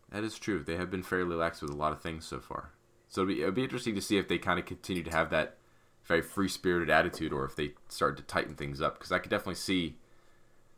That 0.09 0.25
is 0.25 0.37
true. 0.37 0.63
They 0.63 0.75
have 0.75 0.91
been 0.91 1.03
fairly 1.03 1.37
lax 1.37 1.61
with 1.61 1.71
a 1.71 1.75
lot 1.75 1.93
of 1.93 2.01
things 2.01 2.25
so 2.25 2.41
far. 2.41 2.71
So 3.17 3.23
it'll 3.23 3.33
be, 3.33 3.41
it'll 3.41 3.51
be 3.51 3.63
interesting 3.63 3.95
to 3.95 4.01
see 4.01 4.19
if 4.19 4.27
they 4.27 4.37
kind 4.37 4.59
of 4.59 4.67
continue 4.67 5.01
to 5.01 5.09
have 5.09 5.31
that 5.31 5.57
very 6.03 6.21
free 6.21 6.47
spirited 6.47 6.91
attitude 6.91 7.33
or 7.33 7.45
if 7.45 7.55
they 7.55 7.71
start 7.89 8.15
to 8.17 8.21
tighten 8.21 8.53
things 8.53 8.79
up. 8.79 8.99
Because 8.99 9.11
I 9.11 9.17
could 9.17 9.31
definitely 9.31 9.55
see, 9.55 9.95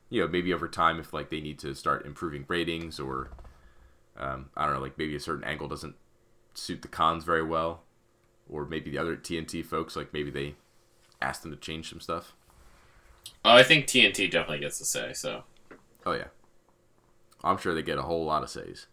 you 0.10 0.22
know, 0.22 0.28
maybe 0.30 0.54
over 0.54 0.70
time 0.70 1.02
if 1.02 1.12
like 1.12 1.32
they 1.32 1.42
need 1.42 1.60
to 1.60 1.76
start 1.76 2.06
improving 2.06 2.46
ratings 2.48 2.98
or, 2.98 3.32
um, 4.18 4.52
I 4.56 4.64
don't 4.64 4.76
know, 4.76 4.80
like 4.80 4.98
maybe 4.98 5.18
a 5.18 5.20
certain 5.20 5.44
angle 5.44 5.68
doesn't 5.68 5.96
suit 6.54 6.82
the 6.82 6.88
cons 6.88 7.26
very 7.26 7.44
well. 7.44 7.82
Or 8.50 8.64
maybe 8.64 8.90
the 8.90 9.00
other 9.00 9.18
TNT 9.18 9.66
folks, 9.66 9.98
like 9.98 10.14
maybe 10.14 10.32
they 10.32 10.56
ask 11.22 11.42
them 11.42 11.52
to 11.52 11.58
change 11.58 11.90
some 11.90 12.00
stuff. 12.00 12.38
Oh, 13.44 13.52
I 13.52 13.64
think 13.64 13.86
TNT 13.86 14.32
definitely 14.32 14.60
gets 14.60 14.80
a 14.80 14.86
say, 14.86 15.12
so. 15.12 15.44
Oh, 16.06 16.14
yeah. 16.14 16.28
I'm 17.44 17.58
sure 17.58 17.76
they 17.76 17.82
get 17.82 17.98
a 17.98 18.04
whole 18.04 18.24
lot 18.24 18.44
of 18.44 18.50
says. 18.50 18.86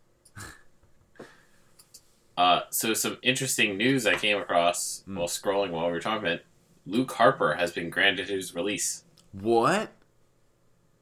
Uh, 2.37 2.61
so 2.71 2.93
some 2.95 3.17
interesting 3.23 3.77
news 3.79 4.07
I 4.07 4.15
came 4.15 4.37
across 4.39 5.03
while 5.07 5.27
scrolling 5.27 5.71
while 5.71 5.87
we 5.87 5.93
were 5.93 6.01
talking 6.01 6.27
about. 6.27 6.41
Luke 6.87 7.13
Harper 7.13 7.55
has 7.55 7.73
been 7.73 7.91
granted 7.91 8.29
his 8.29 8.55
release, 8.55 9.05
What? 9.33 9.91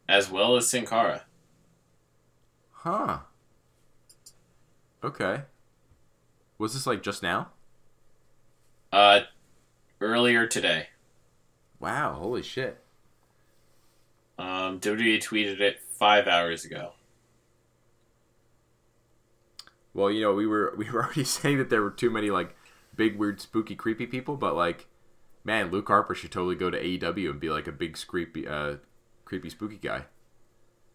as 0.08 0.30
well 0.30 0.56
as 0.56 0.68
Sin 0.68 0.86
Cara. 0.86 1.24
Huh. 2.72 3.18
Okay. 5.02 5.42
Was 6.58 6.72
this 6.74 6.86
like 6.86 7.02
just 7.02 7.22
now? 7.22 7.48
Uh, 8.92 9.20
earlier 10.00 10.46
today. 10.46 10.88
Wow, 11.80 12.14
holy 12.14 12.42
shit. 12.42 12.80
Um, 14.38 14.80
WWE 14.80 15.18
tweeted 15.22 15.60
it 15.60 15.80
five 15.98 16.26
hours 16.26 16.64
ago. 16.64 16.92
Well, 19.94 20.10
you 20.10 20.20
know, 20.22 20.34
we 20.34 20.46
were 20.46 20.74
we 20.78 20.90
were 20.90 21.04
already 21.04 21.24
saying 21.24 21.58
that 21.58 21.70
there 21.70 21.82
were 21.82 21.90
too 21.90 22.10
many 22.10 22.30
like 22.30 22.56
big 22.96 23.18
weird 23.18 23.40
spooky 23.40 23.76
creepy 23.76 24.06
people, 24.06 24.36
but 24.36 24.54
like 24.56 24.86
man, 25.44 25.70
Luke 25.70 25.88
Harper 25.88 26.14
should 26.14 26.32
totally 26.32 26.56
go 26.56 26.70
to 26.70 26.78
AEW 26.78 27.30
and 27.30 27.40
be 27.40 27.50
like 27.50 27.66
a 27.68 27.72
big 27.72 27.98
creepy 28.06 28.46
uh 28.48 28.76
creepy 29.24 29.50
spooky 29.50 29.78
guy. 29.78 30.06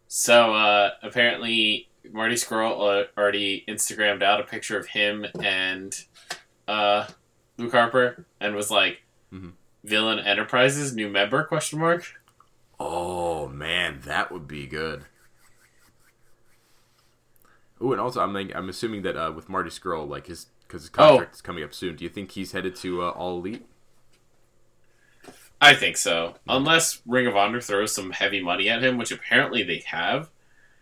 So 0.08 0.54
uh, 0.56 0.92
apparently, 1.04 1.90
Marty 2.12 2.36
Scurll 2.36 3.04
uh, 3.04 3.06
already 3.18 3.64
Instagrammed 3.68 4.24
out 4.24 4.40
a 4.40 4.44
picture 4.44 4.78
of 4.78 4.88
him 4.88 5.26
and 5.42 5.94
uh, 6.68 7.08
Luke 7.58 7.72
Harper, 7.72 8.26
and 8.40 8.56
was 8.56 8.72
like, 8.72 9.04
Mhm. 9.32 9.54
"Villain 9.84 10.20
Enterprises 10.20 10.96
new 10.96 11.10
member?" 11.10 11.44
Question 11.44 11.80
mark. 11.80 12.06
Oh 12.80 13.48
man, 13.48 14.02
that 14.06 14.32
would 14.32 14.48
be 14.48 14.66
good. 14.68 15.06
Ooh, 17.82 17.92
and 17.94 18.02
also 18.02 18.22
I'm 18.22 18.34
like, 18.34 18.52
I'm 18.56 18.70
assuming 18.70 19.04
that 19.04 19.16
uh, 19.16 19.32
with 19.36 19.50
Marty 19.50 19.70
Scurll, 19.70 20.08
like 20.08 20.28
his 20.28 20.48
because 20.68 20.84
his 20.84 20.90
contract 20.90 21.36
is 21.36 21.42
coming 21.42 21.64
up 21.64 21.74
soon. 21.74 21.96
Do 21.96 22.04
you 22.04 22.10
think 22.10 22.32
he's 22.32 22.52
headed 22.52 22.76
to 22.78 23.02
uh, 23.04 23.10
All 23.10 23.38
Elite? 23.40 23.66
I 25.62 25.74
think 25.76 25.98
so, 25.98 26.36
unless 26.48 27.02
Ring 27.06 27.28
of 27.28 27.36
Honor 27.36 27.60
throws 27.60 27.94
some 27.94 28.12
heavy 28.12 28.42
money 28.42 28.70
at 28.70 28.84
him, 28.84 28.98
which 28.98 29.12
apparently 29.12 29.64
they 29.64 29.84
have. 29.88 30.30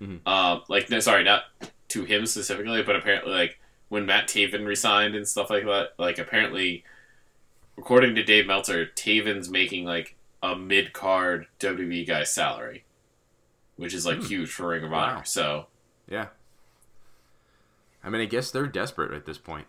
Mhm. 0.02 0.26
Um, 0.28 0.62
like, 0.70 0.90
no, 0.90 1.00
sorry, 1.00 1.24
not 1.24 1.46
to 1.90 2.04
him 2.06 2.26
specifically, 2.28 2.84
but 2.84 2.96
apparently, 2.96 3.34
like 3.34 3.60
when 3.90 4.06
Matt 4.06 4.28
Taven 4.28 4.66
resigned 4.68 5.16
and 5.16 5.28
stuff 5.28 5.50
like 5.50 5.66
that, 5.66 5.94
like 5.98 6.20
apparently, 6.20 6.84
according 7.78 8.14
to 8.16 8.24
Dave 8.24 8.46
Meltzer, 8.46 8.86
Taven's 8.86 9.50
making 9.50 9.86
like 9.86 10.16
a 10.44 10.56
mid 10.56 10.94
card 10.94 11.48
WWE 11.60 12.06
guy's 12.06 12.32
salary. 12.32 12.84
which 13.78 13.94
is 13.94 14.06
like 14.08 14.24
huge 14.24 14.50
for 14.52 14.70
Ring 14.70 14.84
of 14.84 14.92
Honor. 14.94 15.18
Wow. 15.18 15.22
So 15.24 15.68
Yeah. 16.10 16.28
I 18.08 18.10
mean, 18.10 18.22
I 18.22 18.26
guess 18.26 18.52
they're 18.52 18.68
desperate 18.68 19.12
at 19.12 19.26
this 19.26 19.38
point. 19.38 19.68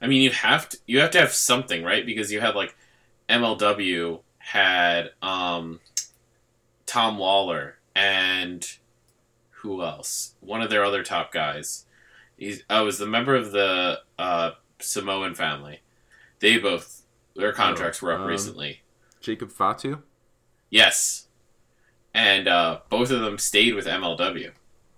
I 0.00 0.08
mean, 0.08 0.20
you 0.20 0.30
have 0.30 0.68
to 0.70 0.78
you 0.84 0.98
have 0.98 1.12
to 1.12 1.20
have 1.20 1.32
something, 1.32 1.84
right? 1.84 2.04
Because 2.04 2.32
you 2.32 2.40
had 2.40 2.56
like 2.56 2.74
MLW 3.28 4.18
had 4.38 5.12
um, 5.22 5.78
Tom 6.84 7.18
Lawlor 7.18 7.74
and 7.94 8.68
who 9.50 9.84
else? 9.84 10.34
One 10.40 10.60
of 10.60 10.70
their 10.70 10.84
other 10.84 11.04
top 11.04 11.32
guys. 11.32 11.86
He's 12.36 12.64
I 12.68 12.80
was 12.80 12.98
the 12.98 13.06
member 13.06 13.36
of 13.36 13.52
the 13.52 14.00
uh, 14.18 14.50
Samoan 14.80 15.36
family. 15.36 15.82
They 16.40 16.58
both 16.58 17.02
their 17.36 17.52
contracts 17.52 18.02
were 18.02 18.12
up 18.12 18.22
um, 18.22 18.26
recently. 18.26 18.80
Jacob 19.20 19.52
Fatu? 19.52 20.02
Yes, 20.68 21.28
and 22.12 22.48
uh, 22.48 22.80
both 22.88 23.12
of 23.12 23.20
them 23.20 23.38
stayed 23.38 23.76
with 23.76 23.86
MLW, 23.86 24.50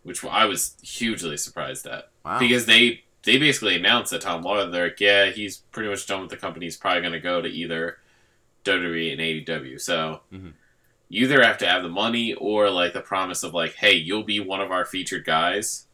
which 0.05 0.25
I 0.25 0.45
was 0.45 0.77
hugely 0.83 1.37
surprised 1.37 1.87
at 1.87 2.09
Wow. 2.25 2.39
because 2.39 2.67
they 2.67 3.03
they 3.25 3.39
basically 3.39 3.75
announced 3.75 4.11
that 4.13 4.21
Tom 4.21 4.43
Lawlor 4.45 4.71
they're 4.71 4.89
like, 4.89 5.01
yeah, 5.01 5.27
he's 5.31 5.59
pretty 5.73 5.89
much 5.89 6.07
done 6.07 6.21
with 6.21 6.31
the 6.31 6.37
company. 6.37 6.67
He's 6.67 6.77
probably 6.77 7.01
going 7.01 7.15
to 7.15 7.21
go 7.21 7.41
to 7.41 7.49
either 7.49 7.99
WWE 8.65 9.13
and 9.13 9.21
AEW. 9.21 9.79
So 9.81 10.21
Mhm. 10.33 10.53
you 11.09 11.25
either 11.25 11.43
have 11.43 11.57
to 11.59 11.67
have 11.67 11.83
the 11.83 11.89
money 11.89 12.35
or 12.35 12.69
like 12.71 12.93
the 12.93 13.01
promise 13.01 13.43
of 13.43 13.55
like, 13.55 13.75
hey, 13.77 13.95
you'll 13.95 14.25
be 14.25 14.41
one 14.41 14.61
of 14.61 14.71
our 14.71 14.85
featured 14.85 15.25
guys. 15.25 15.87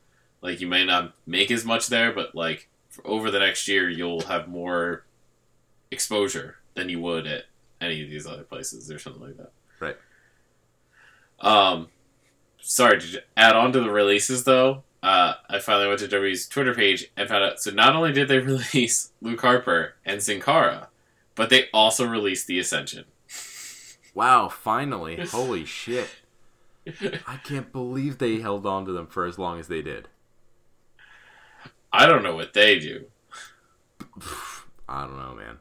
Like 0.42 0.60
you 0.60 0.66
may 0.66 0.84
not 0.84 1.14
make 1.26 1.50
as 1.52 1.64
much 1.64 1.86
there, 1.86 2.12
but 2.12 2.34
like 2.34 2.68
for 2.88 3.06
over 3.06 3.30
the 3.30 3.38
next 3.38 3.68
year, 3.68 3.88
you'll 3.88 4.22
have 4.22 4.48
more 4.48 5.04
exposure 5.92 6.58
than 6.74 6.88
you 6.88 6.98
would 7.00 7.26
at 7.28 7.44
any 7.80 8.02
of 8.02 8.10
these 8.10 8.26
other 8.26 8.42
places 8.42 8.90
or 8.90 8.98
something 8.98 9.22
like 9.22 9.36
that. 9.36 9.52
Right. 9.78 9.96
Um, 11.40 11.88
sorry 12.62 13.00
to 13.00 13.22
add 13.36 13.56
on 13.56 13.72
to 13.72 13.80
the 13.80 13.90
releases 13.90 14.44
though. 14.44 14.82
Uh, 15.02 15.34
I 15.48 15.58
finally 15.60 15.88
went 15.88 16.00
to 16.00 16.08
WWE's 16.08 16.46
Twitter 16.46 16.74
page 16.74 17.10
and 17.16 17.28
found 17.28 17.44
out. 17.44 17.60
So 17.60 17.70
not 17.70 17.96
only 17.96 18.12
did 18.12 18.28
they 18.28 18.38
release 18.40 19.12
Luke 19.20 19.40
Harper 19.40 19.94
and 20.04 20.22
Sin 20.22 20.40
Cara, 20.40 20.88
but 21.34 21.48
they 21.48 21.68
also 21.72 22.06
released 22.06 22.46
the 22.46 22.58
Ascension. 22.58 23.04
Wow, 24.14 24.48
finally. 24.48 25.24
Holy 25.30 25.64
shit. 25.64 26.08
I 27.26 27.36
can't 27.44 27.72
believe 27.72 28.18
they 28.18 28.40
held 28.40 28.66
on 28.66 28.84
to 28.86 28.92
them 28.92 29.06
for 29.06 29.24
as 29.24 29.38
long 29.38 29.58
as 29.60 29.68
they 29.68 29.82
did. 29.82 30.08
I 31.92 32.06
don't 32.06 32.22
know 32.22 32.34
what 32.34 32.52
they 32.52 32.78
do. 32.78 33.06
I 34.88 35.06
don't 35.06 35.18
know, 35.18 35.34
man. 35.34 35.58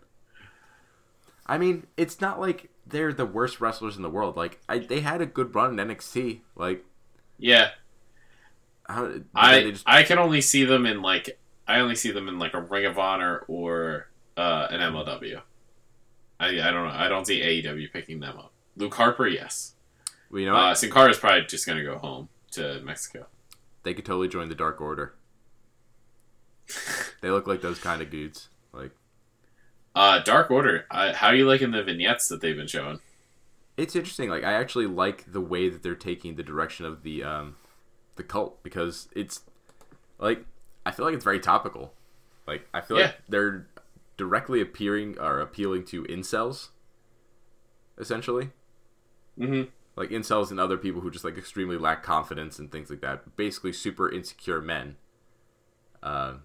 I 1.46 1.58
mean, 1.58 1.88
it's 1.98 2.22
not 2.22 2.40
like 2.40 2.70
they're 2.86 3.14
the 3.14 3.26
worst 3.26 3.62
wrestlers 3.62 3.96
in 3.96 4.04
the 4.04 4.10
world. 4.10 4.36
Like, 4.36 4.60
I, 4.68 4.80
they 4.80 5.02
had 5.02 5.22
a 5.22 5.26
good 5.26 5.54
run 5.56 5.80
in 5.80 5.88
NXT. 5.88 6.42
Like, 6.56 6.86
Yeah, 7.40 7.70
how 8.88 9.12
I 9.34 9.72
just 9.72 9.84
I 9.88 10.04
can 10.04 10.20
only 10.20 10.42
see 10.42 10.66
them 10.66 10.86
in 10.86 11.02
like 11.02 11.40
I 11.68 11.80
only 11.80 11.96
see 11.96 12.12
them 12.12 12.28
in 12.28 12.38
like 12.38 12.54
a 12.54 12.62
Ring 12.62 12.86
of 12.86 13.00
Honor 13.00 13.44
or 13.48 14.10
uh, 14.38 14.68
an 14.70 14.80
MLW. 14.82 15.42
I 16.40 16.48
I 16.48 16.72
don't 16.72 16.88
know. 16.88 16.94
I 16.94 17.08
don't 17.08 17.26
see 17.26 17.40
AEW 17.42 17.92
picking 17.94 18.20
them 18.20 18.38
up. 18.38 18.52
Luke 18.76 18.94
Harper, 18.96 19.28
yes. 19.28 19.74
well, 20.30 20.40
you 20.40 20.46
know, 20.48 20.56
Uh. 20.56 20.74
Sin 20.76 20.92
Cara 20.92 21.10
is 21.10 21.18
probably 21.18 21.46
just 21.46 21.66
gonna 21.66 21.84
go 21.84 21.98
home 21.98 22.30
to 22.52 22.82
Mexico. 22.82 23.28
they 23.84 23.94
could 23.94 24.06
totally 24.06 24.28
join 24.28 24.50
the 24.50 24.56
Dark 24.56 24.82
Order. 24.82 25.14
they 27.22 27.30
look 27.30 27.48
like 27.48 27.62
those 27.62 27.80
kind 27.80 28.02
of 28.02 28.10
dudes. 28.10 28.50
Like, 28.74 28.92
Uh, 29.96 30.20
Dark 30.24 30.52
Order. 30.52 30.86
Uh, 30.92 31.14
how 31.14 31.28
are 31.28 31.36
you 31.36 31.48
liking 31.48 31.72
the 31.72 31.84
vignettes 31.84 32.28
that 32.30 32.42
they've 32.42 32.56
been 32.56 32.68
showing? 32.68 33.00
It's 33.80 33.96
interesting. 33.96 34.30
Like, 34.30 34.44
I 34.44 34.54
actually 34.54 34.88
like 34.88 35.32
the 35.32 35.42
way 35.42 35.70
that 35.70 35.84
they're 35.84 35.96
taking 35.96 36.36
the 36.36 36.44
direction 36.44 36.86
of 36.86 37.04
the 37.04 37.24
um, 37.24 37.56
the 38.16 38.24
cult 38.24 38.62
because 38.64 39.08
it's 39.16 39.42
like 40.20 40.46
I 40.86 40.92
feel 40.92 41.06
like 41.06 41.16
it's 41.16 41.24
very 41.24 41.40
topical. 41.40 41.94
Like, 42.48 42.68
I 42.74 42.82
feel 42.82 42.98
Yeah. 42.98 43.06
like 43.08 43.18
they're 43.30 43.68
directly 44.18 44.62
appearing 44.62 45.18
or 45.20 45.40
appealing 45.40 45.86
to 45.86 46.04
incels, 46.06 46.70
essentially. 47.98 48.50
Mm-hmm. 49.40 49.70
like 49.96 50.10
incels 50.10 50.52
and 50.52 50.60
other 50.60 50.78
people 50.78 51.00
who 51.00 51.10
just 51.10 51.24
like 51.24 51.38
extremely 51.38 51.78
lack 51.78 52.04
confidence 52.04 52.60
and 52.60 52.72
things 52.72 52.90
like 52.90 53.02
that. 53.02 53.38
Basically, 53.38 53.72
super 53.72 54.12
insecure 54.12 54.62
men. 54.62 54.98
Uh, 56.04 56.36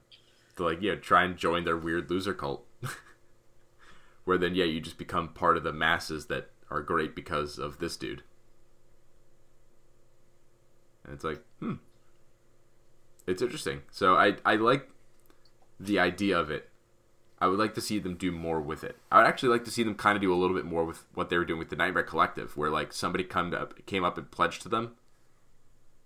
to 0.57 0.65
like 0.65 0.81
yeah, 0.81 0.95
try 0.95 1.25
and 1.25 1.37
join 1.37 1.65
their 1.65 1.77
weird 1.77 2.11
loser 2.11 2.35
cult, 2.35 2.65
where 4.25 4.39
then 4.39 4.55
yeah, 4.55 4.65
you 4.65 4.81
just 4.81 4.99
become 4.99 5.29
part 5.29 5.57
of 5.57 5.65
the 5.65 5.73
masses 5.73 6.27
that 6.27 6.51
are 6.71 6.83
great 6.83 7.15
because 7.15 7.59
of 7.59 7.79
this 7.79 7.97
dude. 7.97 8.23
And 11.05 11.13
it's 11.13 11.25
like, 11.25 11.43
hmm, 11.61 11.75
it's 13.27 13.43
interesting. 13.43 13.83
So 13.91 14.15
I 14.17 14.37
I 14.45 14.57
like 14.57 14.89
the 15.79 15.99
idea 15.99 16.39
of 16.39 16.51
it. 16.51 16.71
I 17.41 17.47
would 17.47 17.59
like 17.59 17.75
to 17.75 17.81
see 17.81 17.99
them 17.99 18.15
do 18.15 18.33
more 18.33 18.61
with 18.61 18.85
it. 18.85 18.97
I 19.13 19.19
would 19.19 19.27
actually 19.27 19.51
like 19.51 19.65
to 19.65 19.71
see 19.71 19.83
them 19.83 19.97
kind 19.97 20.17
of 20.17 20.23
do 20.23 20.33
a 20.33 20.37
little 20.37 20.57
bit 20.57 20.65
more 20.65 20.85
with 20.85 21.05
what 21.15 21.29
they 21.29 21.37
were 21.37 21.45
doing 21.45 21.59
with 21.59 21.69
the 21.69 21.77
Nightmare 21.77 22.03
Collective, 22.03 22.57
where 22.57 22.71
like 22.71 22.93
somebody 22.93 23.25
come 23.25 23.53
up, 23.53 23.85
came 23.87 24.05
up 24.05 24.17
and 24.17 24.31
pledged 24.31 24.63
to 24.63 24.69
them, 24.69 24.93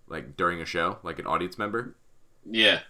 like 0.07 0.35
during 0.35 0.59
a 0.59 0.65
show, 0.65 0.97
like 1.03 1.19
an 1.19 1.27
audience 1.27 1.57
member. 1.57 1.95
Yeah. 2.49 2.81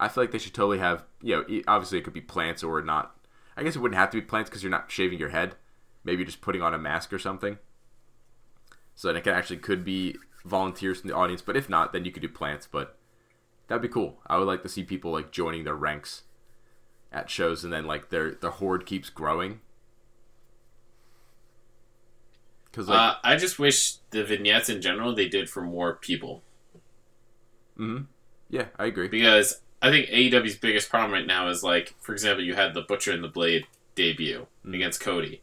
I 0.00 0.08
feel 0.08 0.24
like 0.24 0.32
they 0.32 0.38
should 0.38 0.54
totally 0.54 0.78
have, 0.78 1.04
you 1.22 1.36
know, 1.36 1.62
obviously 1.68 1.98
it 1.98 2.04
could 2.04 2.14
be 2.14 2.20
plants 2.20 2.64
or 2.64 2.82
not. 2.82 3.14
I 3.56 3.62
guess 3.62 3.76
it 3.76 3.78
wouldn't 3.78 3.98
have 3.98 4.10
to 4.10 4.20
be 4.20 4.26
plants 4.26 4.50
because 4.50 4.62
you're 4.62 4.70
not 4.70 4.90
shaving 4.90 5.20
your 5.20 5.28
head. 5.28 5.54
Maybe 6.04 6.24
just 6.24 6.40
putting 6.40 6.62
on 6.62 6.74
a 6.74 6.78
mask 6.78 7.12
or 7.12 7.18
something. 7.18 7.58
So 8.94 9.08
then 9.08 9.16
it 9.16 9.24
can 9.24 9.34
actually 9.34 9.56
could 9.58 9.84
be 9.84 10.16
volunteers 10.44 11.00
from 11.00 11.08
the 11.08 11.16
audience, 11.16 11.42
but 11.42 11.56
if 11.56 11.68
not, 11.68 11.92
then 11.92 12.04
you 12.04 12.12
could 12.12 12.22
do 12.22 12.28
plants. 12.28 12.68
But 12.70 12.98
that'd 13.66 13.82
be 13.82 13.88
cool. 13.88 14.20
I 14.26 14.38
would 14.38 14.46
like 14.46 14.62
to 14.62 14.68
see 14.68 14.84
people 14.84 15.10
like 15.12 15.32
joining 15.32 15.64
their 15.64 15.74
ranks 15.74 16.22
at 17.12 17.30
shows, 17.30 17.64
and 17.64 17.72
then 17.72 17.86
like 17.86 18.10
their 18.10 18.32
the 18.32 18.52
horde 18.52 18.86
keeps 18.86 19.08
growing. 19.10 19.60
Because 22.70 22.88
like, 22.88 22.98
Uh, 22.98 23.14
I 23.22 23.36
just 23.36 23.58
wish 23.58 23.94
the 24.10 24.24
vignettes 24.24 24.68
in 24.68 24.82
general 24.82 25.14
they 25.14 25.28
did 25.28 25.48
for 25.48 25.62
more 25.62 25.94
people 25.94 26.42
Hmm. 27.76 28.02
yeah, 28.48 28.66
I 28.78 28.86
agree. 28.86 29.08
because 29.08 29.60
I 29.82 29.90
think 29.90 30.08
AEW's 30.08 30.56
biggest 30.56 30.88
problem 30.88 31.12
right 31.12 31.26
now 31.26 31.48
is 31.48 31.62
like, 31.62 31.94
for 32.00 32.12
example, 32.12 32.44
you 32.44 32.54
had 32.54 32.74
the 32.74 32.82
Butcher 32.82 33.12
and 33.12 33.22
the 33.22 33.28
Blade 33.28 33.66
debut 33.94 34.46
against 34.64 35.00
Cody, 35.00 35.42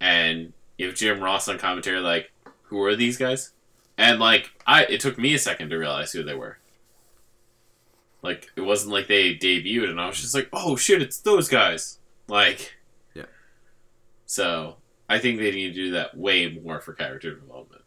and 0.00 0.52
you 0.76 0.86
have 0.86 0.94
Jim 0.94 1.20
Ross 1.20 1.48
on 1.48 1.58
commentary 1.58 2.00
like, 2.00 2.30
who 2.64 2.82
are 2.82 2.96
these 2.96 3.16
guys? 3.16 3.52
And 3.96 4.20
like, 4.20 4.50
I 4.66 4.84
it 4.84 5.00
took 5.00 5.18
me 5.18 5.34
a 5.34 5.38
second 5.38 5.70
to 5.70 5.78
realize 5.78 6.12
who 6.12 6.22
they 6.22 6.34
were. 6.34 6.58
Like, 8.22 8.50
it 8.56 8.62
wasn't 8.62 8.92
like 8.92 9.06
they 9.06 9.34
debuted, 9.34 9.90
and 9.90 10.00
I 10.00 10.06
was 10.06 10.20
just 10.20 10.34
like, 10.34 10.48
oh 10.52 10.76
shit, 10.76 11.02
it's 11.02 11.18
those 11.18 11.48
guys. 11.48 11.98
Like, 12.28 12.76
Yeah. 13.14 13.26
So 14.26 14.76
I 15.08 15.18
think 15.18 15.38
they 15.38 15.50
need 15.50 15.68
to 15.68 15.74
do 15.74 15.90
that 15.92 16.16
way 16.16 16.48
more 16.48 16.80
for 16.80 16.92
character 16.92 17.34
development. 17.34 17.82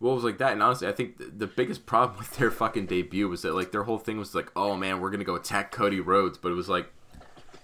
Well, 0.00 0.12
it 0.12 0.16
was 0.16 0.24
like 0.24 0.38
that, 0.38 0.52
and 0.52 0.62
honestly, 0.62 0.86
I 0.86 0.92
think 0.92 1.18
th- 1.18 1.30
the 1.38 1.46
biggest 1.46 1.86
problem 1.86 2.18
with 2.18 2.36
their 2.36 2.50
fucking 2.50 2.86
debut 2.86 3.28
was 3.28 3.42
that 3.42 3.54
like 3.54 3.72
their 3.72 3.84
whole 3.84 3.98
thing 3.98 4.18
was 4.18 4.34
like, 4.34 4.50
oh 4.54 4.76
man, 4.76 5.00
we're 5.00 5.10
gonna 5.10 5.24
go 5.24 5.34
attack 5.36 5.72
Cody 5.72 6.00
Rhodes, 6.00 6.38
but 6.38 6.52
it 6.52 6.56
was 6.56 6.68
like, 6.68 6.92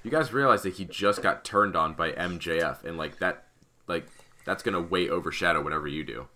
you 0.03 0.11
guys 0.11 0.33
realize 0.33 0.63
that 0.63 0.75
he 0.75 0.85
just 0.85 1.23
got 1.23 1.45
turned 1.45 1.77
on 1.77 1.95
by 1.95 2.13
MJF, 2.13 2.85
and 2.85 2.97
like 2.97 3.19
that, 3.19 3.45
like 3.87 4.07
that's 4.45 4.63
gonna 4.63 4.81
way 4.81 5.09
overshadow 5.09 5.63
whatever 5.63 5.87
you 5.87 6.05
do. 6.05 6.29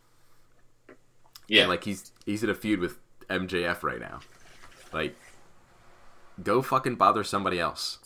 Yeah, 1.48 1.62
And 1.62 1.70
like 1.70 1.84
he's 1.84 2.12
he's 2.26 2.42
in 2.42 2.50
a 2.50 2.54
feud 2.54 2.80
with 2.80 2.98
MJF 3.28 3.82
right 3.82 4.00
now. 4.00 4.20
Like, 4.92 5.16
go 6.42 6.62
fucking 6.62 6.96
bother 6.96 7.24
somebody 7.24 7.58
else. 7.58 7.98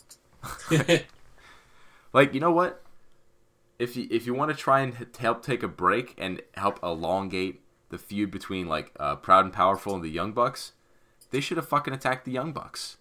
like, 2.13 2.33
you 2.33 2.39
know 2.39 2.51
what? 2.51 2.81
If 3.77 3.95
you 3.95 4.07
if 4.09 4.25
you 4.25 4.33
want 4.33 4.51
to 4.51 4.57
try 4.57 4.81
and 4.81 5.07
help 5.19 5.43
take 5.43 5.63
a 5.63 5.67
break 5.67 6.15
and 6.17 6.41
help 6.55 6.79
elongate 6.83 7.61
the 7.89 7.97
feud 7.97 8.31
between 8.31 8.67
like 8.67 8.91
uh, 8.99 9.15
Proud 9.15 9.45
and 9.45 9.53
Powerful 9.53 9.95
and 9.95 10.03
the 10.03 10.09
Young 10.09 10.31
Bucks, 10.31 10.73
they 11.31 11.39
should 11.39 11.57
have 11.57 11.67
fucking 11.67 11.93
attacked 11.93 12.25
the 12.25 12.31
Young 12.31 12.51
Bucks 12.51 12.97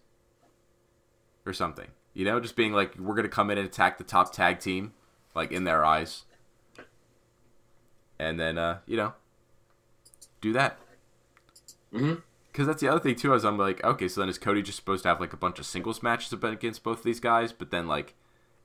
or 1.45 1.53
something. 1.53 1.89
You 2.19 2.25
know, 2.25 2.41
just 2.41 2.57
being 2.57 2.73
like, 2.73 2.99
we're 2.99 3.15
gonna 3.15 3.29
come 3.29 3.49
in 3.49 3.59
and 3.59 3.67
attack 3.69 3.97
the 3.97 4.03
top 4.03 4.33
tag 4.33 4.59
team, 4.59 4.93
like 5.37 5.53
in 5.53 5.63
their 5.63 5.85
eyes, 5.85 6.25
and 8.19 8.41
then 8.41 8.59
uh, 8.59 8.79
you 8.87 8.97
know, 8.97 9.13
do 10.41 10.53
that. 10.53 10.81
Mhm. 11.95 12.23
Because 12.51 12.67
that's 12.67 12.81
the 12.81 12.89
other 12.89 12.99
thing 12.99 13.15
too. 13.15 13.35
Is 13.35 13.45
I'm 13.45 13.57
like, 13.57 13.85
okay, 13.85 14.09
so 14.09 14.21
then 14.21 14.29
is 14.29 14.37
Cody 14.37 14.63
just 14.63 14.75
supposed 14.79 15.05
to 15.05 15.11
have 15.11 15.21
like 15.21 15.33
a 15.33 15.37
bunch 15.37 15.61
of 15.61 15.67
singles 15.67 16.03
matches 16.03 16.33
against 16.33 16.83
both 16.83 16.99
of 16.99 17.05
these 17.05 17.21
guys? 17.21 17.53
But 17.53 17.71
then 17.71 17.87
like, 17.87 18.17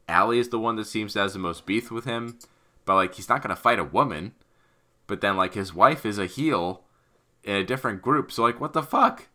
Allie 0.10 0.39
is 0.39 0.49
the 0.49 0.58
one 0.58 0.76
that 0.78 0.88
seems 0.88 1.14
to 1.14 1.20
has 1.20 1.34
the 1.34 1.39
most 1.39 1.68
beef 1.68 1.91
with 1.91 2.06
him. 2.06 2.39
But 2.86 2.95
like, 2.95 3.14
he's 3.14 3.30
not 3.30 3.43
gonna 3.43 3.56
fight 3.56 3.78
a 3.78 3.84
woman. 3.84 4.34
But 5.06 5.22
then 5.22 5.38
like, 5.38 5.54
his 5.54 5.76
wife 5.76 6.08
is 6.08 6.18
a 6.18 6.26
heel 6.26 6.86
in 7.43 7.56
a 7.56 7.64
different 7.64 8.01
group. 8.01 8.32
So 8.32 8.41
like, 8.41 8.60
what 8.60 8.74
the 8.74 8.82
fuck? 8.82 9.28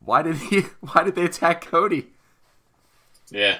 Why 0.00 0.22
did 0.22 0.34
he? 0.36 0.62
Why 0.80 1.04
did 1.04 1.14
they 1.14 1.26
attack 1.26 1.64
Cody? 1.64 2.08
Yeah. 3.30 3.58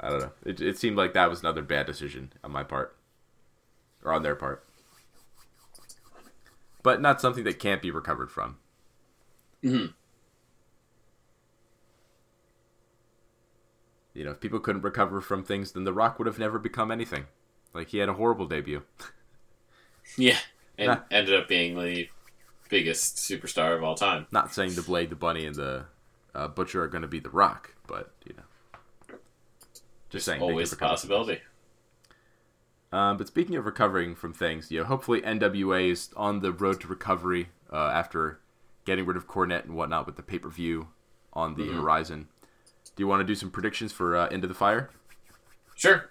I 0.00 0.10
don't 0.10 0.20
know. 0.20 0.32
It, 0.44 0.60
it 0.60 0.78
seemed 0.78 0.96
like 0.96 1.12
that 1.14 1.28
was 1.28 1.40
another 1.40 1.62
bad 1.62 1.86
decision 1.86 2.32
on 2.44 2.52
my 2.52 2.62
part, 2.62 2.96
or 4.04 4.12
on 4.12 4.22
their 4.22 4.36
part. 4.36 4.64
but 6.84 7.00
not 7.02 7.20
something 7.20 7.44
that 7.44 7.58
can't 7.58 7.82
be 7.82 7.90
recovered 7.90 8.30
from. 8.30 8.56
Mhm. 9.64 9.92
You 14.14 14.24
know, 14.24 14.30
if 14.32 14.40
people 14.40 14.58
couldn't 14.60 14.82
recover 14.82 15.20
from 15.20 15.44
things, 15.44 15.72
then 15.72 15.84
The 15.84 15.92
Rock 15.92 16.18
would 16.18 16.26
have 16.26 16.38
never 16.38 16.58
become 16.58 16.90
anything. 16.90 17.26
Like 17.74 17.88
he 17.88 17.98
had 17.98 18.08
a 18.08 18.14
horrible 18.14 18.46
debut. 18.46 18.82
Yeah, 20.16 20.38
and 20.78 20.86
Nah. 20.88 21.00
ended 21.10 21.34
up 21.38 21.48
being 21.48 21.78
the 21.78 22.08
biggest 22.70 23.16
superstar 23.16 23.76
of 23.76 23.84
all 23.84 23.94
time. 23.94 24.26
Not 24.30 24.54
saying 24.54 24.74
the 24.74 24.80
Blade, 24.80 25.10
the 25.10 25.16
Bunny, 25.16 25.44
and 25.44 25.54
the 25.54 25.84
uh, 26.34 26.48
Butcher 26.48 26.82
are 26.82 26.88
going 26.88 27.02
to 27.02 27.08
be 27.08 27.20
The 27.20 27.28
Rock, 27.28 27.74
but 27.86 28.14
you 28.24 28.32
know, 28.34 28.42
just 30.10 30.24
saying. 30.26 30.40
Always 30.42 30.72
a 30.72 30.76
possibility. 30.76 31.40
Um, 32.90 33.18
but 33.18 33.26
speaking 33.26 33.56
of 33.56 33.66
recovering 33.66 34.14
from 34.14 34.32
things, 34.32 34.70
you 34.70 34.78
know, 34.80 34.86
hopefully 34.86 35.20
NWA 35.20 35.90
is 35.90 36.10
on 36.16 36.40
the 36.40 36.52
road 36.52 36.80
to 36.80 36.88
recovery 36.88 37.48
uh, 37.70 37.76
after 37.88 38.40
getting 38.86 39.04
rid 39.04 39.16
of 39.16 39.26
Cornette 39.28 39.64
and 39.64 39.74
whatnot 39.76 40.06
with 40.06 40.16
the 40.16 40.22
pay 40.22 40.38
per 40.38 40.48
view 40.48 40.88
on 41.34 41.54
the 41.54 41.68
horizon. 41.68 42.28
Do 42.96 43.02
you 43.02 43.06
want 43.06 43.20
to 43.20 43.24
do 43.26 43.34
some 43.34 43.50
predictions 43.50 43.92
for 43.92 44.16
uh, 44.16 44.28
Into 44.28 44.46
the 44.46 44.54
Fire? 44.54 44.90
Sure. 45.74 46.08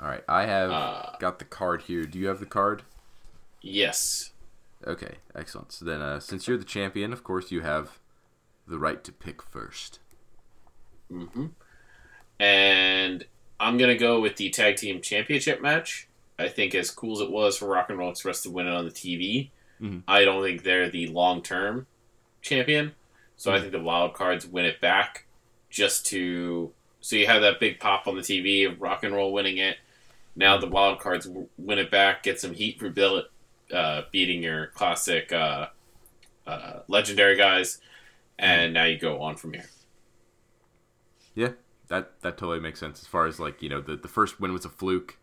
All 0.00 0.06
right, 0.08 0.22
I 0.28 0.44
have 0.44 0.70
Uh, 0.70 1.16
got 1.18 1.38
the 1.38 1.46
card 1.46 1.82
here. 1.82 2.04
Do 2.04 2.18
you 2.18 2.26
have 2.28 2.38
the 2.38 2.44
card? 2.46 2.82
Yes. 3.62 4.32
Okay, 4.86 5.16
excellent. 5.34 5.72
So 5.72 5.86
then, 5.86 6.02
uh, 6.02 6.20
since 6.20 6.46
you're 6.46 6.58
the 6.58 6.64
champion, 6.64 7.14
of 7.14 7.24
course, 7.24 7.50
you 7.50 7.62
have 7.62 7.98
the 8.68 8.78
right 8.78 9.02
to 9.02 9.10
pick 9.10 9.40
first. 9.42 9.98
And 12.38 13.24
I'm 13.58 13.78
gonna 13.78 13.96
go 13.96 14.20
with 14.20 14.36
the 14.36 14.50
tag 14.50 14.76
team 14.76 15.00
championship 15.00 15.60
match. 15.62 16.08
I 16.38 16.48
think 16.48 16.74
as 16.74 16.90
cool 16.90 17.14
as 17.16 17.20
it 17.20 17.30
was 17.30 17.56
for 17.56 17.66
Rock 17.68 17.88
and 17.88 17.98
Roll 17.98 18.10
Express 18.10 18.42
to 18.42 18.50
win 18.50 18.66
it 18.66 18.72
on 18.74 18.84
the 18.84 18.90
TV, 18.90 19.50
Mhm. 19.80 20.02
I 20.08 20.24
don't 20.24 20.42
think 20.42 20.62
they're 20.62 20.90
the 20.90 21.06
long 21.08 21.42
term 21.42 21.86
champion. 22.42 22.94
So 23.36 23.52
I 23.52 23.60
think 23.60 23.72
the 23.72 23.80
wild 23.80 24.14
cards 24.14 24.46
win 24.46 24.64
it 24.64 24.80
back 24.80 25.26
just 25.70 26.06
to 26.06 26.72
so 27.00 27.14
you 27.16 27.26
have 27.26 27.42
that 27.42 27.60
big 27.60 27.78
pop 27.78 28.06
on 28.08 28.16
the 28.16 28.22
TV 28.22 28.64
of 28.64 28.80
Rock 28.80 29.04
and 29.04 29.14
Roll 29.14 29.32
winning 29.32 29.58
it. 29.58 29.76
Now 30.34 30.56
the 30.58 30.66
wild 30.66 30.98
cards 30.98 31.28
win 31.56 31.78
it 31.78 31.90
back, 31.90 32.22
get 32.22 32.40
some 32.40 32.52
heat 32.54 32.78
for 32.78 32.90
Billet 32.90 33.26
uh, 33.72 34.02
beating 34.10 34.42
your 34.42 34.66
classic 34.68 35.32
uh, 35.32 35.68
uh, 36.46 36.80
legendary 36.88 37.36
guys, 37.36 37.80
and 38.38 38.72
now 38.74 38.84
you 38.84 38.98
go 38.98 39.20
on 39.22 39.36
from 39.36 39.52
here. 39.54 39.68
Yeah, 41.34 41.52
that 41.88 42.20
that 42.22 42.36
totally 42.36 42.60
makes 42.60 42.80
sense. 42.80 43.00
As 43.00 43.06
far 43.06 43.26
as 43.26 43.38
like 43.38 43.62
you 43.62 43.68
know, 43.68 43.80
the 43.80 43.96
the 43.96 44.08
first 44.08 44.40
win 44.40 44.52
was 44.52 44.64
a 44.64 44.68
fluke, 44.68 45.18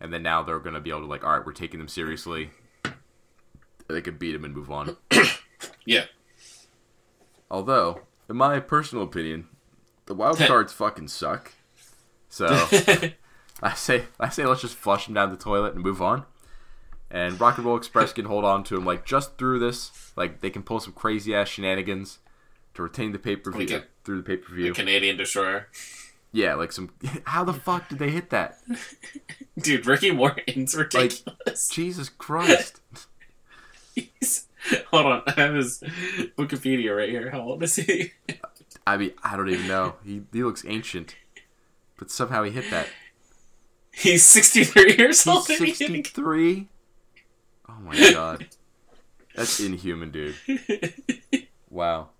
and 0.00 0.12
then 0.12 0.22
now 0.22 0.42
they're 0.42 0.58
going 0.58 0.74
to 0.74 0.80
be 0.80 0.90
able 0.90 1.00
to 1.00 1.06
like, 1.06 1.24
all 1.24 1.36
right, 1.36 1.44
we're 1.44 1.52
taking 1.52 1.78
them 1.78 1.88
seriously. 1.88 2.50
They 3.88 4.00
could 4.00 4.18
beat 4.18 4.32
them 4.32 4.44
and 4.44 4.54
move 4.54 4.70
on. 4.70 4.96
Yeah. 5.84 6.04
Although, 7.50 8.02
in 8.28 8.36
my 8.36 8.60
personal 8.60 9.04
opinion, 9.04 9.48
the 10.06 10.14
wild 10.14 10.38
cards 10.38 10.72
fucking 10.72 11.08
suck. 11.08 11.52
So 12.28 12.46
I 13.62 13.74
say 13.74 14.04
I 14.18 14.28
say 14.28 14.46
let's 14.46 14.60
just 14.60 14.76
flush 14.76 15.06
them 15.06 15.14
down 15.14 15.30
the 15.30 15.36
toilet 15.36 15.74
and 15.74 15.82
move 15.82 16.00
on. 16.00 16.24
And 17.10 17.40
Rock 17.40 17.58
and 17.58 17.66
Roll 17.66 17.76
Express 17.76 18.12
can 18.12 18.26
hold 18.26 18.44
on 18.44 18.62
to 18.64 18.76
them 18.76 18.84
like 18.84 19.04
just 19.04 19.36
through 19.36 19.58
this. 19.58 20.12
Like 20.16 20.40
they 20.40 20.50
can 20.50 20.62
pull 20.62 20.78
some 20.78 20.92
crazy 20.92 21.34
ass 21.34 21.48
shenanigans 21.48 22.20
to 22.74 22.82
retain 22.82 23.12
the 23.12 23.18
pay 23.18 23.36
per 23.36 23.50
view 23.50 23.66
Like 23.66 23.88
through 24.04 24.18
the 24.18 24.22
pay 24.22 24.36
per 24.36 24.54
view. 24.54 24.72
Canadian 24.74 25.16
Destroyer. 25.16 25.68
Yeah, 26.32 26.54
like 26.54 26.72
some. 26.72 26.90
How 27.24 27.42
the 27.44 27.52
fuck 27.52 27.88
did 27.88 27.98
they 27.98 28.10
hit 28.10 28.30
that? 28.30 28.58
Dude, 29.58 29.84
Ricky 29.86 30.10
Morton's 30.12 30.74
ridiculous. 30.74 31.68
Jesus 31.68 32.08
Christ! 32.08 32.80
He's- 33.94 34.46
hold 34.90 35.06
on, 35.06 35.22
I 35.26 35.32
have 35.32 35.54
his 35.54 35.80
Wikipedia 36.38 36.96
right 36.96 37.08
here. 37.08 37.30
How 37.30 37.40
old 37.40 37.62
is 37.62 37.76
he? 37.76 38.12
I 38.86 38.96
mean, 38.96 39.12
I 39.24 39.36
don't 39.36 39.48
even 39.50 39.66
know. 39.66 39.94
He 40.04 40.22
he 40.32 40.42
looks 40.44 40.64
ancient, 40.66 41.16
but 41.98 42.10
somehow 42.10 42.42
he 42.44 42.50
hit 42.52 42.70
that. 42.70 42.86
He's 43.92 44.24
63 44.24 44.96
years 44.96 45.26
old. 45.26 45.46
He's 45.48 45.58
and 45.60 45.68
he 45.68 45.74
didn't- 45.74 45.94
sixty 45.96 46.22
three. 46.22 46.68
Oh 47.68 47.74
my 47.82 47.96
god, 48.12 48.46
that's 49.34 49.58
inhuman, 49.60 50.10
dude. 50.12 50.36
Wow. 51.68 52.10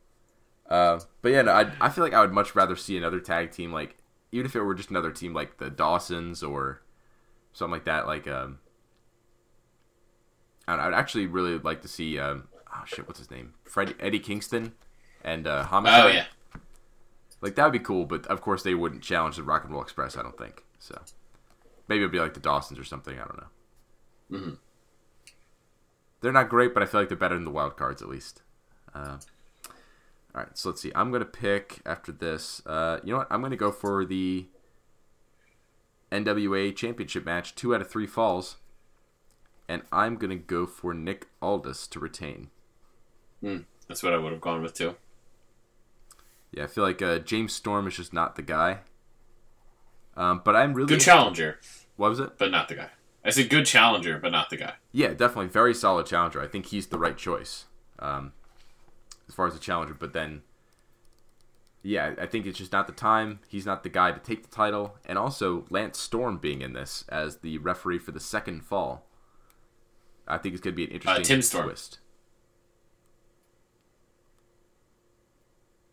Uh, 0.71 1.01
but 1.23 1.31
yeah, 1.33 1.43
no, 1.43 1.53
I 1.53 1.73
I 1.81 1.89
feel 1.89 2.05
like 2.05 2.15
I 2.15 2.21
would 2.21 2.33
much 2.33 2.55
rather 2.55 2.77
see 2.77 2.97
another 2.97 3.21
tag 3.21 3.51
team 3.51 3.73
like 3.73 3.97
even 4.33 4.47
if 4.47 4.55
it 4.55 4.63
were 4.63 4.75
just 4.75 4.91
another 4.91 5.11
team 5.11 5.35
like 5.35 5.59
the 5.59 5.69
Dawsons 5.71 6.43
or 6.43 6.83
something 7.53 7.73
like 7.73 7.85
that. 7.85 8.07
Like 8.07 8.29
um, 8.29 8.59
I 10.69 10.75
I'd 10.75 10.95
actually 10.95 11.27
really 11.27 11.59
like 11.59 11.83
to 11.83 11.89
see 11.89 12.19
um, 12.19 12.49
oh 12.73 12.83
shit, 12.87 13.07
what's 13.09 13.19
his 13.19 13.31
name? 13.31 13.55
Freddie 13.65 13.95
Eddie 13.99 14.21
Kingston 14.21 14.73
and 15.25 15.47
uh, 15.47 15.65
Homicide. 15.65 16.05
Oh 16.05 16.09
yeah, 16.09 16.27
Like 17.41 17.57
that 17.57 17.65
would 17.65 17.73
be 17.73 17.79
cool, 17.81 18.05
but 18.07 18.27
of 18.29 18.41
course 18.41 18.63
they 18.63 18.75
wouldn't 18.75 19.03
challenge 19.03 19.37
the 19.37 19.43
Rock 19.43 19.65
and 19.65 19.73
Roll 19.73 19.83
Express. 19.83 20.17
I 20.17 20.23
don't 20.23 20.39
think 20.39 20.63
so. 20.79 21.01
Maybe 21.89 22.03
it'd 22.03 22.13
be 22.13 22.21
like 22.21 22.35
the 22.35 22.41
Dawsons 22.41 22.79
or 22.79 22.85
something. 22.85 23.19
I 23.19 23.25
don't 23.25 23.37
know. 23.41 24.39
Mhm. 24.39 24.59
They're 26.21 26.33
not 26.33 26.49
great, 26.49 26.75
but 26.75 26.83
I 26.83 26.87
feel 26.87 27.01
like 27.01 27.09
they're 27.09 27.17
better 27.19 27.35
than 27.35 27.45
the 27.45 27.51
wild 27.51 27.77
cards 27.77 28.03
at 28.03 28.09
least. 28.09 28.43
Uh, 28.95 29.19
all 30.35 30.43
right, 30.43 30.57
so 30.57 30.69
let's 30.71 30.81
see. 30.83 30.93
I'm 30.95 31.11
gonna 31.11 31.25
pick 31.25 31.81
after 31.85 32.13
this. 32.13 32.63
Uh, 32.67 33.01
you 33.05 33.13
know 33.13 33.19
what? 33.19 33.29
I'm 33.31 33.43
gonna 33.43 33.57
go 33.57 33.73
for 33.73 34.05
the 34.05 34.47
NWA 36.13 36.75
Championship 36.75 37.25
match, 37.25 37.55
two 37.55 37.75
out 37.75 37.81
of 37.81 37.91
three 37.91 38.07
falls, 38.07 38.57
and 39.69 39.83
I'm 39.93 40.17
gonna 40.17 40.37
go 40.37 40.67
for 40.67 40.95
Nick 40.95 41.29
Aldis 41.41 41.87
to 41.89 42.01
retain. 42.01 42.51
that's 43.89 44.03
what 44.03 44.13
I 44.13 44.19
would 44.19 44.33
have 44.33 44.41
gone 44.41 44.63
with 44.63 44.75
too. 44.75 44.97
Yeah, 46.53 46.65
I 46.65 46.67
feel 46.67 46.85
like 46.85 47.01
uh, 47.01 47.19
James 47.21 47.53
Storm 47.53 47.87
is 47.87 47.97
just 47.97 48.13
not 48.13 48.35
the 48.37 48.43
guy. 48.43 48.81
Um, 50.17 50.43
but 50.45 50.57
I'm 50.57 50.75
really 50.75 50.89
Good 50.89 51.01
challenger, 51.01 51.61
What 51.97 52.11
was 52.11 52.19
it? 52.19 52.37
but 52.37 52.51
not 52.51 52.69
the 52.69 52.75
guy. 52.75 52.91
I 53.25 53.31
said 53.31 53.49
good 53.49 53.65
challenger, 53.67 54.19
but 54.19 54.33
not 54.33 54.51
the 54.51 54.57
guy. 54.57 54.75
Yeah, 54.93 55.09
definitely 55.09 55.47
very 55.49 55.75
solid 55.75 56.07
challenger. 56.07 56.41
I 56.43 56.49
think 56.49 56.67
he's 56.67 56.89
the 56.89 56.99
right 56.99 57.17
choice 57.17 57.67
um, 58.01 58.33
as 59.31 59.35
far 59.35 59.47
as 59.47 59.55
the 59.55 59.61
challenger. 59.61 59.95
But 59.95 60.13
then, 60.13 60.43
yeah, 61.83 62.15
I 62.21 62.27
think 62.27 62.47
it's 62.47 62.59
just 62.59 62.73
not 62.73 62.89
the 62.89 62.93
time. 62.93 63.39
He's 63.47 63.65
not 63.65 63.85
the 63.85 63.89
guy 63.89 64.11
to 64.11 64.19
take 64.19 64.43
the 64.43 64.55
title, 64.55 64.97
and 65.07 65.17
also 65.17 65.67
Lance 65.71 66.01
Storm 66.01 66.39
being 66.39 66.63
in 66.63 66.73
this 66.73 67.05
as 67.09 67.37
the 67.37 67.59
referee 67.59 68.01
for 68.01 68.11
the 68.11 68.19
second 68.19 68.65
fall. 68.65 69.07
I 70.27 70.37
think 70.37 70.55
it's 70.55 70.63
going 70.63 70.75
to 70.75 70.77
be 70.77 70.85
an 70.85 70.91
uh, 70.91 70.95
interesting 70.95 71.25
Tim 71.25 71.43
Storm. 71.43 71.65
twist. 71.67 72.01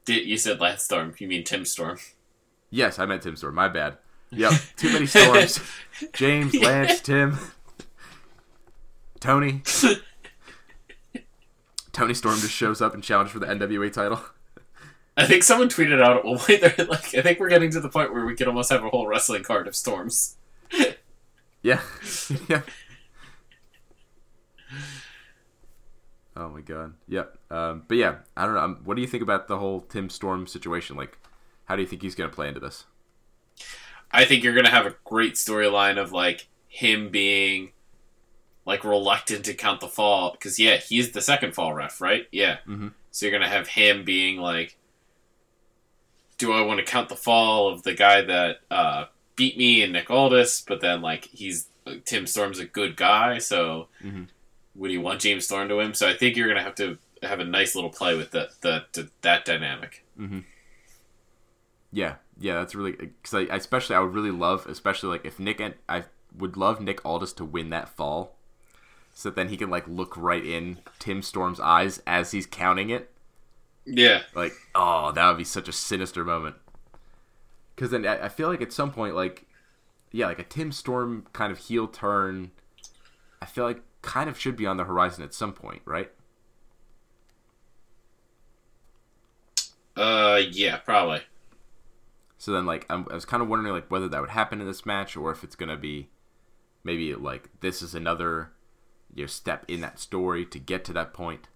Did 0.05 0.25
you 0.25 0.37
said 0.37 0.59
Lance 0.59 0.83
Storm? 0.83 1.13
You 1.19 1.27
mean 1.27 1.43
Tim 1.43 1.63
Storm? 1.63 1.99
Yes, 2.71 2.97
I 2.97 3.05
meant 3.05 3.21
Tim 3.21 3.35
Storm. 3.35 3.55
My 3.55 3.69
bad. 3.69 3.97
Yep, 4.29 4.51
too 4.75 4.91
many 4.91 5.05
storms. 5.05 5.61
James, 6.13 6.53
Lance, 6.53 6.99
Tim, 6.99 7.37
Tony. 9.21 9.61
Toni 11.97 12.13
Storm 12.13 12.37
just 12.39 12.53
shows 12.53 12.79
up 12.79 12.93
and 12.93 13.03
challenges 13.03 13.33
for 13.33 13.39
the 13.39 13.47
NWA 13.47 13.91
title. 13.91 14.21
I 15.17 15.25
think 15.25 15.41
someone 15.41 15.67
tweeted 15.67 15.99
out 15.99 16.17
at 16.17 16.25
one 16.25 16.37
point. 16.37 16.61
They're 16.61 16.85
like, 16.85 17.15
I 17.15 17.23
think 17.23 17.39
we're 17.39 17.49
getting 17.49 17.71
to 17.71 17.79
the 17.79 17.89
point 17.89 18.13
where 18.13 18.23
we 18.23 18.35
could 18.35 18.47
almost 18.47 18.69
have 18.69 18.83
a 18.83 18.89
whole 18.89 19.07
wrestling 19.07 19.41
card 19.41 19.67
of 19.67 19.75
storms. 19.75 20.37
Yeah. 21.63 21.81
yeah. 22.47 22.61
Oh 26.35 26.49
my 26.49 26.61
god. 26.61 26.93
Yep. 27.07 27.35
Um, 27.49 27.83
but 27.87 27.97
yeah, 27.97 28.17
I 28.35 28.45
don't 28.45 28.53
know. 28.53 28.61
Um, 28.61 28.81
what 28.83 28.93
do 28.93 29.01
you 29.01 29.07
think 29.07 29.23
about 29.23 29.47
the 29.47 29.57
whole 29.57 29.81
Tim 29.81 30.11
Storm 30.11 30.45
situation? 30.45 30.95
Like, 30.95 31.17
how 31.65 31.75
do 31.75 31.81
you 31.81 31.87
think 31.87 32.03
he's 32.03 32.13
going 32.13 32.29
to 32.29 32.35
play 32.35 32.47
into 32.47 32.59
this? 32.59 32.85
I 34.11 34.25
think 34.25 34.43
you're 34.43 34.53
gonna 34.53 34.69
have 34.69 34.85
a 34.85 34.95
great 35.03 35.33
storyline 35.33 35.97
of 35.97 36.11
like 36.11 36.47
him 36.67 37.09
being 37.09 37.71
like 38.67 38.83
reluctant 38.83 39.45
to 39.45 39.53
count 39.55 39.79
the 39.79 39.87
fall 39.87 40.31
because 40.33 40.59
yeah, 40.59 40.75
he's 40.77 41.11
the 41.13 41.21
second 41.21 41.55
fall 41.55 41.73
ref, 41.73 41.99
right? 42.01 42.27
Yeah. 42.31 42.57
Mhm. 42.67 42.91
So 43.11 43.25
you're 43.25 43.31
gonna 43.33 43.49
have 43.49 43.69
him 43.69 44.03
being 44.03 44.37
like, 44.37 44.77
"Do 46.37 46.51
I 46.53 46.61
want 46.61 46.79
to 46.79 46.85
count 46.85 47.09
the 47.09 47.15
fall 47.15 47.69
of 47.69 47.81
the 47.83 47.93
guy 47.95 48.21
that 48.21 48.59
uh, 48.69 49.05
beat 49.35 49.57
me 49.57 49.81
and 49.81 49.93
Nick 49.93 50.11
Aldis?" 50.11 50.61
But 50.61 50.81
then 50.81 51.01
like 51.01 51.25
he's 51.25 51.69
Tim 52.05 52.27
Storm's 52.27 52.59
a 52.59 52.65
good 52.65 52.95
guy, 52.97 53.37
so 53.39 53.87
Mhm. 54.03 54.27
would 54.75 54.91
he 54.91 54.97
want 54.97 55.21
James 55.21 55.45
Storm 55.45 55.69
to 55.69 55.79
him? 55.79 55.93
So 55.95 56.07
I 56.07 56.13
think 56.15 56.35
you're 56.35 56.49
gonna 56.49 56.61
have 56.61 56.75
to 56.75 56.97
have 57.23 57.39
a 57.39 57.45
nice 57.45 57.73
little 57.73 57.89
play 57.89 58.15
with 58.15 58.31
that 58.31 58.49
that 58.61 58.95
that 59.21 59.45
dynamic. 59.45 60.03
Yeah, 61.91 62.15
yeah, 62.37 62.55
that's 62.59 62.75
really 62.75 62.91
because 62.91 63.33
I, 63.33 63.41
especially 63.55 63.95
I 63.95 63.99
would 63.99 64.13
really 64.13 64.31
love, 64.31 64.67
especially 64.67 65.09
like 65.09 65.25
if 65.25 65.39
Nick 65.39 65.59
and 65.61 65.73
I 65.87 66.03
would 66.37 66.57
love 66.57 66.81
Nick 66.81 67.03
Aldis 67.05 67.33
to 67.33 67.45
win 67.45 67.69
that 67.71 67.89
fall, 67.89 68.35
so 69.17 69.31
then 69.31 69.49
he 69.49 69.57
can 69.57 69.71
like 69.71 69.87
look 69.87 70.15
right 70.15 70.45
in 70.45 70.77
Tim 70.99 71.23
Storm's 71.23 71.59
eyes 71.59 71.99
as 72.05 72.29
he's 72.29 72.45
counting 72.45 72.91
it. 72.91 73.09
Yeah. 73.83 74.21
Like, 74.35 74.53
oh, 74.75 75.11
that 75.11 75.27
would 75.27 75.39
be 75.39 75.43
such 75.43 75.67
a 75.67 75.71
sinister 75.71 76.23
moment. 76.23 76.55
Because 77.73 77.89
then 77.89 78.05
I, 78.05 78.25
I 78.25 78.29
feel 78.29 78.47
like 78.47 78.61
at 78.61 78.71
some 78.71 78.91
point, 78.91 79.15
like, 79.15 79.47
yeah, 80.11 80.27
like 80.27 80.37
a 80.37 80.43
Tim 80.43 80.71
Storm 80.71 81.25
kind 81.33 81.51
of 81.51 81.57
heel 81.57 81.87
turn. 81.87 82.51
I 83.41 83.47
feel 83.47 83.63
like 83.63 83.81
kind 84.03 84.29
of 84.29 84.37
should 84.37 84.55
be 84.55 84.67
on 84.67 84.77
the 84.77 84.83
horizon 84.83 85.23
at 85.23 85.33
some 85.33 85.51
point, 85.51 85.81
right? 85.83 86.11
Uh, 89.95 90.41
yeah, 90.51 90.77
probably. 90.77 91.21
So 92.37 92.51
then, 92.51 92.67
like, 92.67 92.85
I'm, 92.87 93.07
I 93.09 93.15
was 93.15 93.25
kind 93.25 93.41
of 93.41 93.49
wondering, 93.49 93.73
like, 93.73 93.89
whether 93.89 94.09
that 94.09 94.21
would 94.21 94.29
happen 94.29 94.61
in 94.61 94.67
this 94.67 94.85
match, 94.85 95.17
or 95.17 95.31
if 95.31 95.43
it's 95.43 95.55
gonna 95.55 95.75
be 95.75 96.09
maybe 96.83 97.15
like 97.15 97.49
this 97.61 97.81
is 97.81 97.95
another 97.95 98.51
you 99.13 99.23
know, 99.23 99.27
step 99.27 99.65
in 99.67 99.81
that 99.81 99.99
story 99.99 100.45
to 100.45 100.59
get 100.59 100.83
to 100.85 100.93
that 100.93 101.13
point. 101.13 101.47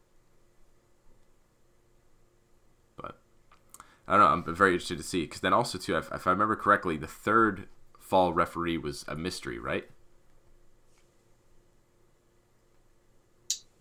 But 2.96 3.20
I 4.08 4.18
don't 4.18 4.22
know. 4.22 4.52
I'm 4.52 4.56
very 4.56 4.74
interested 4.74 4.98
to 4.98 5.04
see 5.04 5.22
because 5.22 5.42
then 5.42 5.54
also 5.54 5.78
too, 5.78 5.98
if, 5.98 6.12
if 6.12 6.28
I 6.28 6.32
remember 6.32 6.56
correctly, 6.56 6.98
the 6.98 7.08
third 7.08 7.68
fall 8.00 8.34
referee 8.34 8.78
was 8.78 9.06
a 9.08 9.16
mystery, 9.16 9.60
right? 9.60 9.88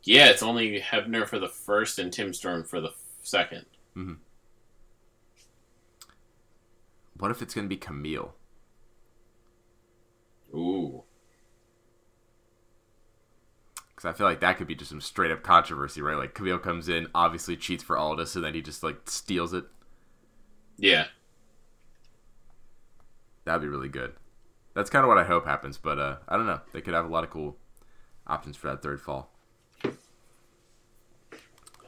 Yeah, 0.02 0.28
it's 0.28 0.42
only 0.42 0.80
Hebner 0.80 1.26
for 1.26 1.38
the 1.38 1.48
first 1.48 1.98
and 1.98 2.12
Tim 2.12 2.32
Storm 2.32 2.64
for 2.64 2.80
the 2.80 2.88
f- 2.88 2.94
second. 3.22 3.66
Mm-hmm. 3.96 4.14
What 7.18 7.30
if 7.30 7.42
it's 7.42 7.54
gonna 7.54 7.68
be 7.68 7.76
Kamille? 7.76 8.30
Ooh. 10.54 11.04
Because 14.01 14.14
I 14.14 14.16
feel 14.16 14.26
like 14.26 14.40
that 14.40 14.57
could 14.57 14.66
be 14.66 14.74
just 14.74 14.88
some 14.88 15.03
straight 15.03 15.30
up 15.30 15.42
controversy, 15.42 16.01
right? 16.01 16.16
Like 16.16 16.34
Kamille 16.34 16.62
comes 16.62 16.88
in, 16.88 17.09
obviously 17.14 17.55
cheats 17.55 17.84
for 17.84 17.98
Aldis, 17.98 18.34
and 18.34 18.42
then 18.42 18.55
he 18.55 18.62
just 18.62 18.82
like 18.82 18.96
steals 19.05 19.53
it. 19.53 19.66
Yeah. 20.78 21.09
That'd 23.44 23.61
be 23.61 23.68
really 23.68 23.90
good. 23.90 24.14
That's 24.72 24.88
kind 24.88 25.05
of 25.05 25.09
what 25.09 25.18
I 25.18 25.24
hope 25.24 25.44
happens, 25.44 25.76
but 25.76 25.98
uh, 25.98 26.16
I 26.26 26.38
don't 26.38 26.46
know. 26.46 26.62
They 26.72 26.80
could 26.80 26.94
have 26.94 27.05
a 27.05 27.09
lot 27.09 27.24
of 27.24 27.30
cool 27.30 27.59
options 28.26 28.57
for 28.57 28.68
that 28.68 28.82
third 28.82 29.03
fall. 29.03 29.30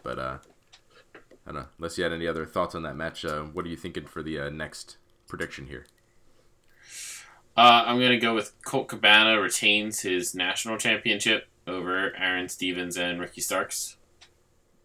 But 0.03 0.19
uh, 0.19 0.39
I 1.15 1.19
don't 1.47 1.55
know. 1.55 1.67
Unless 1.79 1.97
you 1.97 2.05
had 2.05 2.13
any 2.13 2.27
other 2.27 2.45
thoughts 2.45 2.75
on 2.75 2.83
that 2.83 2.95
match, 2.95 3.25
uh, 3.25 3.45
what 3.45 3.65
are 3.65 3.71
you 3.71 3.77
thinking 3.77 4.05
for 4.05 4.23
the 4.23 4.39
uh, 4.39 4.51
next 4.51 4.99
prediction 5.29 5.67
here? 5.67 5.87
Uh, 7.57 7.85
I'm 7.87 7.99
gonna 7.99 8.21
go 8.21 8.35
with 8.35 8.53
Colt 8.67 8.89
Cabana 8.89 9.41
retains 9.41 10.01
his 10.01 10.35
national 10.35 10.77
championship 10.77 11.49
over 11.67 12.15
Aaron 12.17 12.49
Stevens 12.49 12.97
and 12.97 13.21
Ricky 13.21 13.41
Starks. 13.41 13.97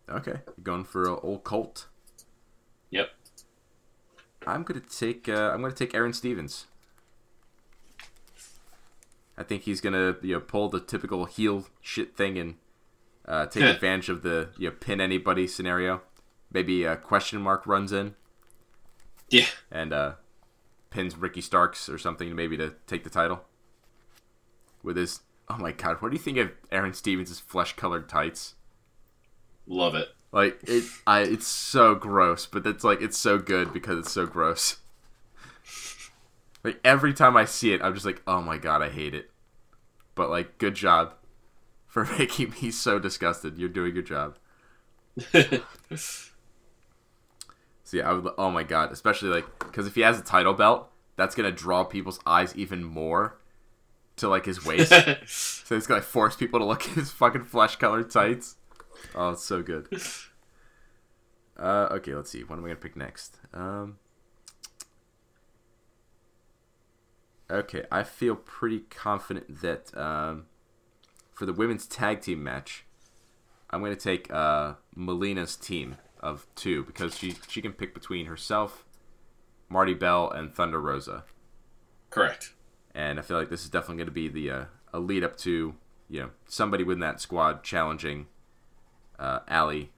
Okay, 0.10 0.40
you're 0.46 0.64
going 0.64 0.84
for 0.86 1.10
uh, 1.10 1.16
old 1.22 1.44
Colt. 1.44 1.88
Yep. 2.92 3.10
I'm 4.46 4.64
gonna 4.64 4.80
take 4.80 5.28
uh, 5.28 5.52
I'm 5.54 5.62
gonna 5.62 5.74
take 5.74 5.94
Aaron 5.94 6.14
Stevens. 6.14 6.68
I 9.38 9.44
think 9.44 9.64
he's 9.64 9.82
gonna 9.82 10.16
you 10.22 10.34
know 10.36 10.40
pull 10.40 10.70
the 10.70 10.80
typical 10.80 11.26
heel 11.26 11.68
shit 11.82 12.16
thing 12.16 12.38
and 12.38 12.56
uh, 13.26 13.46
take 13.48 13.64
advantage 13.64 14.10
of 14.10 14.24
the 14.24 14.50
you 14.58 14.70
know 14.70 14.76
pin 14.80 15.02
anybody 15.02 15.48
scenario. 15.48 16.02
Maybe 16.52 16.86
a 16.86 16.96
question 16.96 17.42
mark 17.42 17.68
runs 17.68 17.92
in 17.92 18.16
Yeah. 19.30 19.48
and 19.70 19.92
uh, 19.92 20.14
pins 20.90 21.18
Ricky 21.18 21.42
Starks 21.42 21.90
or 21.90 21.98
something 21.98 22.34
maybe 22.34 22.56
to 22.56 22.76
take 22.88 23.04
the 23.04 23.10
title 23.10 23.44
with 24.82 24.96
his. 24.96 25.20
Oh 25.50 25.58
my 25.58 25.72
god, 25.72 26.02
what 26.02 26.10
do 26.10 26.16
you 26.16 26.22
think 26.22 26.38
of 26.38 26.52
Aaron 26.72 26.94
Stevens' 26.94 27.40
flesh 27.40 27.76
colored 27.76 28.10
tights? 28.10 28.56
Love 29.66 29.96
it. 29.96 30.10
Like 30.32 30.60
it, 30.64 30.84
I 31.06 31.22
it's 31.22 31.48
so 31.48 31.96
gross, 31.96 32.46
but 32.46 32.66
it's 32.68 32.84
like 32.84 33.02
it's 33.02 33.18
so 33.18 33.38
good 33.38 33.72
because 33.74 33.98
it's 34.00 34.12
so 34.12 34.26
gross. 34.26 34.78
Like 36.64 36.80
every 36.84 37.14
time 37.14 37.38
I 37.38 37.46
see 37.46 37.74
it, 37.74 37.82
I'm 37.82 37.94
just 37.94 38.06
like, 38.06 38.22
oh 38.28 38.42
my 38.42 38.58
god, 38.58 38.82
I 38.82 38.90
hate 38.90 39.14
it. 39.14 39.32
But 40.16 40.30
like, 40.30 40.58
good 40.58 40.76
job 40.76 41.14
for 41.86 42.04
making 42.20 42.56
me 42.62 42.72
so 42.72 43.00
disgusted. 43.00 43.58
You're 43.58 43.70
doing 43.70 43.94
your 43.94 44.04
job. 44.04 44.38
See, 47.84 48.02
I 48.02 48.12
would. 48.12 48.34
Oh 48.38 48.52
my 48.52 48.64
god, 48.64 48.92
especially 48.92 49.30
like 49.30 49.46
because 49.60 49.88
if 49.88 49.96
he 49.96 50.02
has 50.02 50.20
a 50.20 50.24
title 50.24 50.54
belt, 50.54 50.90
that's 51.16 51.36
gonna 51.36 51.52
draw 51.52 51.86
people's 51.86 52.20
eyes 52.26 52.54
even 52.56 52.84
more 52.84 53.38
to 54.18 54.28
like 54.28 54.46
his 54.46 54.66
waist. 54.66 54.90
so 55.28 55.76
it's 55.76 55.88
gonna 55.88 56.02
force 56.02 56.36
people 56.36 56.60
to 56.60 56.66
look 56.66 56.88
at 56.88 56.96
his 56.96 57.12
fucking 57.12 57.46
flesh 57.46 57.76
colored 57.78 58.10
tights. 58.10 58.58
Oh, 59.16 59.30
it's 59.30 59.44
so 59.44 59.62
good. 59.62 59.88
Uh, 61.58 61.88
okay, 61.92 62.14
let's 62.14 62.30
see. 62.30 62.44
What 62.44 62.58
am 62.58 62.66
I 62.66 62.68
gonna 62.70 62.80
pick 62.80 62.96
next? 62.96 63.40
Um, 63.54 63.98
okay, 67.50 67.84
I 67.92 68.04
feel 68.04 68.36
pretty 68.36 68.82
confident 68.90 69.62
that 69.62 69.96
um, 69.98 70.46
for 71.34 71.46
the 71.46 71.54
women's 71.54 71.88
tag 71.88 72.22
team 72.22 72.44
match, 72.44 72.86
I'm 73.70 73.82
gonna 73.82 73.96
take 73.96 74.32
uh, 74.32 74.74
Melina's 74.96 75.56
team 75.56 75.98
of 76.20 76.48
two 76.56 76.84
because 76.84 77.18
she 77.18 77.36
she 77.48 77.62
can 77.62 77.74
pick 77.74 77.94
between 77.94 78.26
herself, 78.26 78.86
Marti 79.70 79.94
Belle, 79.94 80.30
and 80.30 80.54
Thunder 80.54 80.80
Rosa, 80.80 81.24
Correct. 82.10 82.54
And 82.98 83.20
I 83.20 83.22
feel 83.22 83.38
like 83.38 83.50
this 83.50 83.64
is 83.64 83.70
definitely 83.70 84.04
gonna 84.04 84.12
be 84.12 84.28
the 84.28 84.50
uh, 84.52 84.66
a 84.92 85.00
lead 85.00 85.24
up 85.24 85.38
to 85.38 85.76
you 86.10 86.20
know 86.20 86.30
somebody 86.48 86.84
within 86.84 87.00
that 87.02 87.22
squad 87.22 87.64
challenging 87.64 88.26
uh, 89.20 89.40
Allie 89.48 89.92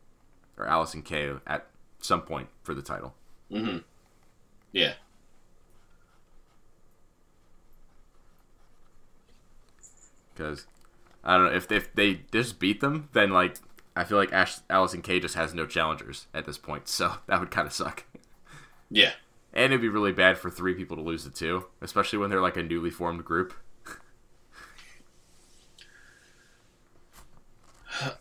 or 0.58 0.66
Allysin 0.66 1.04
Kay 1.04 1.32
at 1.48 1.68
some 2.00 2.22
point 2.22 2.50
for 2.62 2.74
the 2.74 2.82
title. 2.82 3.16
Mhm. 3.50 3.84
Yeah. 4.72 4.94
because 10.40 10.66
I 11.24 11.36
don't 11.38 11.48
know 11.48 11.54
if 11.54 11.72
if 11.72 11.94
they 11.94 12.22
just 12.32 12.60
beat 12.60 12.80
them, 12.80 13.10
then 13.14 13.32
like 13.32 13.58
I 13.96 14.04
feel 14.06 14.18
like 14.18 14.32
Ash 14.32 14.60
Allysin 14.70 15.04
Kay 15.04 15.20
just 15.20 15.36
has 15.36 15.54
no 15.54 15.66
challengers 15.66 16.28
at 16.34 16.46
this 16.46 16.58
point, 16.58 16.88
so 16.88 17.16
that 17.28 17.40
would 17.40 17.52
kind 17.52 17.68
of 17.68 17.74
suck. 17.74 18.06
Yeah. 18.90 19.12
And 19.54 19.74
it'd 19.74 19.82
be 19.82 19.90
really 19.90 20.12
bad 20.12 20.38
for 20.38 20.50
three 20.50 20.74
people 20.74 20.96
to 20.96 21.02
lose 21.02 21.24
the 21.24 21.30
two, 21.30 21.66
especially 21.82 22.20
when 22.20 22.30
they're 22.30 22.42
like 22.42 22.58
a 22.58 22.64
newly 22.64 22.90
formed 22.90 23.26
group. 23.26 23.54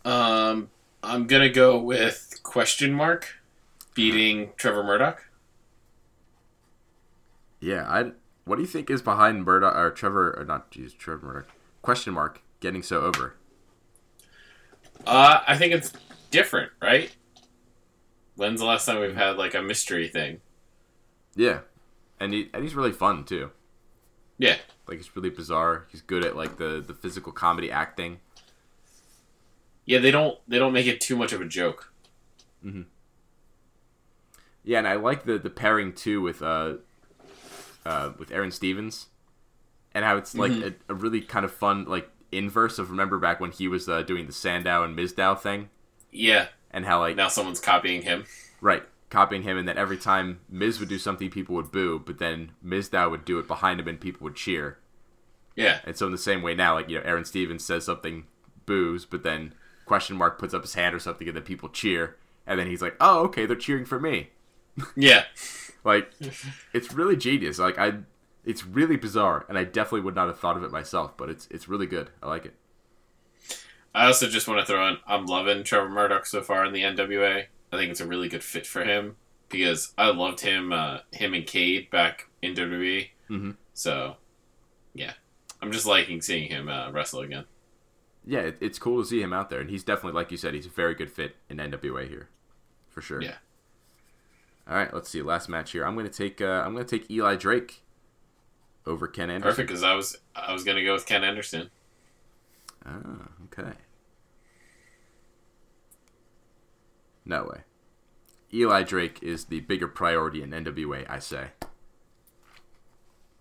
Um, 0.04 0.70
I'm 1.04 1.28
gonna 1.28 1.48
go 1.48 1.78
with 1.78 2.40
question 2.42 2.92
mark 2.92 3.36
beating 3.94 4.50
Trevor 4.56 4.82
Murdoch. 4.82 5.28
Yeah, 7.60 7.84
I. 7.88 8.12
What 8.44 8.56
do 8.56 8.62
you 8.62 8.68
think 8.68 8.90
is 8.90 9.02
behind 9.02 9.44
Murdoch 9.44 9.76
or 9.76 9.90
Trevor 9.90 10.34
or 10.38 10.44
not? 10.44 10.70
Jeez, 10.72 10.96
Trevor 10.96 11.26
Murdoch. 11.26 11.48
Question 11.82 12.14
mark 12.14 12.42
getting 12.60 12.82
so 12.82 13.02
over. 13.02 13.34
Uh, 15.06 15.40
I 15.46 15.56
think 15.56 15.72
it's 15.74 15.92
different, 16.30 16.72
right? 16.80 17.14
When's 18.36 18.60
the 18.60 18.66
last 18.66 18.86
time 18.86 19.00
we've 19.00 19.16
had 19.16 19.36
like 19.36 19.54
a 19.54 19.62
mystery 19.62 20.08
thing? 20.08 20.40
Yeah, 21.39 21.61
and 22.18 22.32
he 22.34 22.51
and 22.53 22.64
he's 22.64 22.74
really 22.74 22.91
fun 22.93 23.24
too. 23.24 23.51
Yeah. 24.39 24.57
Like 24.89 24.97
he's 24.97 25.14
really 25.14 25.30
bizarre. 25.30 25.86
He's 25.91 26.01
good 26.03 26.24
at 26.24 26.34
like 26.36 26.57
the 26.59 26.82
the 26.84 26.95
physical 26.95 27.30
comedy 27.32 27.70
acting. 27.70 28.18
Yeah, 29.84 30.01
they 30.01 30.11
don't 30.11 30.36
they 30.49 30.59
don't 30.59 30.72
make 30.72 30.86
it 30.89 31.01
too 31.01 31.14
much 31.16 31.32
of 31.32 31.41
a 31.41 31.45
joke. 31.45 31.93
Yeah, 34.64 34.78
and 34.78 34.89
I 34.89 34.97
like 34.97 35.24
the 35.24 35.39
the 35.39 35.51
pairing 35.51 35.93
too 35.93 36.20
with 36.20 36.43
uh, 36.43 36.74
uh 37.86 38.11
with 38.18 38.30
Aaron 38.32 38.51
Stevens, 38.51 39.07
and 39.95 40.05
how 40.05 40.16
it's 40.16 40.34
like 40.34 40.53
a, 40.53 40.74
a 40.89 40.95
really 40.95 41.20
kind 41.20 41.45
of 41.45 41.53
fun 41.53 41.84
like 41.84 42.11
inverse 42.32 42.78
of 42.78 42.91
remember 42.91 43.18
back 43.18 43.41
when 43.41 43.51
he 43.53 43.68
was 43.68 43.89
uh, 43.89 44.03
doing 44.03 44.26
the 44.26 44.32
Sandow 44.32 44.82
and 44.82 44.99
Mizdow 44.99 45.39
thing, 45.39 45.70
Yeah. 46.11 46.49
and 46.70 46.84
how 46.84 46.99
like 47.01 47.16
Now 47.16 47.28
someone's 47.28 47.61
copying 47.61 48.03
him. 48.03 48.24
right 48.61 48.82
copying 49.11 49.42
him, 49.42 49.56
and 49.56 49.66
then 49.66 49.78
every 49.78 49.96
time 49.96 50.40
Miz 50.48 50.80
would 50.80 50.88
do 50.88 50.98
something, 50.98 51.30
people 51.30 51.54
would 51.56 51.72
boo, 51.72 51.98
but 52.04 52.18
then 52.18 52.52
Mizdow 52.64 53.11
would 53.11 53.24
do 53.24 53.38
it 53.38 53.48
behind 53.48 53.80
him, 53.80 53.88
and 53.88 54.00
people 54.00 54.24
would 54.24 54.36
cheer. 54.36 54.78
Yeah. 55.56 55.80
And 55.84 55.96
so 55.96 56.06
in 56.06 56.12
the 56.12 56.18
same 56.18 56.42
way 56.42 56.54
now, 56.54 56.74
like 56.74 56.88
you 56.88 56.98
know, 56.98 57.04
Aaron 57.04 57.24
Stevens 57.24 57.64
says 57.64 57.84
something, 57.84 58.26
boos, 58.66 59.04
but 59.04 59.22
then 59.22 59.54
question 59.86 60.16
mark 60.16 60.38
puts 60.38 60.54
up 60.54 60.62
his 60.62 60.74
hand 60.74 60.94
or 60.94 60.98
something, 60.98 61.26
and 61.26 61.36
then 61.36 61.44
people 61.44 61.68
cheer, 61.68 62.16
and 62.46 62.59
then 62.59 62.66
he's 62.66 62.82
like, 62.82 62.96
oh 63.00 63.20
okay, 63.24 63.46
they're 63.46 63.56
cheering 63.56 63.84
for 63.84 64.00
me. 64.00 64.30
Yeah. 64.96 65.24
Like, 65.84 66.12
it's 66.72 66.92
really 66.92 67.16
genius. 67.16 67.59
Like 67.59 67.78
I, 67.78 67.94
it's 68.44 68.64
really 68.64 68.96
bizarre, 68.96 69.44
and 69.48 69.59
I 69.59 69.64
definitely 69.64 70.02
would 70.02 70.14
not 70.14 70.28
have 70.28 70.38
thought 70.38 70.56
of 70.56 70.62
it 70.62 70.70
myself. 70.70 71.16
But 71.16 71.30
it's 71.30 71.48
it's 71.50 71.68
really 71.68 71.86
good. 71.86 72.11
I 72.22 72.28
like 72.28 72.44
it. 72.44 72.54
I 73.94 74.06
also 74.06 74.28
just 74.28 74.46
want 74.46 74.61
to 74.61 74.66
throw 74.66 74.86
in 74.86 74.98
I'm 75.06 75.26
loving 75.26 75.64
Trevor 75.64 75.88
Murdoch 75.88 76.26
so 76.26 76.42
far 76.42 76.64
in 76.64 76.72
the 76.72 76.82
NWA. 76.82 77.46
I 77.72 77.76
think 77.76 77.90
it's 77.90 78.00
a 78.00 78.06
really 78.06 78.28
good 78.28 78.42
fit 78.44 78.66
for 78.66 78.84
him 78.84 79.16
because 79.48 79.92
I 79.98 80.10
loved 80.10 80.40
him 80.40 80.72
uh, 80.72 81.00
him 81.12 81.34
and 81.34 81.46
Cade 81.46 81.90
back 81.90 82.28
in 82.42 82.54
WWE. 82.54 83.10
Mhm. 83.30 83.56
So, 83.74 84.16
yeah, 84.94 85.12
I'm 85.60 85.70
just 85.72 85.86
liking 85.86 86.20
seeing 86.22 86.48
him 86.48 86.68
uh, 86.68 86.90
wrestle 86.90 87.20
again. 87.20 87.44
Yeah, 88.26 88.40
it, 88.40 88.58
it's 88.60 88.78
cool 88.78 89.02
to 89.02 89.08
see 89.08 89.22
him 89.22 89.32
out 89.32 89.48
there, 89.50 89.60
and 89.60 89.70
he's 89.70 89.84
definitely, 89.84 90.12
like 90.18 90.30
you 90.30 90.36
said, 90.36 90.52
he's 90.54 90.66
a 90.66 90.70
very 90.70 90.94
good 90.94 91.10
fit 91.10 91.36
in 91.48 91.56
NWA 91.58 92.06
here, 92.08 92.28
for 92.88 93.00
sure. 93.00 93.22
Yeah. 93.22 93.36
All 94.68 94.74
right, 94.76 94.92
let's 94.92 95.08
see. 95.08 95.22
Last 95.22 95.48
match 95.48 95.70
here. 95.72 95.86
I'm 95.86 95.96
gonna 95.96 96.10
take 96.10 96.40
uh, 96.42 96.62
I'm 96.64 96.72
gonna 96.74 96.84
take 96.84 97.10
Eli 97.10 97.36
Drake 97.36 97.82
over 98.86 99.06
Ken 99.06 99.30
Anderson. 99.30 99.50
Perfect 99.50 99.68
because 99.68 99.82
I 99.82 99.94
was 99.94 100.18
I 100.34 100.52
was 100.52 100.62
gonna 100.64 100.84
go 100.84 100.92
with 100.92 101.06
Ken 101.06 101.24
Anderson. 101.24 101.70
Ah, 102.84 103.28
okay. 103.44 103.72
No 107.28 107.44
way. 107.44 107.60
Eli 108.52 108.82
Drake 108.82 109.22
is 109.22 109.44
the 109.44 109.60
bigger 109.60 109.86
priority 109.86 110.42
in 110.42 110.50
NWA, 110.50 111.08
I 111.08 111.18
say. 111.18 111.48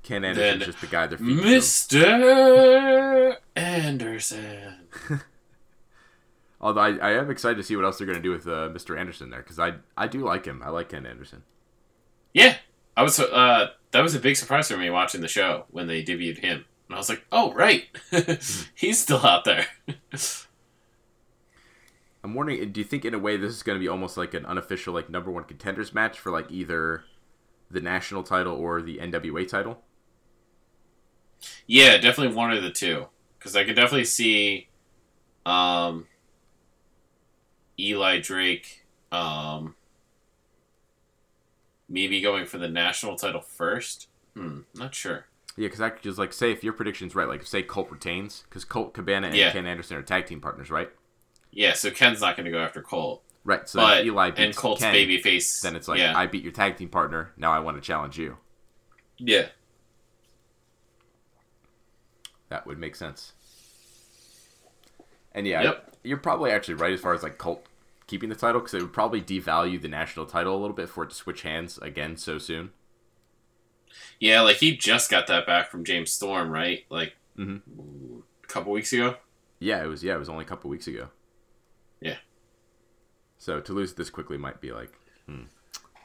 Ken 0.03 0.23
Anderson's 0.23 0.59
Then 0.59 0.65
just 0.65 0.81
the 0.81 0.87
guy 0.87 1.07
they're 1.07 1.17
feeding. 1.17 1.37
Mr. 1.37 3.37
Anderson. 3.55 4.75
Although 6.61 6.81
I, 6.81 6.97
I 6.97 7.11
am 7.13 7.29
excited 7.29 7.57
to 7.57 7.63
see 7.63 7.75
what 7.75 7.85
else 7.85 7.97
they're 7.97 8.07
going 8.07 8.19
to 8.19 8.23
do 8.23 8.31
with 8.31 8.47
uh, 8.47 8.69
Mr. 8.69 8.99
Anderson 8.99 9.29
there 9.29 9.41
because 9.41 9.59
I 9.59 9.73
I 9.95 10.07
do 10.07 10.19
like 10.19 10.45
him. 10.45 10.61
I 10.63 10.69
like 10.69 10.89
Ken 10.89 11.05
Anderson. 11.05 11.43
Yeah, 12.33 12.57
I 12.95 13.03
was. 13.03 13.19
Uh, 13.19 13.71
that 13.91 14.01
was 14.01 14.15
a 14.15 14.19
big 14.19 14.37
surprise 14.37 14.69
for 14.69 14.77
me 14.77 14.89
watching 14.89 15.21
the 15.21 15.27
show 15.27 15.65
when 15.69 15.87
they 15.87 16.03
debuted 16.03 16.39
him, 16.39 16.65
and 16.87 16.95
I 16.95 16.97
was 16.97 17.09
like, 17.09 17.25
"Oh, 17.31 17.53
right, 17.53 17.85
he's 18.75 18.99
still 18.99 19.25
out 19.25 19.45
there." 19.45 19.67
I'm 22.23 22.33
wondering, 22.33 22.71
do 22.71 22.79
you 22.79 22.85
think 22.85 23.05
in 23.05 23.13
a 23.13 23.19
way 23.19 23.37
this 23.37 23.53
is 23.53 23.63
going 23.63 23.77
to 23.77 23.79
be 23.79 23.87
almost 23.87 24.17
like 24.17 24.33
an 24.33 24.45
unofficial 24.45 24.93
like 24.93 25.09
number 25.09 25.31
one 25.31 25.43
contenders 25.45 25.93
match 25.93 26.19
for 26.19 26.31
like 26.31 26.51
either 26.51 27.03
the 27.71 27.81
national 27.81 28.23
title 28.23 28.55
or 28.55 28.81
the 28.81 28.99
NWA 28.99 29.47
title? 29.47 29.83
yeah, 31.67 31.97
definitely 31.97 32.35
one 32.35 32.51
of 32.51 32.63
the 32.63 32.71
two, 32.71 33.07
because 33.37 33.55
I 33.55 33.63
could 33.63 33.75
definitely 33.75 34.05
see, 34.05 34.69
um, 35.45 36.07
Eli 37.79 38.19
Drake, 38.19 38.85
um, 39.11 39.75
maybe 41.89 42.21
going 42.21 42.45
for 42.45 42.57
the 42.57 42.67
national 42.67 43.15
title 43.15 43.41
first. 43.41 44.07
Hmm, 44.35 44.61
not 44.75 44.93
sure. 44.95 45.25
Yeah, 45.55 45.67
because 45.67 45.81
I 45.81 45.89
could 45.89 46.03
just 46.03 46.19
like 46.19 46.33
say 46.33 46.51
if 46.51 46.63
your 46.63 46.73
prediction's 46.73 47.15
right, 47.15 47.27
like 47.27 47.45
say 47.45 47.63
Colt 47.63 47.89
retains 47.89 48.43
because 48.47 48.63
Colt 48.63 48.93
Cabana 48.93 49.27
and 49.27 49.35
Yeah. 49.35 49.51
Ken 49.51 49.65
Anderson 49.65 49.97
are 49.97 50.03
tag 50.03 50.27
team 50.27 50.39
partners, 50.39 50.69
right? 50.69 50.89
Yeah, 51.57 51.73
so 51.73 51.89
Ken's 51.89 52.21
not 52.21 52.37
going 52.37 52.45
to 52.45 52.51
go 52.51 52.59
after 52.59 52.83
Colt, 52.83 53.23
Right. 53.43 53.67
So 53.67 53.79
but 53.79 54.05
Eli 54.05 54.29
beats 54.29 54.39
and 54.41 54.55
Colt's 54.55 54.81
Ken, 54.83 54.93
babyface. 54.93 55.61
then 55.61 55.75
it's 55.75 55.87
like 55.87 55.97
yeah, 55.97 56.15
I 56.15 56.27
beat 56.27 56.43
your 56.43 56.51
tag 56.51 56.77
team 56.77 56.89
partner. 56.89 57.31
Now 57.35 57.51
I 57.51 57.59
want 57.59 57.77
to 57.77 57.81
challenge 57.81 58.17
you. 58.17 58.37
yeah. 59.17 59.47
That 62.49 62.65
would 62.65 62.77
make 62.77 62.95
sense. 62.95 63.33
And 65.33 65.45
yeah, 65.47 65.63
Yep. 65.63 65.95
you're 66.03 66.17
probably 66.17 66.51
actually 66.51 66.75
right 66.75 66.93
as 66.93 67.01
far 67.01 67.13
as 67.13 67.23
like 67.23 67.37
Colt 67.37 67.65
keeping 68.07 68.29
the 68.29 68.35
title 68.35 68.61
because 68.61 68.73
it 68.73 68.81
would 68.81 68.93
probably 68.93 69.21
devalue 69.21 69.81
the 69.81 69.87
national 69.89 70.25
title 70.27 70.55
a 70.55 70.59
little 70.59 70.75
bit 70.75 70.89
for 70.89 71.03
it 71.03 71.09
to 71.09 71.15
switch 71.15 71.41
hands 71.41 71.77
again 71.79 72.15
so 72.17 72.37
soon. 72.37 72.71
Yeah, 74.19 74.41
like 74.41 74.57
he 74.57 74.77
just 74.77 75.09
got 75.11 75.27
that 75.27 75.45
back 75.45 75.69
from 75.69 75.83
James 75.83 76.11
Storm, 76.13 76.49
right? 76.51 76.85
Like 76.89 77.15
Mhm. 77.37 77.61
a 78.43 78.47
couple 78.47 78.71
weeks 78.71 78.93
ago. 78.93 79.17
Yeah, 79.59 79.83
it 79.83 79.87
was. 79.87 80.03
Yeah, 80.03 80.15
it 80.15 80.19
was 80.19 80.29
only 80.29 80.45
a 80.45 80.47
couple 80.47 80.69
weeks 80.69 80.87
ago. 80.87 81.09
Yeah. 82.01 82.17
So 83.37 83.59
to 83.59 83.73
lose 83.73 83.93
this 83.93 84.09
quickly 84.09 84.37
might 84.37 84.61
be 84.61 84.71
like, 84.71 84.91
hmm, 85.25 85.43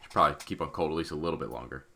should 0.03 0.11
probably 0.11 0.37
keep 0.45 0.61
on 0.61 0.69
Colt 0.71 0.91
at 0.91 0.97
least 0.97 1.11
a 1.11 1.17
little 1.17 1.39
bit 1.39 1.51
longer. 1.51 1.87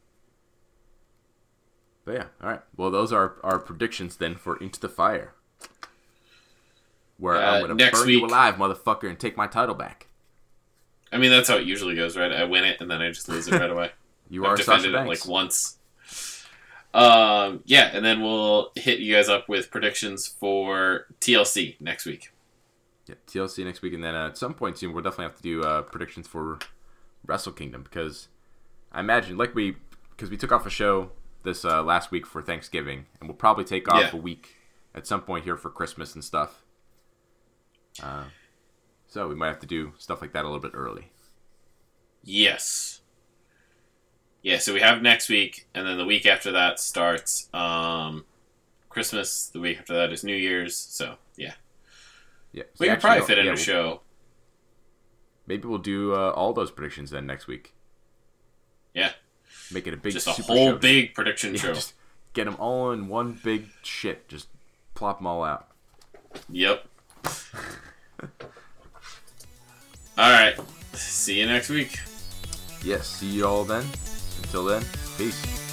But 2.05 2.15
yeah, 2.15 2.25
all 2.43 2.51
right. 2.51 2.61
Well, 2.77 2.91
those 2.91 3.13
are 3.13 3.37
our 3.43 3.59
predictions 3.59 4.17
then 4.17 4.37
for 4.37 4.57
Into 4.59 4.79
the 4.81 4.89
Fire, 4.89 5.35
where 7.19 7.37
Uh, 7.37 7.57
I'm 7.61 7.77
gonna 7.77 7.91
burn 7.91 8.09
you 8.09 8.25
alive, 8.25 8.55
motherfucker, 8.57 9.09
and 9.09 9.19
take 9.19 9.37
my 9.37 9.47
title 9.47 9.75
back. 9.75 10.07
I 11.13 11.19
mean, 11.19 11.31
that's 11.31 11.49
how 11.49 11.57
it 11.57 11.67
usually 11.67 11.95
goes, 11.97 12.17
right? 12.17 12.33
I 12.33 12.45
win 12.45 12.65
it 12.65 12.81
and 12.81 12.91
then 12.91 13.01
I 13.03 13.09
just 13.11 13.29
lose 13.29 13.49
it 13.49 13.53
right 13.53 13.71
away. 13.71 13.93
You 14.29 14.45
I've 14.45 14.53
are 14.55 14.57
Sasha 14.57 14.67
defended 14.83 14.91
it 14.91 15.07
Banks. 15.07 15.25
like 15.25 15.31
once. 15.33 15.79
Um, 16.93 17.61
yeah, 17.65 17.91
and 17.93 18.05
then 18.05 18.23
we'll 18.23 18.73
hit 18.75 18.99
you 18.99 19.15
guys 19.15 19.29
up 19.29 19.49
with 19.49 19.71
predictions 19.71 20.27
for 20.27 21.07
TLC 21.21 21.81
next 21.81 22.07
week. 22.07 22.33
Yeah, 23.07 23.15
TLC 23.27 23.65
next 23.65 23.83
week, 23.83 23.95
and 23.95 24.03
then 24.03 24.15
uh, 24.17 24.29
at 24.29 24.37
some 24.39 24.53
point 24.55 24.79
soon, 24.79 24.93
we'll 24.93 25.03
definitely 25.03 25.27
have 25.27 25.37
to 25.37 25.43
do 25.43 25.63
uh, 25.63 25.83
predictions 25.83 26.27
for 26.27 26.59
Wrestle 27.25 27.53
Kingdom 27.53 27.83
because 27.85 28.29
I 28.93 29.01
imagine, 29.01 29.37
like 29.37 29.55
we, 29.55 29.77
because 30.11 30.29
we 30.31 30.37
took 30.37 30.51
off 30.51 30.67
a 30.67 30.71
show 30.71 31.11
this 31.45 31.65
uh, 31.65 31.83
last 31.85 32.11
week 32.11 32.27
for 32.27 32.43
Thanksgiving, 32.43 33.07
and 33.21 33.29
we'll 33.29 33.37
probably 33.37 33.65
take 33.65 33.89
off 33.93 34.01
Yeah. 34.13 34.19
a 34.19 34.21
week 34.21 34.57
at 34.95 35.07
some 35.07 35.21
point 35.21 35.45
here 35.45 35.57
for 35.57 35.71
Christmas 35.71 36.15
and 36.15 36.25
stuff. 36.25 36.63
Uh, 38.03 38.25
so 39.07 39.29
we 39.29 39.35
might 39.37 39.49
have 39.49 39.61
to 39.61 39.67
do 39.67 39.93
stuff 39.99 40.21
like 40.21 40.33
that 40.33 40.43
a 40.45 40.49
little 40.49 40.61
bit 40.61 40.73
early. 40.75 41.09
Yes. 42.25 43.01
Yeah, 44.43 44.59
so 44.59 44.75
we 44.75 44.81
have 44.81 45.01
next 45.03 45.29
week, 45.29 45.67
and 45.75 45.87
then 45.87 45.97
the 45.97 46.05
week 46.05 46.27
after 46.27 46.51
that 46.53 46.81
starts 46.81 47.49
um, 47.55 48.25
Christmas. 48.89 49.47
The 49.47 49.61
week 49.61 49.79
after 49.79 49.95
that 49.95 50.13
is 50.13 50.25
New 50.25 50.35
Year's. 50.37 50.77
So 50.77 51.17
yeah, 52.53 52.65
we 52.79 52.87
can 52.87 52.95
actually, 52.97 53.09
probably 53.09 53.27
fit 53.27 53.39
in 53.39 53.45
yeah, 53.47 53.51
a 53.51 53.55
we'll- 53.55 53.63
show. 53.63 54.01
Maybe 55.49 55.69
we'll 55.69 55.79
do 55.79 56.13
uh, 56.13 56.31
all 56.31 56.53
those 56.53 56.71
predictions 56.73 57.11
then 57.11 57.25
next 57.27 57.47
week. 57.47 57.73
Yeah, 58.95 59.13
Make 59.71 59.87
it 59.87 59.95
a 59.95 59.97
big, 59.97 60.13
just 60.13 60.27
a 60.27 60.33
super 60.33 60.53
whole 60.53 60.71
show. 60.73 60.79
big 60.79 61.15
prediction 61.15 61.55
Yeah, 61.55 61.61
show. 61.61 61.75
just 61.75 61.95
get 62.33 62.45
them 62.47 62.57
all 62.59 62.91
in 62.93 63.07
one 63.09 63.39
big 63.45 63.69
shit. 63.83 64.29
Just 64.29 64.49
plop 64.95 65.19
them 65.19 65.27
all 65.29 65.45
out. 65.45 65.69
Yep. 66.51 66.85
all 70.19 70.31
right. 70.31 70.57
See 70.95 71.39
you 71.41 71.47
next 71.47 71.69
week. 71.69 71.99
Yes. 72.85 73.07
See 73.07 73.27
you 73.27 73.47
all 73.47 73.65
then. 73.65 73.85
Until 74.43 74.65
then, 74.65 74.83
peace. 75.19 75.66